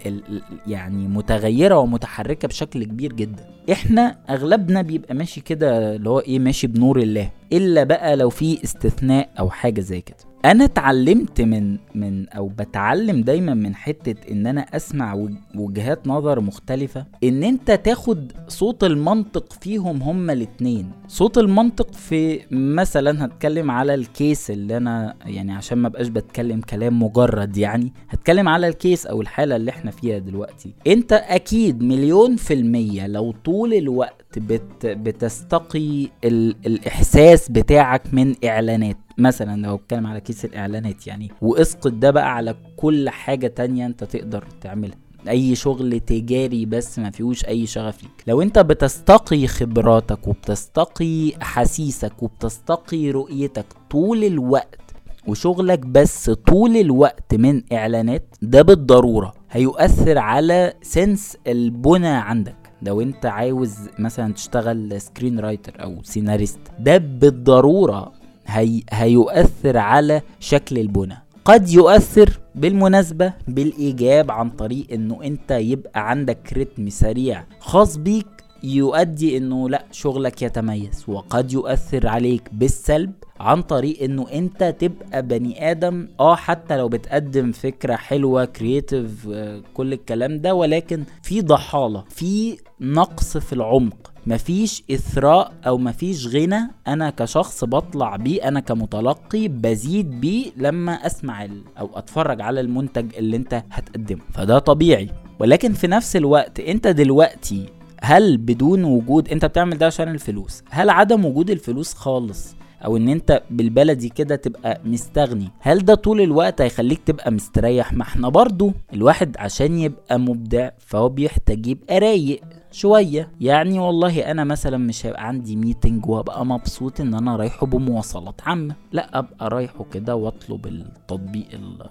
يعني 0.68 1.08
متغيرة 1.08 1.78
ومتحركة 1.78 2.48
بشكل 2.48 2.84
كبير 2.84 3.14
جدا. 3.14 3.46
إحنا 3.72 4.18
أغلبنا 4.30 4.82
بيبقى 4.82 5.16
ماشي 5.16 5.42
كده 5.42 5.96
اللي 5.96 6.10
هو 6.10 6.20
إيه 6.20 6.40
ماشي 6.40 6.68
بنور 6.68 7.00
الله. 7.00 7.32
إلا 7.54 7.84
بقى 7.84 8.16
لو 8.16 8.30
في 8.30 8.64
استثناء 8.64 9.30
أو 9.40 9.50
حاجة 9.50 9.82
زي 9.82 10.02
كده. 10.02 10.18
أنا 10.46 10.64
اتعلمت 10.66 11.42
من 11.42 11.78
من 11.96 12.30
أو 12.30 12.48
بتعلم 12.48 13.22
دايما 13.22 13.54
من 13.54 13.76
حتة 13.76 14.32
إن 14.32 14.48
أنا 14.48 14.62
أسمع 14.62 15.28
وجهات 15.56 16.08
نظر 16.08 16.40
مختلفة 16.40 17.06
إن 17.24 17.44
أنت 17.44 17.72
تاخد 17.72 18.32
صوت 18.48 18.84
المنطق 18.84 19.54
فيهم 19.54 20.02
هما 20.02 20.34
الاتنين. 20.34 20.92
صوت 21.08 21.38
المنطق 21.38 21.94
في 21.94 22.40
مثلا 22.52 23.26
هتكلم 23.26 23.72
على 23.72 23.94
الكيس 23.94 24.52
اللي 24.52 24.78
أنا 24.78 25.16
يعني 25.26 25.54
عشان 25.54 25.78
ما 25.78 25.90
بقاش 25.90 26.08
بتكلم 26.08 26.62
كلام 26.62 27.04
مجرد 27.04 27.58
يعني 27.58 27.94
هتكلم 28.10 28.50
على 28.50 28.68
الكيس 28.68 29.06
أو 29.06 29.22
الحالة 29.22 29.56
اللي 29.56 29.72
إحنا 29.72 29.92
فيها 29.92 30.18
دلوقتي. 30.20 30.74
أنت 30.88 31.14
أكيد 31.14 31.84
مليون 31.84 32.36
في 32.36 32.54
المية 32.54 33.08
لو 33.08 33.32
طول 33.46 33.74
الوقت 33.74 34.40
بت 34.40 34.86
بتستقي 34.86 36.08
ال 36.24 36.56
الإحساس 36.66 37.52
بتاعك 37.52 38.14
من 38.14 38.36
إعلانات. 38.46 38.98
مثلا 39.18 39.62
لو 39.62 39.76
اتكلم 39.76 40.08
على 40.08 40.22
كيس 40.22 40.46
الإعلانات 40.46 41.08
يعني 41.08 41.32
واسقط 41.42 41.92
ده 41.92 42.12
بقى 42.12 42.36
على 42.36 42.56
كل 42.78 43.10
حاجة 43.10 43.48
تانية 43.48 43.86
انت 43.86 44.04
تقدر 44.04 44.44
تعملها. 44.62 44.98
أي 45.30 45.56
شغل 45.56 46.00
تجاري 46.00 46.66
بس 46.66 47.00
ما 47.00 47.12
فيهوش 47.12 47.46
أي 47.46 47.66
شغف 47.66 48.04
ليك. 48.04 48.12
لو 48.28 48.42
انت 48.42 48.60
بتستقي 48.60 49.48
خبراتك 49.48 50.28
وبتستقي 50.28 51.32
احاسيسك 51.42 52.24
وبتستقي 52.24 53.12
رؤيتك 53.12 53.66
طول 53.90 54.24
الوقت 54.24 54.80
وشغلك 55.28 55.80
بس 55.80 56.30
طول 56.30 56.78
الوقت 56.78 57.36
من 57.36 57.62
إعلانات 57.74 58.36
ده 58.42 58.62
بالضرورة 58.62 59.34
هيؤثر 59.52 60.18
على 60.18 60.74
سنس 60.82 61.38
البنى 61.48 62.08
عندك. 62.08 62.56
لو 62.82 63.02
انت 63.02 63.26
عاوز 63.26 63.76
مثلا 64.00 64.34
تشتغل 64.34 65.02
screenwriter 65.02 65.84
أو 65.84 66.04
سيناريست 66.04 66.60
ده 66.80 66.98
بالضرورة 66.98 68.12
هي 68.46 68.82
هيؤثر 68.92 69.78
على 69.78 70.22
شكل 70.40 70.78
البنى 70.80 71.18
قد 71.46 71.70
يؤثر 71.70 72.40
بالمناسبة 72.56 73.34
بالإيجاب 73.48 74.32
عن 74.32 74.50
طريق 74.50 74.88
إنه 74.92 75.24
أنت 75.24 75.52
يبقى 75.52 76.10
عندك 76.10 76.54
رتم 76.58 76.90
سريع 76.90 77.44
خاص 77.60 77.98
بيك 77.98 78.28
يؤدي 78.64 79.38
إنه 79.38 79.70
لأ 79.70 79.86
شغلك 79.92 80.42
يتميز. 80.42 81.04
وقد 81.08 81.52
يؤثر 81.54 82.08
عليك 82.08 82.50
بالسلب 82.52 83.12
عن 83.40 83.62
طريق 83.62 84.04
إنه 84.04 84.28
أنت 84.34 84.76
تبقى 84.80 85.22
بني 85.28 85.72
آدم 85.72 86.08
آه 86.20 86.36
حتى 86.36 86.78
لو 86.78 86.90
بتقدم 86.90 87.52
فكرة 87.52 87.96
حلوة 87.96 88.46
creative 88.46 89.28
آه 89.34 89.62
كل 89.74 89.94
الكلام 89.94 90.42
ده 90.42 90.54
ولكن 90.54 91.04
في 91.24 91.42
ضحالة 91.42 92.04
في 92.10 92.58
نقص 92.82 93.38
في 93.38 93.54
العمق. 93.54 94.13
مفيش 94.28 94.84
إثراء 94.92 95.52
أو 95.68 95.78
مفيش 95.78 96.28
غنى 96.28 96.60
أنا 96.88 97.10
كشخص 97.10 97.64
بطلع 97.64 98.16
بيه 98.16 98.48
أنا 98.48 98.60
كمتلقي 98.60 99.48
بزيد 99.48 100.22
بيه 100.22 100.52
لما 100.58 100.92
أسمع 100.94 101.48
أو 101.80 101.90
أتفرج 101.98 102.42
على 102.42 102.60
المنتج 102.62 103.16
اللي 103.16 103.38
أنت 103.38 103.64
هتقدمه. 103.72 104.22
فده 104.34 104.60
طبيعي. 104.60 105.10
ولكن 105.40 105.74
في 105.74 105.88
نفس 105.88 106.16
الوقت 106.16 106.60
أنت 106.60 106.88
دلوقتي 106.88 107.66
هل 108.02 108.38
بدون 108.38 108.84
وجود 108.84 109.30
أنت 109.30 109.46
بتعمل 109.46 109.78
ده 109.78 109.86
عشان 109.86 110.08
الفلوس 110.08 110.64
هل 110.70 110.90
عدم 110.90 111.26
وجود 111.26 111.50
الفلوس 111.50 111.94
خالص 111.94 112.56
أو 112.86 112.98
إن 112.98 113.10
أنت 113.10 113.44
بالبلدي 113.50 114.10
كده 114.10 114.36
تبقى 114.36 114.82
مستغني 114.86 115.50
هل 115.60 115.86
ده 115.86 115.96
طول 115.96 116.22
الوقت 116.22 116.62
هيخليك 116.62 117.02
تبقى 117.06 117.32
مستريح؟ 117.32 117.94
ما 117.94 118.02
إحنا 118.04 118.30
برضو 118.30 118.72
الواحد 118.94 119.36
عشان 119.40 119.78
يبقى 119.80 120.20
مبدع 120.20 120.70
فهو 120.80 121.10
بيحتاج 121.10 121.68
يبقى 121.68 122.00
رايق. 122.00 122.42
شوية. 122.74 123.30
يعني 123.42 123.80
والله 123.80 124.32
أنا 124.32 124.44
مثلا 124.44 124.78
مش 124.78 125.06
هيبقى 125.06 125.28
عندي 125.28 125.56
meeting 125.56 126.06
وأبقى 126.10 126.46
مبسوط 126.46 127.02
إن 127.02 127.14
أنا 127.14 127.36
رايحه 127.36 127.66
بمواصلات 127.66 128.42
عامة. 128.46 128.76
لا 128.92 129.20
أبقى 129.20 129.50
رايحه 129.50 129.86
كده 129.94 130.16
وأطلب 130.16 130.68
التطبيق 130.68 131.46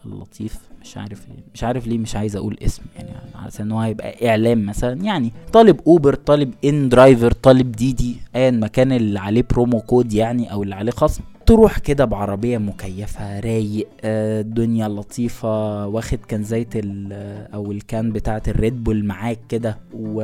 اللطيف. 0.06 0.58
مش 0.82 0.96
عارف 0.96 1.28
ليه 1.28 1.44
مش 1.54 1.64
عارف 1.64 1.86
ليه 1.86 1.98
مش 1.98 2.16
عايز 2.16 2.36
أقول 2.36 2.56
اسم. 2.62 2.82
يعني 2.96 3.10
على 3.34 3.50
إن 3.60 3.72
هو 3.72 3.78
هيبقى 3.78 4.28
إعلام 4.28 4.66
مثلا. 4.66 5.02
يعني 5.04 5.32
طالب 5.52 5.80
Uber 5.86 6.14
طالب 6.14 6.54
inDriver 6.64 7.32
طالب 7.32 7.72
DiDi 7.72 8.16
ايا 8.36 8.50
مكان 8.50 8.92
اللي 8.92 9.20
عليه 9.20 9.44
promo 9.50 9.80
code 9.80 10.12
يعني 10.12 10.52
أو 10.52 10.62
اللي 10.62 10.74
عليه 10.74 10.92
خصم. 10.92 11.22
تروح 11.46 11.78
كده 11.78 12.04
بعربية 12.04 12.58
مكيفة 12.58 13.40
رايق 13.40 13.88
آه، 14.04 14.40
الدنيا 14.40 14.88
لطيفة 14.88 15.86
واخد 15.86 16.18
كانزايه 16.30 16.68
أو 17.54 17.72
ال 17.72 17.82
can 17.82 18.12
بتاعه 18.12 18.42
ال 18.48 18.57
Red 18.57 18.84
Bull 18.84 19.04
معاك 19.04 19.38
كده 19.48 19.78
و... 19.94 20.22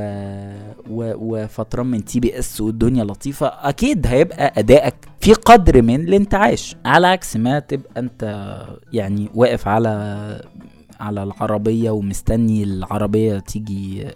و... 0.90 1.12
وفطران 1.16 1.86
من 1.86 2.04
TBS 2.04 2.61
والدنيا 2.60 3.04
لطيفة. 3.04 3.46
أكيد 3.46 4.06
هيبقى 4.06 4.52
أدائك 4.56 4.94
في 5.20 5.32
قدر 5.32 5.82
من 5.82 6.00
الانتعاش. 6.00 6.76
على 6.84 7.06
عكس 7.06 7.36
ما 7.36 7.58
تبقى 7.58 8.00
أنت 8.00 8.54
يعني 8.92 9.28
واقف 9.34 9.68
على 9.68 10.42
على 11.01 11.22
العربية 11.22 11.90
ومستني 11.90 12.62
العربية 12.62 13.38
تيجي 13.38 14.07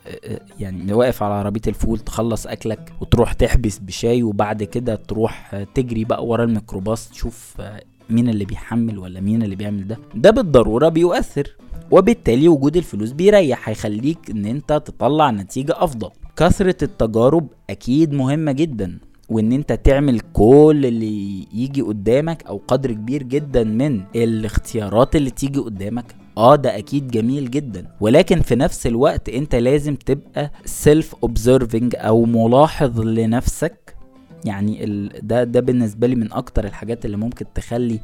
يعني 0.60 0.92
واقف 0.92 1.22
على 1.22 1.34
عربية 1.34 1.60
الفول 1.66 1.98
تخلص 1.98 2.46
أكلك 2.46 2.92
وتروح 3.00 3.32
تحبس 3.32 3.78
بشاي 3.78 4.22
وبعد 4.22 4.62
كده 4.62 4.94
تروح 4.94 5.56
تجري 5.74 6.04
بقى 6.04 6.26
ورا 6.26 6.44
الميكروباص 6.44 7.08
تشوف 7.08 7.62
مين 8.10 8.28
اللي 8.28 8.44
بيحمل 8.44 8.98
ولا 8.98 9.20
مين 9.20 9.42
اللي 9.42 9.56
بيعمل 9.56 9.88
ده. 9.88 9.98
ده 10.14 10.30
بالضرورة 10.30 10.88
بيؤثر 10.88 11.56
وبالتالي 11.90 12.48
وجود 12.48 12.76
الفلوس 12.76 13.10
بيريح 13.12 13.68
هيخليك 13.68 14.30
إن 14.30 14.46
أنت 14.46 14.72
تطلع 14.72 15.30
نتيجة 15.30 15.74
أفضل. 15.76 16.10
كثرة 16.36 16.76
التجارب 16.82 17.46
أكيد 17.70 18.12
مهمة 18.12 18.52
جدا 18.52 18.98
وإن 19.28 19.52
أنت 19.52 19.72
تعمل 19.72 20.20
كل 20.20 20.82
اللي 20.84 21.46
يجي 21.54 21.82
قدامك 21.82 22.46
أو 22.46 22.60
قدر 22.68 22.92
كبير 22.92 23.22
جدا 23.22 23.64
من 23.64 24.00
الاختيارات 24.16 25.16
اللي 25.16 25.30
تيجي 25.30 25.60
قدامك 25.60 26.14
آه 26.38 26.56
ده 26.56 26.78
أكيد 26.78 27.08
جميل 27.10 27.50
جدا. 27.50 27.86
ولكن 28.00 28.40
في 28.42 28.54
نفس 28.54 28.86
الوقت 28.86 29.28
أنت 29.28 29.54
لازم 29.54 29.94
تبقى 29.94 30.50
self 30.64 31.14
observing 31.22 31.94
أو 31.98 32.24
ملاحظ 32.24 33.00
لنفسك. 33.00 33.96
يعني 34.44 34.84
ال... 34.84 35.10
ده 35.26 35.44
ده 35.44 35.60
بالنسبة 35.60 36.06
لي 36.06 36.14
من 36.14 36.32
أكتر 36.32 36.64
الحاجات 36.64 37.04
اللي 37.04 37.16
ممكن 37.16 37.44
تخلي 37.54 38.00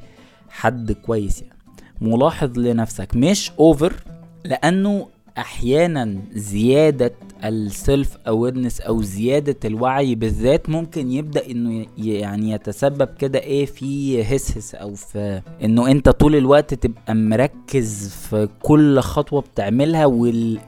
حد 0.48 0.92
كويس 0.92 1.42
يعني. 1.42 1.54
ملاحظ 2.00 2.58
لنفسك 2.58 3.16
مش 3.16 3.52
over 3.58 3.92
لأنه 4.44 5.08
أحيانا 5.38 6.18
زيادة 6.34 7.12
ال 7.44 7.59
self 7.59 8.16
awareness 8.28 8.80
أو 8.80 9.02
زيادة 9.02 9.56
الوعي 9.64 10.14
بالذات 10.14 10.68
ممكن 10.68 11.10
يبدأ 11.12 11.50
إنه 11.50 11.86
يعني 11.98 12.50
يتسبب 12.50 13.08
كده 13.18 13.38
إيه 13.38 13.66
في 13.66 14.22
هسهس 14.22 14.74
أو 14.74 14.94
في 14.94 15.42
إنه 15.64 15.90
أنت 15.90 16.08
طول 16.08 16.36
الوقت 16.36 16.74
تبقى 16.74 17.14
مركز 17.14 18.08
في 18.08 18.48
كل 18.62 19.00
خطوة 19.00 19.40
بتعملها 19.40 20.06
وال... 20.06 20.58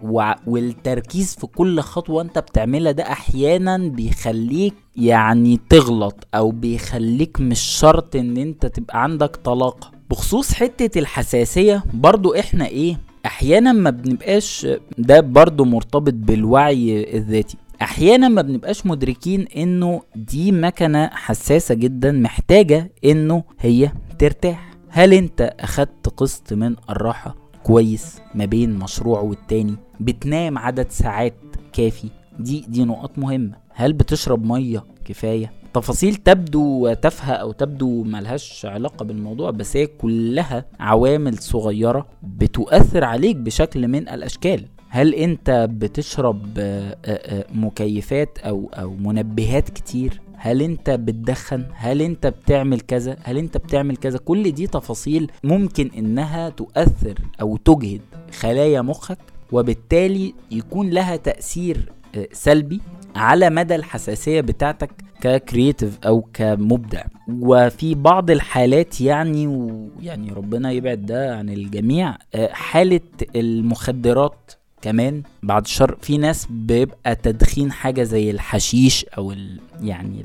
والتركيز 0.46 1.34
في 1.34 1.46
كل 1.46 1.80
خطوة 1.80 2.22
أنت 2.22 2.38
بتعملها 2.38 2.92
ده 2.92 3.02
أحيانا 3.02 3.78
بيخليك 3.78 4.74
يعني 4.96 5.60
تغلط 5.70 6.26
أو 6.34 6.50
بيخليك 6.50 7.40
مش 7.40 7.60
شرط 7.60 8.16
إن 8.16 8.36
أنت 8.36 8.66
تبقى 8.66 9.02
عندك 9.02 9.36
طلاقه 9.36 9.90
بخصوص 10.10 10.52
حتة 10.52 10.98
الحساسية 10.98 11.84
برضو 11.94 12.34
إحنا 12.34 12.66
إيه 12.66 13.00
أحيانا 13.26 13.72
ما 13.72 13.90
بنبقاش 13.90 14.66
ده 14.98 15.20
برضو 15.20 15.64
مرتبط 15.64 16.14
بالوعي 16.14 17.16
الذاتي. 17.16 17.56
أحيانا 17.82 18.28
ما 18.28 18.42
بنبقاش 18.42 18.86
مدركين 18.86 19.46
إنه 19.56 20.02
دي 20.16 20.52
مكنة 20.52 21.06
حساسة 21.06 21.74
جدا 21.74 22.12
محتاجة 22.12 22.92
إنه 23.04 23.44
هي 23.60 23.92
ترتاح. 24.18 24.70
هل 24.88 25.14
أنت 25.14 25.54
أخدت 25.60 26.08
قسط 26.08 26.52
من 26.52 26.76
الراحة؟ 26.90 27.36
كويس. 27.62 28.18
ما 28.34 28.44
بين 28.44 28.74
مشروع 28.74 29.20
والتاني. 29.20 29.74
بتنام 30.00 30.58
عدد 30.58 30.86
ساعات 30.90 31.34
كافي. 31.72 32.08
دي 32.38 32.64
دي 32.68 32.84
نقط 32.84 33.18
مهمة. 33.18 33.56
هل 33.74 33.92
بتشرب 33.92 34.46
مية 34.46 34.84
كفاية؟ 35.04 35.52
تفاصيل 35.74 36.14
تبدو 36.14 36.92
تافهة 36.92 37.32
أو 37.32 37.52
تبدو 37.52 38.02
ملهاش 38.04 38.66
علاقة 38.66 39.04
بالموضوع 39.04 39.50
بس 39.50 39.76
هي 39.76 39.86
كلها 39.86 40.64
عوامل 40.80 41.38
صغيرة 41.38 42.06
بتؤثر 42.22 43.04
عليك 43.04 43.36
بشكل 43.36 43.88
من 43.88 44.08
الأشكال. 44.08 44.66
هل 44.88 45.14
أنت 45.14 45.68
بتشرب 45.70 46.58
مكيفات 47.54 48.38
أو 48.38 48.70
أو 48.74 48.90
منبهات 48.90 49.70
كتير؟ 49.70 50.20
هل 50.36 50.62
أنت 50.62 50.90
بتدخن؟ 50.90 51.64
هل 51.74 52.02
أنت 52.02 52.26
بتعمل 52.26 52.80
كذا؟ 52.80 53.16
هل 53.22 53.38
أنت 53.38 53.56
بتعمل 53.56 53.96
كذا؟ 53.96 54.18
كل 54.18 54.52
دي 54.52 54.66
تفاصيل 54.66 55.30
ممكن 55.44 55.90
إنها 55.98 56.48
تؤثر 56.48 57.14
أو 57.40 57.56
تجهد 57.56 58.00
خلايا 58.40 58.82
مخك 58.82 59.18
وبالتالي 59.52 60.34
يكون 60.50 60.90
لها 60.90 61.16
تأثير 61.16 61.92
سلبي 62.32 62.80
على 63.16 63.50
مدى 63.50 63.74
الحساسية 63.74 64.40
بتاعتك 64.40 64.90
ككرييتيف 65.20 65.98
أو 66.06 66.24
كمبدع. 66.34 67.02
وفي 67.28 67.94
بعض 67.94 68.30
الحالات 68.30 69.00
يعني 69.00 69.46
ويعني 69.46 70.32
ربنا 70.32 70.70
يبعد 70.70 71.06
ده 71.06 71.36
عن 71.36 71.48
الجميع 71.48 72.16
حالة 72.50 73.00
المخدرات 73.36 74.52
كمان 74.82 75.22
بعد 75.42 75.62
الشر 75.64 75.96
في 76.00 76.18
ناس 76.18 76.46
بيبقى 76.50 77.14
تدخين 77.16 77.72
حاجة 77.72 78.02
زي 78.02 78.30
الحشيش 78.30 79.04
أو 79.04 79.32
ال 79.32 79.60
يعني 79.82 80.20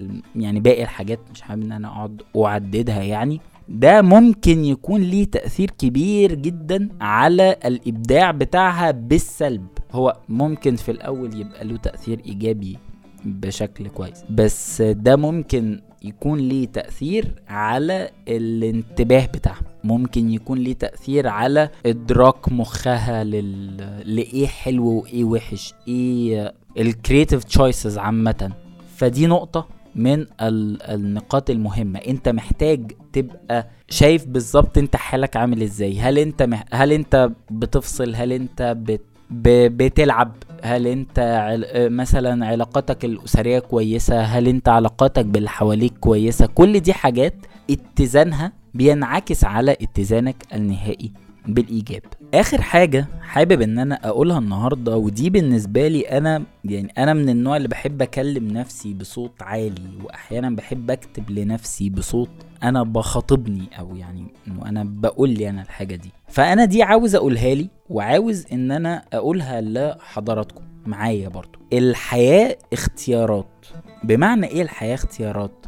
ال 0.00 0.22
يعني 0.36 0.60
باقي 0.60 0.82
الحاجات 0.82 1.18
مش 1.34 1.42
حابب 1.42 1.62
إن 1.62 1.72
أنا 1.72 1.88
أقعد 1.88 2.22
أعددها 2.36 3.02
يعني. 3.02 3.40
ده 3.70 4.02
ممكن 4.02 4.64
يكون 4.64 5.00
ليه 5.00 5.24
تأثير 5.24 5.70
كبير 5.70 6.34
جدا 6.34 6.88
على 7.00 7.56
الإبداع 7.64 8.30
بتاعها 8.30 8.90
بالسلب. 8.90 9.66
هو 9.92 10.16
ممكن 10.28 10.76
في 10.76 10.90
الأول 10.90 11.40
يبقى 11.40 11.64
له 11.64 11.76
تأثير 11.76 12.20
إيجابي 12.26 12.78
بشكل 13.24 13.88
كويس 13.88 14.24
بس 14.30 14.82
ده 14.82 15.16
ممكن 15.16 15.80
يكون 16.02 16.38
ليه 16.38 16.66
تأثير 16.66 17.34
على 17.48 18.10
الانتباه 18.28 19.26
بتاعها. 19.26 19.62
ممكن 19.84 20.30
يكون 20.30 20.58
ليه 20.58 20.72
تأثير 20.74 21.28
على 21.28 21.70
إدراك 21.86 22.52
مخها 22.52 23.24
لل... 23.24 23.76
لإيه 24.16 24.46
حلو 24.46 24.88
وإيه 24.88 25.24
وحش 25.24 25.74
إيه 25.88 26.54
ال 26.78 26.85
creative 26.85 27.44
choices 27.44 27.98
عامة. 27.98 28.52
فدي 28.96 29.26
نقطة. 29.26 29.68
من 29.94 30.26
النقاط 30.40 31.50
المهمة. 31.50 31.98
انت 31.98 32.28
محتاج 32.28 32.92
تبقى 33.12 33.68
شايف 33.88 34.26
بالظبط 34.26 34.78
انت 34.78 34.96
حالك 34.96 35.36
عامل 35.36 35.62
إزاي. 35.62 36.00
هل 36.00 36.18
انت 36.18 36.42
مح... 36.42 36.64
هل 36.72 36.92
انت 36.92 37.30
بتفصل؟ 37.50 38.14
هل 38.14 38.32
انت 38.32 38.76
بت... 38.78 39.02
بتلعب؟ 39.30 40.32
هل 40.62 40.86
انت. 40.86 41.46
مثلا 41.76 42.46
علاقاتك 42.46 43.04
الأسرية 43.04 43.58
كويسة؟ 43.58 44.20
هل 44.20 44.48
انت 44.48 44.68
علاقاتك 44.68 45.24
باللي 45.24 45.48
حواليك 45.48 45.92
كويسة؟ 46.00 46.46
كل 46.46 46.80
دي 46.80 46.92
حاجات 46.92 47.34
اتزانها 47.70 48.52
بينعكس 48.74 49.44
على 49.44 49.72
اتزانك 49.72 50.36
النهائي. 50.54 51.12
بالإيجاب. 51.46 52.02
آخر 52.34 52.62
حاجة 52.62 53.06
حابب 53.22 53.62
إن 53.62 53.78
أنا 53.78 53.94
أقولها 54.08 54.38
النهارده 54.38 54.96
ودي 54.96 55.30
بالنسبة 55.30 55.88
لي 55.88 56.00
أنا 56.00 56.42
يعني 56.64 56.92
أنا 56.98 57.14
من 57.14 57.28
النوع 57.28 57.56
اللي 57.56 57.68
بحب 57.68 58.02
أكلم 58.02 58.48
نفسي 58.48 58.94
بصوت 58.94 59.42
عالي 59.42 59.88
وأحيانا 60.04 60.50
بحب 60.50 60.90
أكتب 60.90 61.30
لنفسي 61.30 61.90
بصوت 61.90 62.30
أنا 62.62 62.82
بخاطبني 62.82 63.68
أو 63.78 63.96
يعني 63.96 64.26
إنه 64.48 64.66
أنا 64.66 64.84
بقول 64.84 65.30
لي 65.30 65.50
أنا 65.50 65.62
الحاجة 65.62 65.94
دي. 65.96 66.10
فأنا 66.28 66.64
دي 66.64 66.82
عاوز 66.82 67.14
أقولها 67.14 67.54
لي 67.54 67.68
وعاوز 67.90 68.46
إن 68.52 68.70
أنا 68.72 69.02
أقولها 69.12 69.60
لحضراتكم 69.60 70.64
معايا 70.86 71.28
برضو. 71.28 71.58
الحياة 71.72 72.56
اختيارات. 72.72 73.66
بمعنى 74.04 74.46
إيه 74.46 74.62
الحياة 74.62 74.94
اختيارات؟ 74.94 75.66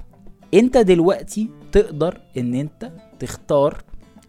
أنت 0.54 0.76
دلوقتي 0.78 1.50
تقدر 1.72 2.20
إن 2.36 2.54
أنت 2.54 2.92
تختار 3.18 3.82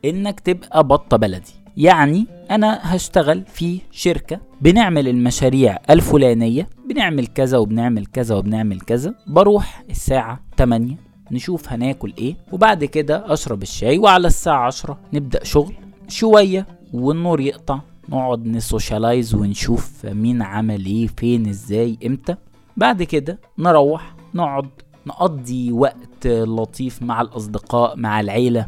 إنك 0.05 0.39
تبقى 0.39 0.83
بطة 0.83 1.17
بلدي. 1.17 1.51
يعني 1.77 2.25
أنا 2.51 2.79
هشتغل 2.81 3.43
في 3.47 3.79
شركة 3.91 4.39
بنعمل 4.61 5.07
المشاريع 5.07 5.77
الفلانية 5.89 6.69
بنعمل 6.89 7.27
كذا 7.27 7.57
وبنعمل 7.57 8.05
كذا 8.05 8.35
وبنعمل 8.35 8.81
كذا 8.81 9.15
بروح 9.27 9.83
الساعة 9.89 10.39
8 10.57 10.95
نشوف 11.31 11.69
هناكل 11.73 12.13
إيه 12.17 12.35
وبعد 12.51 12.85
كده 12.85 13.33
أشرب 13.33 13.61
الشاي 13.61 13.97
وعلى 13.97 14.27
الساعة 14.27 14.65
10 14.65 14.99
نبدأ 15.13 15.43
شغل. 15.43 15.73
شوية 16.07 16.67
والنور 16.93 17.41
يقطع 17.41 17.79
نقعد 18.09 18.45
نسوشيالايز 18.45 19.35
ونشوف 19.35 20.05
مين 20.05 20.41
عمل 20.41 20.85
إيه 20.85 21.07
فين 21.07 21.49
إزاي 21.49 21.97
إمتى. 22.05 22.35
بعد 22.77 23.03
كده 23.03 23.39
نروح 23.59 24.15
نقعد 24.33 24.67
نقضي 25.07 25.71
وقت 25.71 26.27
لطيف 26.27 27.01
مع 27.01 27.21
الأصدقاء 27.21 27.95
مع 27.97 28.19
العيلة. 28.19 28.65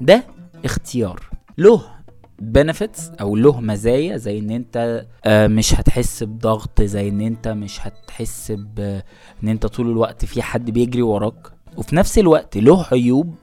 ده 0.00 0.24
اختيار. 0.64 1.20
له 1.58 1.82
benefits 2.38 3.08
أو 3.20 3.36
له 3.36 3.60
مزايا 3.60 4.16
زي 4.16 4.38
إن 4.38 4.50
أنت 4.50 5.06
مش 5.26 5.74
هتحس 5.74 6.22
بضغط 6.22 6.82
زي 6.82 7.08
إن 7.08 7.20
أنت 7.20 7.48
مش 7.48 7.78
هتحس 7.86 8.50
إن 8.50 9.48
أنت 9.48 9.66
طول 9.66 9.90
الوقت 9.90 10.24
في 10.24 10.42
حد 10.42 10.70
بيجري 10.70 11.02
وراك. 11.02 11.52
وفي 11.76 11.96
نفس 11.96 12.18
الوقت 12.18 12.56
له 12.56 12.86
عيوب 12.92 13.34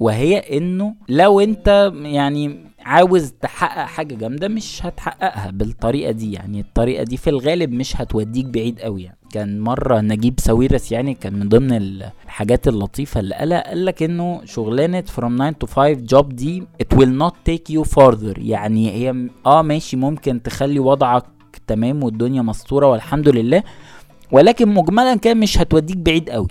وهي 0.00 0.38
إنه 0.38 0.94
لو 1.08 1.40
أنت 1.40 1.92
يعني 1.94 2.64
عاوز 2.80 3.32
تحقق 3.32 3.86
حاجة 3.86 4.14
جامدة 4.14 4.48
مش 4.48 4.86
هتحققها 4.86 5.50
بالطريقة 5.50 6.10
دي. 6.12 6.32
يعني 6.32 6.60
الطريقة 6.60 7.04
دي 7.04 7.16
في 7.16 7.30
الغالب 7.30 7.72
مش 7.72 8.00
هتوديك 8.00 8.46
بعيد 8.46 8.80
قوي 8.80 9.02
يعني. 9.02 9.19
كان 9.32 9.60
مرة 9.60 10.00
نجيب 10.00 10.40
ساويرس 10.40 10.92
يعني 10.92 11.14
كان 11.14 11.34
من 11.38 11.48
ضمن 11.48 11.72
الحاجات 11.72 12.68
اللطيفة 12.68 13.20
اللي 13.20 13.34
قالها 13.34 13.68
قال 13.68 13.84
لك 13.84 14.02
إنه 14.02 14.40
شغلانة 14.44 15.04
from 15.16 15.38
9 15.38 15.54
to 15.64 15.66
5 15.66 15.94
job 16.18 16.26
دي 16.26 16.62
it 16.82 16.96
will 16.96 17.22
not 17.22 17.32
take 17.50 17.74
you 17.74 17.84
further. 17.98 18.38
يعني 18.38 18.90
هي 18.90 19.28
آه 19.46 19.62
ماشي 19.62 19.96
ممكن 19.96 20.42
تخلي 20.42 20.78
وضعك 20.78 21.24
تمام 21.66 22.04
والدنيا 22.04 22.42
مستورة 22.42 22.86
والحمد 22.86 23.28
لله 23.28 23.62
ولكن 24.32 24.68
مجملا 24.74 25.14
كان 25.14 25.36
مش 25.40 25.58
هتوديك 25.58 25.96
بعيد 25.96 26.30
قوي. 26.30 26.48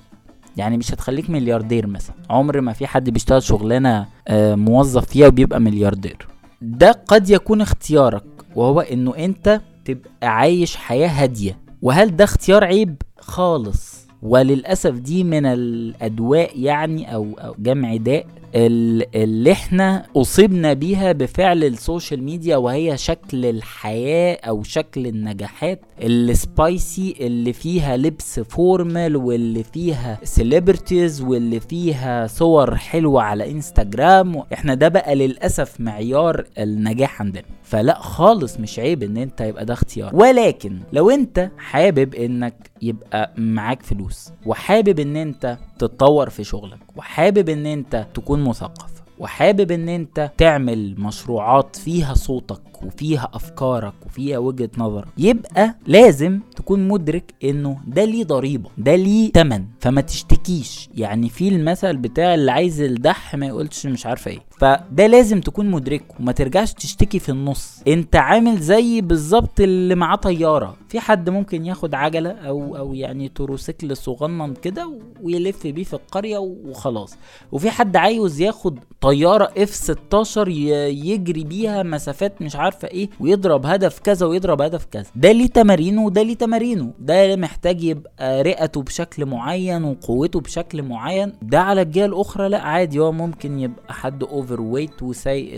يعني 0.58 0.78
مش 0.78 0.94
هتخليك 0.94 1.30
ملياردير 1.30 1.88
مثلا. 1.88 2.16
عمر 2.30 2.62
ما 2.62 2.74
في 2.74 2.88
حد 2.88 3.10
بيشتغل 3.10 3.44
شغلانة 3.44 4.06
آه 4.28 4.56
موظف 4.56 5.06
فيها 5.06 5.28
وبيبقى 5.28 5.60
ملياردير. 5.62 6.28
ده 6.62 6.92
قد 7.08 7.30
يكون 7.30 7.62
اختيارك 7.62 8.24
وهو 8.56 8.80
إنه 8.80 9.16
أنت 9.16 9.62
تبقى 9.86 10.28
عايش 10.28 10.76
حياة 10.76 11.08
هادية. 11.08 11.58
وهل 11.82 12.16
ده 12.16 12.24
اختيار 12.24 12.64
عيب؟ 12.64 13.02
خالص. 13.20 13.99
وللأسف 14.22 14.92
دي 14.94 15.24
من 15.24 15.46
الأدواء 15.46 16.60
يعني 16.60 17.14
أو, 17.16 17.28
أو 17.40 17.56
جمع 17.60 17.96
داء 17.96 18.26
اللي 18.56 19.52
إحنا 19.52 20.06
اصبنا 20.18 20.74
بيها 20.74 21.12
بفعل 21.12 21.64
ال 21.64 21.72
social 21.72 22.24
media 22.24 22.58
وهي 22.58 22.98
شكل 22.98 23.46
الحياة 23.46 24.38
أو 24.48 24.64
شكل 24.64 25.08
النجاحات 25.08 25.82
ال 26.04 26.22
spicy 26.22 27.16
اللي 27.20 27.54
فيها 27.54 27.98
لبس 27.98 28.40
formal 28.40 29.16
واللي 29.16 29.64
فيها 29.64 30.20
celebrities 30.24 31.22
واللي 31.22 31.60
فيها 31.60 32.28
صور 32.28 32.76
حلوة 32.76 33.22
على 33.24 33.52
انستجرام 33.52 34.44
إحنا 34.54 34.74
ده 34.74 34.88
بقى 34.88 35.16
للأسف 35.16 35.82
معيار 35.82 36.46
النجاح 36.60 37.22
عندنا. 37.22 37.44
فلا 37.64 38.00
خالص 38.00 38.60
مش 38.60 38.80
عيب 38.80 39.04
إن 39.04 39.18
أنت 39.18 39.42
يبقى 39.42 39.66
ده 39.66 39.74
اختيار. 39.74 40.16
ولكن 40.16 40.80
لو 40.94 41.10
أنت 41.10 41.50
حابب 41.58 42.16
إنك 42.16 42.69
يبقى 42.82 43.34
معاك 43.38 43.84
فلوس. 43.84 44.30
وحابب 44.46 45.00
إن 45.00 45.16
أنت 45.16 45.58
تتطور 45.80 46.30
في 46.30 46.44
شغلك. 46.44 46.80
وحابب 46.96 47.50
إن 47.50 47.66
أنت 47.66 48.08
تكون 48.14 48.44
مثقف. 48.44 48.90
وحابب 49.20 49.72
إن 49.72 49.90
أنت 49.90 50.32
تعمل 50.38 50.96
مشروعات 51.02 51.76
فيها 51.76 52.14
صوتك 52.14 52.84
وفيها 52.84 53.30
أفكارك 53.34 53.94
وفيها 54.06 54.38
وجهة 54.38 54.70
نظرك 54.78 55.08
يبقى 55.18 55.76
لازم 55.88 56.40
تكون 56.56 56.88
مدرك 56.88 57.34
إنه 57.44 57.78
ده 57.88 58.06
ليه 58.06 58.24
ضريبة. 58.24 58.70
ده 58.78 58.96
ليه 58.96 59.32
تمن. 59.32 59.66
فما 59.80 60.02
تشتكيش. 60.02 60.90
يعني 60.96 61.30
في 61.30 61.48
المثل 61.50 61.98
بتاع 61.98 62.34
اللي 62.34 62.52
عايز 62.52 62.82
الدح 62.82 63.36
ما 63.36 63.46
يقولش 63.46 63.86
مش 63.86 64.06
عارفة 64.06 64.32
إيه. 64.32 64.40
فده 64.60 65.08
لازم 65.08 65.42
تكون 65.42 65.72
مدركه 65.72 66.06
وما 66.20 66.32
ترجعش 66.32 66.74
تشتكي 66.74 67.20
في 67.20 67.30
النص. 67.30 67.82
انت 67.88 68.16
عامل 68.16 68.58
زي 68.60 69.02
بالظبط 69.02 69.60
اللي 69.60 69.96
معاه 69.96 70.16
طيارة. 70.16 70.76
في 70.90 71.00
حد 71.00 71.30
ممكن 71.30 71.66
ياخد 71.66 71.94
عجلة 71.96 72.30
أو 72.32 72.78
أو 72.78 72.94
يعني 72.94 73.30
تروسيكل 73.30 73.98
صغنن 73.98 74.54
كده 74.54 74.94
ويلف 75.24 75.68
بيه 75.68 75.84
في 75.84 75.94
القرية 75.94 76.38
وخلاص. 76.38 77.18
وفي 77.52 77.70
حد 77.70 77.96
عايز 77.96 78.42
ياخد 78.42 78.80
طيارة 79.02 79.52
F 79.58 79.70
16 79.74 80.48
يجري 80.48 81.44
بيها 81.44 81.84
مسافات 81.84 82.42
مش 82.42 82.56
عارفة 82.56 82.88
إيه 82.88 83.10
ويضرب 83.20 83.66
هدف 83.66 84.00
كذا 84.00 84.26
ويضرب 84.26 84.62
هدف 84.62 84.86
كذا. 84.86 85.06
ده 85.16 85.32
ليه 85.32 85.48
تمارينه 85.48 86.06
وده 86.06 86.22
ليه 86.22 86.36
تمارينه. 86.36 86.92
ده 87.00 87.36
محتاج 87.36 87.84
يبقى 87.84 88.44
رئته 88.44 88.82
بشكل 88.82 89.26
معين 89.26 89.84
وقوته 89.84 90.40
بشكل 90.40 90.82
معين. 90.84 91.34
ده 91.42 91.60
على 91.60 91.82
الجهة 91.82 92.06
الأخرى 92.06 92.50
لا 92.50 92.62
عادي. 92.62 93.00
هو 93.00 93.12
ممكن 93.12 93.60
يبقى 93.60 93.94
حد 93.94 94.24
overweight 94.24 95.04
وسايق 95.04 95.52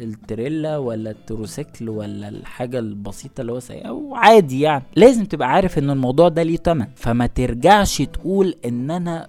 التريلا 0.00 0.78
ولا 0.78 1.10
التروسيكل 1.10 1.88
ولا 1.88 2.28
الحاجة 2.28 2.78
البسيطة 2.78 3.40
اللي 3.40 3.52
هو 3.52 3.60
سايقها 3.60 3.90
وعادي 3.90 4.60
يعني. 4.60 4.84
لازم 4.96 5.24
تبقى 5.24 5.48
عارف 5.52 5.78
إن 5.78 5.90
الموضوع 5.90 6.28
ده 6.28 6.42
ليه 6.42 6.56
تمن. 6.56 6.86
فما 6.96 7.26
ترجعش 7.26 8.02
تقول 8.02 8.54
إن 8.64 8.90
أنا 8.90 9.26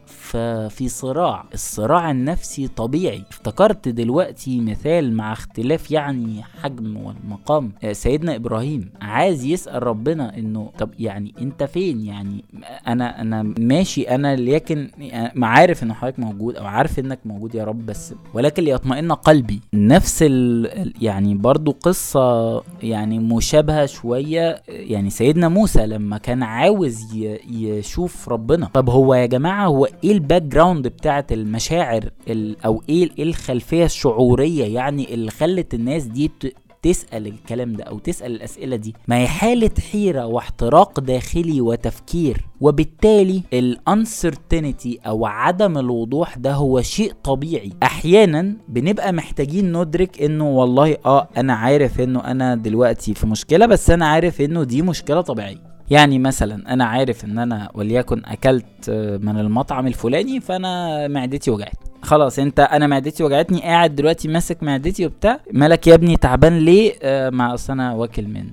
في 0.70 0.88
صراع. 0.90 1.46
الصراع 1.54 2.12
النفسي 2.12 2.68
طبيعي. 2.68 3.24
افتكرت 3.32 3.88
دلوقتي 3.88 4.62
مثال 4.62 5.14
مع 5.14 5.34
اختلاف 5.34 5.92
يعني 5.92 6.44
حجم 6.44 6.98
والمقام. 6.98 7.72
آه، 7.84 7.94
سيدنا 7.94 8.36
إبراهيم 8.36 8.90
عايز 9.02 9.46
يسأل 9.46 9.84
ربنا 9.84 10.38
إنه 10.38 10.72
طب 10.80 10.90
يعني 11.00 11.34
أنت 11.42 11.64
فين؟ 11.64 12.02
يعني 12.06 12.44
أنا 12.88 13.22
أنا 13.22 13.44
ماشي 13.60 14.02
أنا 14.04 14.36
لكن 14.36 14.90
ما 15.36 15.48
عارف 15.48 15.84
إن 15.84 15.94
حضرتك 15.94 16.20
موجود 16.20 16.56
أو 16.56 16.66
عارف 16.66 17.00
إنك 17.00 17.20
موجود 17.26 17.56
يا 17.56 17.64
رب 17.64 17.86
بس 17.86 18.14
ولكن 18.34 18.64
ليطمئن 18.64 18.97
قلبي. 19.14 19.62
نفس 19.74 20.24
ال 20.28 20.94
يعني 21.02 21.36
برضو 21.36 21.72
قصة 21.72 22.64
يعني 22.84 23.20
مشابهة 23.20 23.86
شوية 23.86 24.62
يعني 24.68 25.10
سيدنا 25.10 25.48
موسى 25.48 25.86
لما 25.86 26.18
كان 26.18 26.44
عاوز 26.44 27.16
يشوف 27.52 28.30
ربنا. 28.30 28.70
طب 28.74 28.90
هو 28.90 29.14
يا 29.14 29.26
جماعة 29.26 29.66
هو 29.68 29.88
إيه 30.04 30.12
ال 30.12 30.42
background 30.42 30.88
بتاعت 30.88 31.32
المشاعر 31.32 32.10
أو 32.66 32.84
إيه 32.90 33.10
الخلفية 33.20 33.86
الشعورية 33.86 34.66
يعني 34.76 35.14
اللي 35.14 35.32
خلت 35.32 35.74
الناس 35.74 36.04
دي 36.04 36.32
تسأل 36.88 37.28
الكلام 37.28 37.74
ده 37.74 37.84
أو 37.84 38.00
تسأل 38.00 38.32
الأسئلة 38.32 38.76
دي 38.76 38.96
ما 39.08 39.18
هي 39.18 39.28
حالة 39.28 39.72
حيرة 39.92 40.26
واحتراق 40.26 41.00
داخلي 41.00 41.62
وتفكير 41.62 42.46
وبالتالي 42.62 43.44
ال 43.54 43.66
uncertainty 43.66 45.00
أو 45.08 45.26
عدم 45.26 45.78
الوضوح 45.78 46.38
ده 46.38 46.54
هو 46.54 46.82
شيء 46.82 47.14
طبيعي. 47.24 47.72
أحيانا 47.84 48.54
بنبقى 48.70 49.14
محتاجين 49.14 49.78
ندرك 49.78 50.22
إنه 50.22 50.50
والله 50.50 50.98
آه 51.06 51.28
أنا 51.38 51.54
عارف 51.54 52.02
إنه 52.02 52.20
أنا 52.20 52.56
دلوقتي 52.56 53.14
في 53.14 53.28
مشكلة 53.28 53.66
بس 53.66 53.90
أنا 53.90 54.08
عارف 54.08 54.42
إنه 54.42 54.64
دي 54.64 54.82
مشكلة 54.82 55.22
طبيعية. 55.22 55.68
يعني 55.90 56.20
مثلا 56.20 56.74
أنا 56.74 56.86
عارف 56.86 57.26
إن 57.26 57.40
أنا 57.40 57.70
وليكن 57.74 58.22
أكلت 58.26 58.90
من 59.24 59.40
المطعم 59.40 59.88
الفلاني 59.88 60.40
فأنا 60.40 61.08
معدتي 61.08 61.52
وجعت. 61.52 61.87
خلاص 62.02 62.40
انت 62.40 62.60
أنا 62.60 62.88
معدتي 62.88 63.24
وجعتني 63.24 63.62
قاعد 63.62 63.96
دلوقتي 63.96 64.28
ماسك 64.28 64.64
معدتي 64.64 65.06
وبتاع 65.06 65.40
مالك 65.54 65.88
يا 65.88 65.94
ابني 65.96 66.18
تعبان 66.18 66.58
ليه؟ 66.60 66.94
آه 67.02 67.30
مع 67.30 67.54
اصل 67.54 67.74
أنا 67.74 67.94
واكل 67.94 68.28
من 68.28 68.44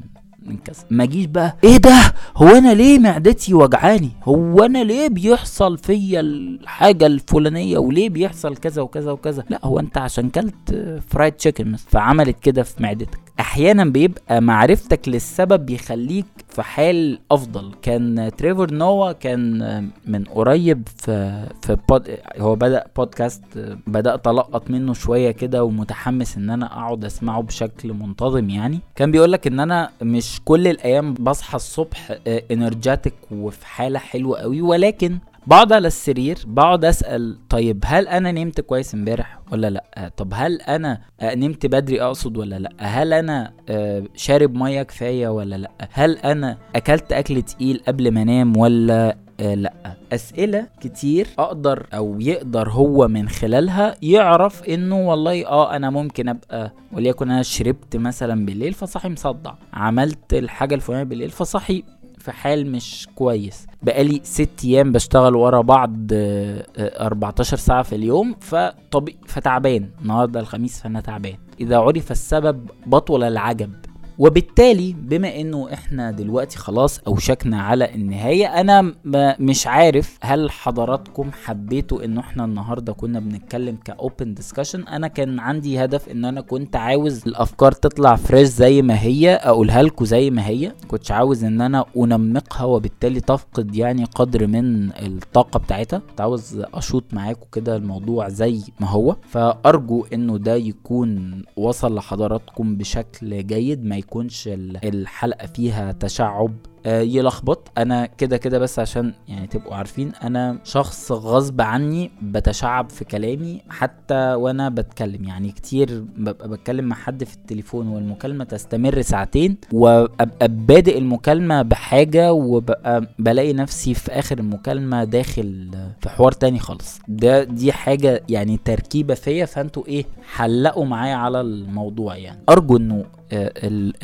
من 0.47 0.57
كذا. 0.57 0.85
ما 0.91 1.05
اجيش 1.05 1.27
بقى 1.27 1.57
إيه 1.65 1.77
ده؟ 1.77 2.13
هو 2.37 2.49
أنا 2.49 2.75
ليه 2.75 2.99
معدتي 2.99 3.55
وجعاني؟ 3.55 4.11
هو 4.25 4.65
أنا 4.65 4.85
ليه 4.85 5.09
بيحصل 5.09 5.79
فيا 5.79 6.21
الحاجة 6.21 7.07
الفلانية؟ 7.07 7.79
وليه 7.79 8.09
بيحصل 8.11 8.57
كذا 8.57 8.83
وكذا 8.83 9.11
وكذا؟ 9.13 9.45
لا 9.51 9.61
هو 9.65 9.79
انت 9.81 9.99
عشان 9.99 10.31
كلت 10.31 11.01
فرايد 11.09 11.33
تشيكن 11.33 11.77
فعملت 11.77 12.37
كده 12.43 12.63
في 12.63 12.83
معدتك. 12.83 13.21
أحيانا 13.41 13.85
بيبقى 13.85 14.41
معرفتك 14.41 15.09
للسبب 15.09 15.67
بيخليك 15.67 16.27
في 16.49 16.63
حال 16.63 17.19
أفضل. 17.31 17.73
كان 17.83 18.31
تريفور 18.39 18.73
نوا 18.75 19.13
كان 19.13 19.91
من 20.07 20.25
قريب 20.25 20.89
في 20.97 21.47
في 21.63 21.77
بود 21.89 22.19
هو 22.39 22.55
بدأ 22.55 22.85
بودكاست 22.97 23.43
بدات 23.87 24.27
القط 24.27 24.71
منه 24.71 24.93
شوية 24.93 25.31
كده 25.31 25.65
ومتحمس 25.65 26.37
إن 26.37 26.51
أنا 26.51 26.67
أقعد 26.67 27.05
أسمعه 27.05 27.43
بشكل 27.43 27.93
منتظم 27.93 28.51
يعني. 28.51 28.81
كان 28.97 29.11
بيقول 29.11 29.33
لك 29.33 29.47
إن 29.47 29.61
أنا 29.61 29.91
مش 30.03 30.41
كل 30.45 30.69
الأيام 30.69 31.15
بصحى 31.15 31.57
الصبح 31.57 32.17
انرجاتيك 32.27 33.15
وفي 33.31 33.67
حالة 33.67 33.99
حلوة 33.99 34.39
قوي 34.39 34.63
ولكن 34.63 35.19
بقعد 35.47 35.73
على 35.73 35.87
السرير 35.89 36.39
بقعد 36.47 36.85
أسأل 36.85 37.39
طيب 37.49 37.85
هل 37.87 38.09
أنا 38.09 38.33
نمت 38.33 38.61
كويس 38.61 38.95
امبارح 38.95 39.39
ولا 39.53 39.71
لأ؟ 39.71 40.11
طب 40.17 40.33
هل 40.35 40.61
أنا 40.61 41.01
نمت 41.23 41.67
بدري 41.67 42.03
أقصد 42.03 42.37
ولا 42.37 42.59
لأ؟ 42.59 42.71
هل 42.79 43.13
أنا 43.13 43.53
آه، 43.69 44.05
شارب 44.17 44.55
مية 44.55 44.83
كفاية 44.83 45.29
ولا 45.29 45.57
لأ؟ 45.57 45.71
هل 45.93 46.19
أنا 46.19 46.59
أكلت 46.77 47.13
أكل 47.13 47.43
تقيل 47.43 47.83
قبل 47.89 48.11
ما 48.11 48.23
أنام 48.23 48.57
ولا 48.57 49.17
آه 49.41 49.55
لأ؟ 49.55 49.73
أسئلة 50.13 50.67
كتير 50.81 51.27
أقدر 51.39 51.87
أو 51.95 52.21
يقدر 52.21 52.71
هو 52.71 53.09
من 53.09 53.29
خلالها 53.29 53.95
يعرف 54.03 54.63
إنه 54.65 55.09
والله 55.09 55.47
آه 55.47 55.77
أنا 55.77 55.91
ممكن 55.91 56.29
أبقى 56.29 56.73
وليكن 56.93 57.31
أنا 57.31 57.43
شربت 57.43 57.97
مثلا 57.97 58.47
بالليل 58.47 58.73
فصحي 58.73 59.09
مصدع 59.09 59.53
عملت 59.73 60.35
الحاجة 60.35 60.75
الفلانية 60.75 61.05
بالليل 61.05 61.31
فصحي 61.31 61.85
في 62.25 62.33
حال 62.33 62.73
مش 62.73 63.09
كويس. 63.15 63.67
بقالي 63.83 64.21
ست 64.25 64.65
أيام 64.65 64.93
بشتغل 64.93 65.35
ورا 65.37 65.61
بعض 65.61 65.97
14 66.13 67.57
آه، 67.57 67.61
ساعة 67.61 67.83
في 67.83 67.95
اليوم 67.95 68.35
فطبي 68.41 69.17
فتعبان. 69.27 69.91
النهارده 70.03 70.41
الخميس 70.41 70.83
فأنا 70.83 71.01
تعبان. 71.01 71.35
إذا 71.61 71.79
عرف 71.79 72.11
السبب 72.11 72.71
بطل 72.87 73.23
العجب. 73.23 73.73
وبالتالي 74.19 74.93
بما 74.99 75.41
إنه 75.41 75.73
إحنا 75.73 76.11
دلوقتي 76.11 76.59
خلاص 76.59 76.99
أوشكنا 77.07 77.63
على 77.63 77.95
النهاية 77.95 78.47
أنا 78.61 78.95
مش 79.41 79.67
عارف 79.67 80.19
هل 80.23 80.51
حضراتكم 80.51 81.31
حبيتوا 81.45 82.05
إنه 82.05 82.21
إحنا 82.21 82.45
النهاردة 82.45 82.93
كنا 82.93 83.21
بنتكلم 83.21 83.77
ك 83.85 83.95
open 83.95 84.35
discussion 84.35 84.83
أنا 84.89 85.09
كان 85.09 85.39
عندي 85.41 85.85
هدف 85.85 86.09
إن 86.09 86.25
أنا 86.25 86.41
كنت 86.41 86.77
عاوز 86.77 87.23
الأفكار 87.27 87.73
تطلع 87.73 88.17
fresh 88.17 88.49
زي 88.49 88.83
ما 88.83 89.01
هي 89.01 89.35
أقولها 89.35 89.83
لكم 89.83 90.05
زي 90.05 90.31
ما 90.31 90.47
هي. 90.47 90.73
كنتش 90.89 91.11
عاوز 91.11 91.45
إن 91.45 91.61
أنا 91.61 91.85
أنمقها 91.97 92.65
وبالتالي 92.65 93.21
تفقد 93.21 93.77
يعني 93.77 94.05
قدر 94.05 94.47
من 94.47 94.91
الطاقة 94.93 95.59
بتاعتها. 95.59 95.99
كنت 95.99 96.21
عاوز 96.21 96.63
أشوط 96.75 97.05
معاكم 97.13 97.47
كده 97.53 97.77
الموضوع 97.77 98.29
زي 98.29 98.61
ما 98.81 98.89
هو. 98.89 99.17
فأرجو 99.29 100.07
إنه 100.13 100.39
ده 100.39 100.55
يكون 100.55 101.43
وصل 101.57 101.95
لحضراتكم 101.95 102.77
بشكل 102.77 103.47
جيد 103.47 103.85
ما 103.85 103.97
يكونش 104.05 104.49
الحلقة 104.85 105.47
فيها 105.47 105.93
تشعب. 105.93 106.55
يلخبط. 106.87 107.71
أنا 107.79 108.07
كده 108.07 108.37
كده 108.37 108.59
بس 108.59 108.79
عشان 108.79 109.13
يعني 109.29 109.47
تبقوا 109.47 109.75
عارفين 109.75 110.13
أنا 110.23 110.59
شخص 110.65 111.13
غصب 111.13 111.61
عني 111.61 112.11
بتشعب 112.23 112.91
في 112.91 113.05
كلامي 113.05 113.61
حتى 113.71 114.15
وأنا 114.35 114.69
بتكلم. 114.69 115.25
يعني 115.25 115.53
كتير 115.53 116.05
ببقى 116.17 116.49
بتكلم 116.49 116.85
مع 116.85 116.97
حد 116.97 117.25
في 117.25 117.35
التليفون 117.37 117.89
والمكالمة 117.89 118.45
تستمر 118.45 119.03
ساعتين 119.03 119.57
وأبقى 119.73 120.49
بادئ 120.49 120.99
المكالمة 120.99 121.63
بحاجة 121.63 122.33
وببقى 122.33 123.07
بلاقي 123.19 123.53
نفسي 123.53 123.95
في 123.95 124.13
آخر 124.13 124.39
المكالمة 124.39 125.05
داخل 125.05 125.71
في 126.01 126.09
حوار 126.09 126.33
تاني 126.33 126.59
خالص. 126.59 126.99
ده 127.09 127.45
دي 127.45 127.73
حاجة 127.73 128.23
يعني 128.29 128.61
تركيبة 128.65 129.15
فيا 129.15 129.45
فأنتوا 129.47 129.87
إيه 129.87 130.05
حلقوا 130.35 130.85
معايا 130.85 131.15
على 131.15 131.41
الموضوع 131.41 132.17
يعني. 132.17 132.39
أرجو 132.49 132.77
إنه 132.77 133.05
آه، 133.33 133.53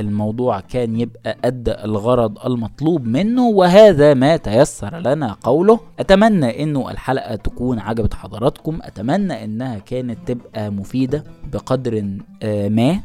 الموضوع 0.00 0.60
كان 0.60 1.00
يبقى 1.00 1.36
أدى 1.44 1.72
الغرض 1.72 2.38
المطلوب 2.46 2.69
منه 2.82 3.46
وهذا 3.48 4.14
ما 4.14 4.36
تيسر 4.36 4.98
لنا 4.98 5.36
قوله 5.42 5.80
أتمنى 5.98 6.62
انه 6.62 6.90
الحلقة 6.90 7.36
تكون 7.36 7.78
عجبت 7.78 8.14
حضراتكم 8.14 8.78
أتمنى 8.82 9.44
إنها 9.44 9.78
كانت 9.78 10.18
تبقى 10.26 10.70
مفيدة 10.70 11.24
بقدر 11.52 12.18
آه، 12.42 12.68
ما. 12.68 13.00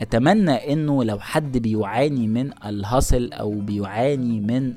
أتمنى 0.00 0.72
إنه 0.72 1.04
لو 1.04 1.18
حد 1.18 1.58
بيعاني 1.58 2.26
من 2.28 2.50
ال 2.66 2.75
hustle 2.75 3.30
أو 3.32 3.60
بيعاني 3.60 4.40
من 4.40 4.74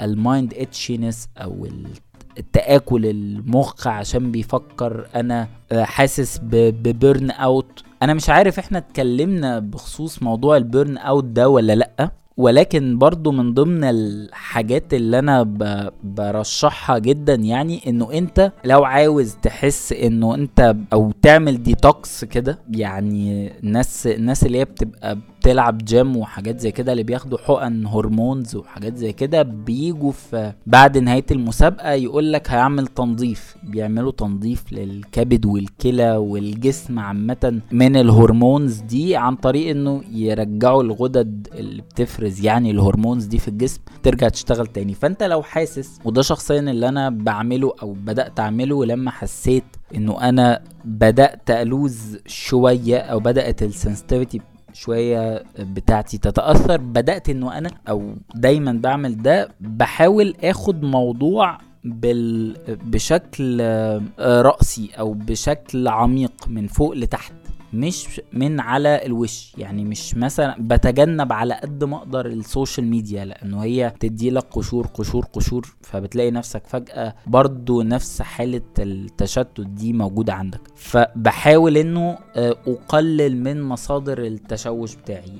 ال 0.00 0.11
mind 0.11 0.54
itchiness 0.54 1.28
أو 1.38 1.68
التآكل 2.38 3.06
المخ 3.06 3.86
عشان 3.86 4.30
بيفكر 4.32 5.06
أنا 5.14 5.48
آه، 5.72 5.84
حاسس 5.84 6.40
ب 6.42 7.30
burnout 7.30 7.82
أنا 8.02 8.14
مش 8.14 8.28
عارف 8.30 8.58
إحنا 8.58 8.78
اتكلمنا 8.78 9.58
بخصوص 9.58 10.22
موضوع 10.22 10.56
ال 10.56 10.96
burnout 10.98 11.24
ده 11.24 11.48
ولا 11.48 11.72
لأ 11.74 12.10
ولكن 12.36 12.98
برضو 12.98 13.32
من 13.32 13.54
ضمن 13.54 13.84
الحاجات 13.84 14.94
اللي 14.94 15.18
أنا 15.18 15.42
برشحها 16.04 16.98
جدا 16.98 17.34
يعني 17.34 17.80
إنه 17.86 18.12
أنت 18.12 18.52
لو 18.64 18.84
عاوز 18.84 19.36
تحس 19.42 19.92
إنه 19.92 20.34
أنت 20.34 20.76
أو 20.92 21.12
تعمل 21.22 21.62
ديتوكس 21.62 22.24
كده 22.24 22.58
يعني 22.70 23.52
الناس 23.62 24.06
الناس 24.06 24.44
اللي 24.46 24.58
هي 24.58 24.64
بتبقى 24.64 25.18
بتلعب 25.40 25.78
جيم 25.78 26.16
وحاجات 26.16 26.60
زي 26.60 26.70
كده 26.70 26.92
اللي 26.92 27.02
بياخدوا 27.02 27.38
حقن 27.38 27.86
hormones 27.86 28.56
وحاجات 28.56 28.96
زي 28.96 29.12
كده 29.12 29.42
بيجوا 29.42 30.12
في 30.12 30.52
بعد 30.66 30.98
نهاية 30.98 31.24
المسابقة 31.30 31.92
يقول 31.92 32.32
لك 32.32 32.50
هيعمل 32.50 32.86
تنظيف. 32.86 33.56
بيعملوا 33.62 34.12
تنظيف 34.12 34.72
للكبد 34.72 35.46
والكلى 35.46 36.16
والجسم 36.16 36.98
عامة 36.98 37.60
من 37.72 37.96
ال 37.96 38.05
hormones 38.05 38.80
دي 38.80 39.16
عن 39.16 39.36
طريق 39.36 39.70
إنه 39.70 40.02
يرجعوا 40.12 40.82
الغدد 40.82 41.48
اللي 41.54 41.82
بتفرز 41.82 42.44
يعني 42.44 42.70
الهرمونز 42.70 43.24
دي 43.24 43.38
في 43.38 43.48
الجسم 43.48 43.80
ترجع 44.02 44.28
تشتغل 44.28 44.66
تاني. 44.66 44.94
فأنت 44.94 45.22
لو 45.22 45.42
حاسس 45.42 45.98
وده 46.04 46.22
شخصيا 46.22 46.60
اللي 46.60 46.88
أنا 46.88 47.10
بعمله 47.10 47.72
أو 47.82 47.92
بدأت 47.92 48.40
أعمله 48.40 48.84
لما 48.84 49.10
حسيت 49.10 49.64
إنه 49.94 50.20
أنا 50.28 50.62
بدأت 50.84 51.50
ألوز 51.50 52.18
شوية 52.26 52.98
أو 52.98 53.20
بدأت 53.20 53.62
السنسيتيفيتي 53.62 54.40
شوية 54.72 55.44
بتاعتي 55.58 56.18
تتأثر. 56.18 56.76
بدأت 56.76 57.28
إنه 57.28 57.58
أنا 57.58 57.70
أو 57.88 58.14
دايما 58.34 58.72
بعمل 58.72 59.22
ده 59.22 59.48
بحاول 59.60 60.34
آخد 60.44 60.82
موضوع 60.82 61.58
بال... 61.84 62.56
بشكل 62.84 63.60
رأسي 64.18 64.90
أو 64.98 65.12
بشكل 65.12 65.88
عميق 65.88 66.32
من 66.48 66.66
فوق 66.66 66.92
لتحت. 66.92 67.32
مش 67.72 68.20
من 68.32 68.60
على 68.60 69.06
الوش 69.06 69.52
يعني 69.58 69.84
مش 69.84 70.14
مثلا 70.16 70.56
بتجنب 70.60 71.32
على 71.32 71.54
قد 71.54 71.84
ما 71.84 71.96
أقدر 71.96 72.26
ال 72.26 72.35
social 72.35 72.86
media 72.86 73.24
لأنه 73.24 73.62
هي 73.62 73.92
تدي 74.00 74.30
لك 74.30 74.44
قشور 74.50 74.86
قشور 74.86 75.24
قشور 75.32 75.74
فبتلاقي 75.82 76.30
نفسك 76.30 76.62
فجأة 76.66 77.14
برضو 77.26 77.82
نفس 77.82 78.22
حالة 78.22 78.60
التشتت 78.78 79.60
دي 79.60 79.92
موجودة 79.92 80.32
عندك. 80.34 80.60
فبحاول 80.76 81.76
إنه 81.76 82.18
آه، 82.36 82.56
أقلل 82.66 83.42
من 83.42 83.62
مصادر 83.62 84.18
التشوش 84.18 84.94
بتاعي. 84.94 85.32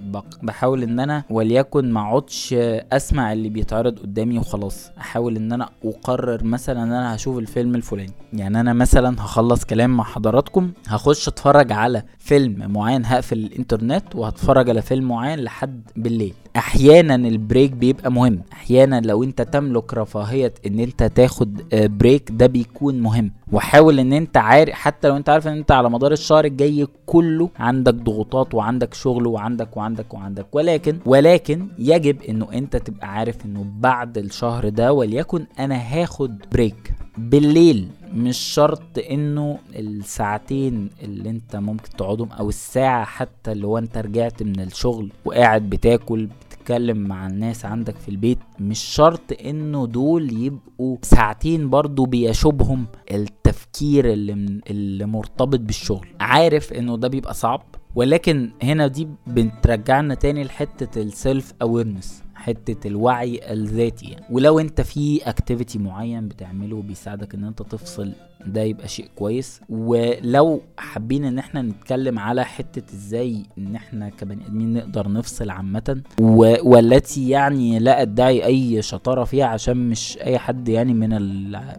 بحاول 0.43 0.83
إن 0.83 1.01
أنا 1.01 1.25
وليكن 1.31 1.93
ما 1.93 2.01
أقعدش 2.01 2.55
أسمع 2.93 3.33
اللي 3.33 3.49
بيتعرض 3.49 3.99
قدامي 3.99 4.39
وخلاص. 4.39 4.91
أحاول 4.99 5.37
إن 5.37 5.53
أنا 5.53 5.69
أقرر 5.85 6.45
مثلا 6.45 6.83
إن 6.83 6.93
أنا 6.93 7.15
هشوف 7.15 7.39
الفيلم 7.39 7.75
الفلاني. 7.75 8.13
يعني 8.33 8.61
أنا 8.61 8.73
مثلا 8.73 9.17
هخلص 9.19 9.65
كلام 9.65 9.97
مع 9.97 10.05
حضراتكم 10.05 10.73
هخش 10.89 11.29
أتفرج 11.29 11.73
على 11.73 12.03
فيلم 12.21 12.73
معين 12.73 13.05
هقفل 13.07 13.39
الانترنت 13.39 14.05
وهتفرج 14.15 14.71
على 14.71 14.83
فيلم 14.83 15.09
معين 15.09 15.39
لحد 15.39 15.83
بالليل. 15.97 16.35
أحيانا 16.57 17.15
ال 17.15 17.24
break 17.24 17.73
بيبقى 17.73 18.13
مهم. 18.13 18.41
أحيانا 18.53 19.01
لو 19.01 19.23
أنت 19.25 19.43
تملك 19.43 19.95
رفاهية 19.95 20.55
إن 20.67 20.79
أنت 20.81 21.03
تاخد 21.03 21.63
break 21.73 22.29
ده 22.33 22.47
بيكون 22.47 23.01
مهم. 23.01 23.33
وحاول 23.53 23.99
إن 23.99 24.13
أنت 24.13 24.37
عارف 24.37 24.75
حتى 24.75 25.09
لو 25.09 25.17
أنت 25.17 25.29
عارف 25.29 25.49
إن 25.49 25.53
أنت 25.57 25.73
على 25.73 25.91
مدار 25.91 26.13
الشهر 26.13 26.45
الجاي 26.45 26.87
كله 27.07 27.51
عندك 27.59 27.95
ضغوطات 27.95 28.55
وعندك 28.55 28.95
شغل 28.95 29.27
وعندك 29.27 29.77
وعندك 29.77 30.15
وعندك. 30.15 30.47
ولكن 30.53 30.99
ولكن 31.07 31.67
يجب 31.79 32.23
إنه 32.23 32.53
أنت 32.53 32.77
تبقى 32.77 33.13
عارف 33.13 33.47
إنه 33.47 33.65
بعد 33.81 34.19
الشهر 34.19 34.69
ده 34.69 34.93
وليكن 34.93 35.47
أنا 35.59 35.75
هاخد 35.77 36.39
بريك. 36.53 36.93
بالليل 37.29 37.89
مش 38.15 38.37
شرط 38.39 38.83
إنه 39.11 39.59
الساعتين 39.77 40.91
اللي 41.03 41.31
أنت 41.31 41.57
ممكن 41.57 41.91
تقعدهم 41.91 42.33
أو 42.33 42.49
الساعة 42.49 43.05
حتى 43.05 43.53
اللي 43.53 43.67
هو 43.67 43.79
أنت 43.79 43.99
رجعت 43.99 44.43
من 44.43 44.61
الشغل 44.61 45.13
وقاعد 45.25 45.71
بتاكل 45.71 46.27
بتتكلم 46.51 46.97
مع 46.99 47.27
الناس 47.27 47.65
عندك 47.65 47.97
في 47.97 48.09
البيت 48.09 48.39
مش 48.61 48.79
شرط 48.79 49.21
إنه 49.45 49.87
دول 49.87 50.33
يبقوا 50.33 50.97
ساعتين 51.03 51.71
برضو 51.71 52.05
بيشوبهم 52.07 52.87
التفكير 53.11 54.13
اللي, 54.13 54.61
اللي 54.71 55.07
مرتبط 55.07 55.61
بالشغل. 55.61 56.07
عارف 56.21 56.73
إنه 56.73 56.97
ده 56.97 57.09
بيبقى 57.09 57.35
صعب؟ 57.35 57.63
ولكن 57.95 58.51
هنا 58.63 58.87
دي 58.87 59.09
بترجعنا 59.27 60.15
تاني 60.15 60.45
لحتة 60.45 61.03
ال 61.03 61.13
self 61.13 61.53
awareness 61.63 62.23
حتة 62.41 62.89
الوعي 62.89 63.53
الذاتي 63.53 64.07
يعني. 64.07 64.25
ولو 64.31 64.59
انت 64.59 64.81
في 64.81 65.21
activity 65.29 65.79
معين 65.79 66.29
بتعمله 66.29 66.83
بيساعدك 66.83 67.35
ان 67.35 67.45
انت 67.45 67.63
تفصل 67.63 68.13
ده 68.47 68.61
يبقى 68.63 68.89
شيء 68.89 69.07
كويس. 69.17 69.61
ولو 69.69 70.61
حابين 70.79 71.25
إن 71.25 71.39
إحنا 71.39 71.63
نتكلم 71.63 72.19
على 72.19 72.45
حتة 72.45 72.95
إزاي 72.95 73.43
إن 73.59 73.75
إحنا 73.77 74.09
كبني 74.09 74.47
آدمين 74.47 74.73
نقدر 74.75 75.13
نفصل 75.13 75.51
عامة 75.51 76.03
والتي 76.21 77.29
يعني 77.29 77.79
لا 77.79 78.03
أدعي 78.03 78.45
أي 78.45 78.83
شطارة 78.83 79.25
فيها 79.25 79.47
عشان 79.47 79.89
مش 79.89 80.19
أي 80.19 80.39
حد 80.39 80.69
يعني 80.69 80.95
من 80.95 81.11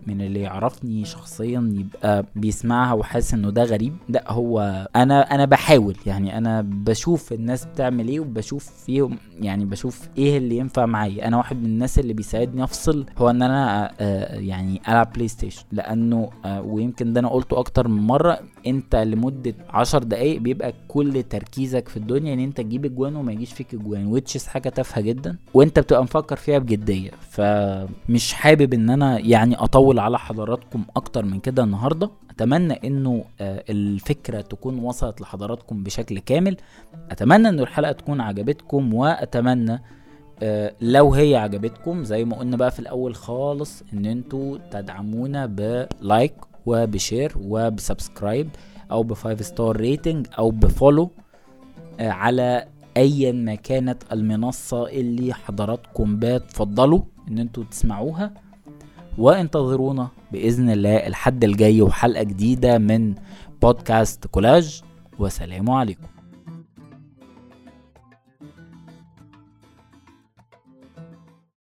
من 0.07 0.21
اللي 0.21 0.39
يعرفني 0.41 1.05
شخصيا 1.05 1.69
يبقى 1.73 2.25
بيسمعها 2.35 2.93
وحاسس 2.93 3.33
إنه 3.33 3.49
ده 3.49 3.63
غريب. 3.63 3.93
لا 4.09 4.31
هو 4.31 4.87
أنا 4.95 5.21
أنا 5.35 5.45
بحاول 5.45 5.95
يعني 6.05 6.37
أنا 6.37 6.61
بشوف 6.61 7.33
الناس 7.33 7.65
بتعمل 7.65 8.07
إيه 8.07 8.19
وبشوف 8.19 8.69
فيهم 8.85 9.17
يعني 9.39 9.65
بشوف 9.65 10.07
إيه 10.17 10.37
اللي 10.37 10.57
ينفع 10.57 10.85
معايا. 10.85 11.27
أنا 11.27 11.37
واحد 11.37 11.55
من 11.57 11.65
الناس 11.65 11.99
اللي 11.99 12.13
بيساعدني 12.13 12.63
أفصل 12.63 13.05
هو 13.17 13.29
إن 13.29 13.41
أنا 13.41 13.91
آه، 13.99 14.35
يعني 14.39 14.81
ألعب 14.87 15.13
PlayStation 15.13 15.63
لأنه 15.71 16.29
آه، 16.45 16.50
ويمكن 16.59 17.13
ده 17.13 17.19
أنا 17.19 17.29
قلته 17.29 17.59
أكتر 17.59 17.87
من 17.87 18.01
مرة 18.07 18.39
انت 18.67 18.95
لمدة 18.95 19.53
عشر 19.69 20.03
دقايق 20.03 20.41
بيبقى 20.41 20.73
كل 20.87 21.23
تركيزك 21.23 21.87
في 21.87 21.97
الدنيا 21.97 22.33
ان 22.33 22.39
انت 22.39 22.57
تجيب 22.57 22.85
اجوان 22.85 23.15
وما 23.15 23.31
يجيش 23.31 23.53
فيك 23.53 23.73
اجوان 23.73 24.07
which 24.07 24.36
is 24.36 24.47
حاجة 24.47 24.69
تافهة 24.69 25.01
جدا 25.01 25.35
وانت 25.53 25.79
بتبقى 25.79 26.03
مفكر 26.03 26.35
فيها 26.35 26.59
بجدية. 26.59 27.11
فمش 27.29 28.33
حابب 28.33 28.73
ان 28.73 28.89
أنا 28.89 29.19
يعني 29.19 29.55
اطول 29.55 29.99
على 29.99 30.19
حضراتكم 30.19 30.83
أكتر 30.95 31.25
من 31.25 31.39
كده 31.39 31.63
النهارده. 31.63 32.09
اتمنى 32.29 32.73
انه 32.73 33.23
آه، 33.41 33.63
الفكرة 33.69 34.41
تكون 34.41 34.79
وصلت 34.79 35.21
لحضراتكم 35.21 35.83
بشكل 35.83 36.19
كامل. 36.19 36.57
اتمنى 37.11 37.49
ان 37.49 37.59
الحلقة 37.59 37.91
تكون 37.91 38.21
عجبتكم 38.21 38.93
واتمنى 38.93 39.81
لو 40.81 41.13
هي 41.13 41.35
عجبتكم 41.35 42.03
زي 42.03 42.25
ما 42.25 42.35
قلنا 42.35 42.57
بقى 42.57 42.71
في 42.71 42.79
الأول 42.79 43.15
خالص 43.15 43.83
إن 43.93 44.05
أنتوا 44.05 44.57
تدعمونا 44.71 45.45
ب 45.45 45.63
like 45.63 46.33
وب 46.65 46.85
share 46.85 47.33
وب 47.41 47.61
subscribe 47.61 48.49
أو 48.91 49.03
ب 49.03 49.12
five 49.12 49.45
star 49.45 49.77
rating 49.77 50.27
أو 50.37 50.51
ب 50.51 50.60
follow 50.60 51.11
آه، 51.99 52.09
على 52.09 52.67
ايا 52.97 53.31
ما 53.31 53.55
كانت 53.55 54.03
المنصة 54.11 54.87
اللي 54.89 55.33
حضراتكم 55.33 56.17
بتفضلوا 56.19 57.01
إن 57.27 57.39
أنتوا 57.39 57.63
تسمعوها. 57.63 58.33
وانتظرونا 59.17 60.07
بإذن 60.31 60.69
الله 60.69 61.07
الحد 61.07 61.43
الجاي 61.43 61.81
وحلقة 61.81 62.23
جديدة 62.23 62.77
من 62.77 63.15
بودكاست 63.61 64.27
كولاج. 64.27 64.81
وسلام 65.19 65.69
عليكم. 65.69 66.07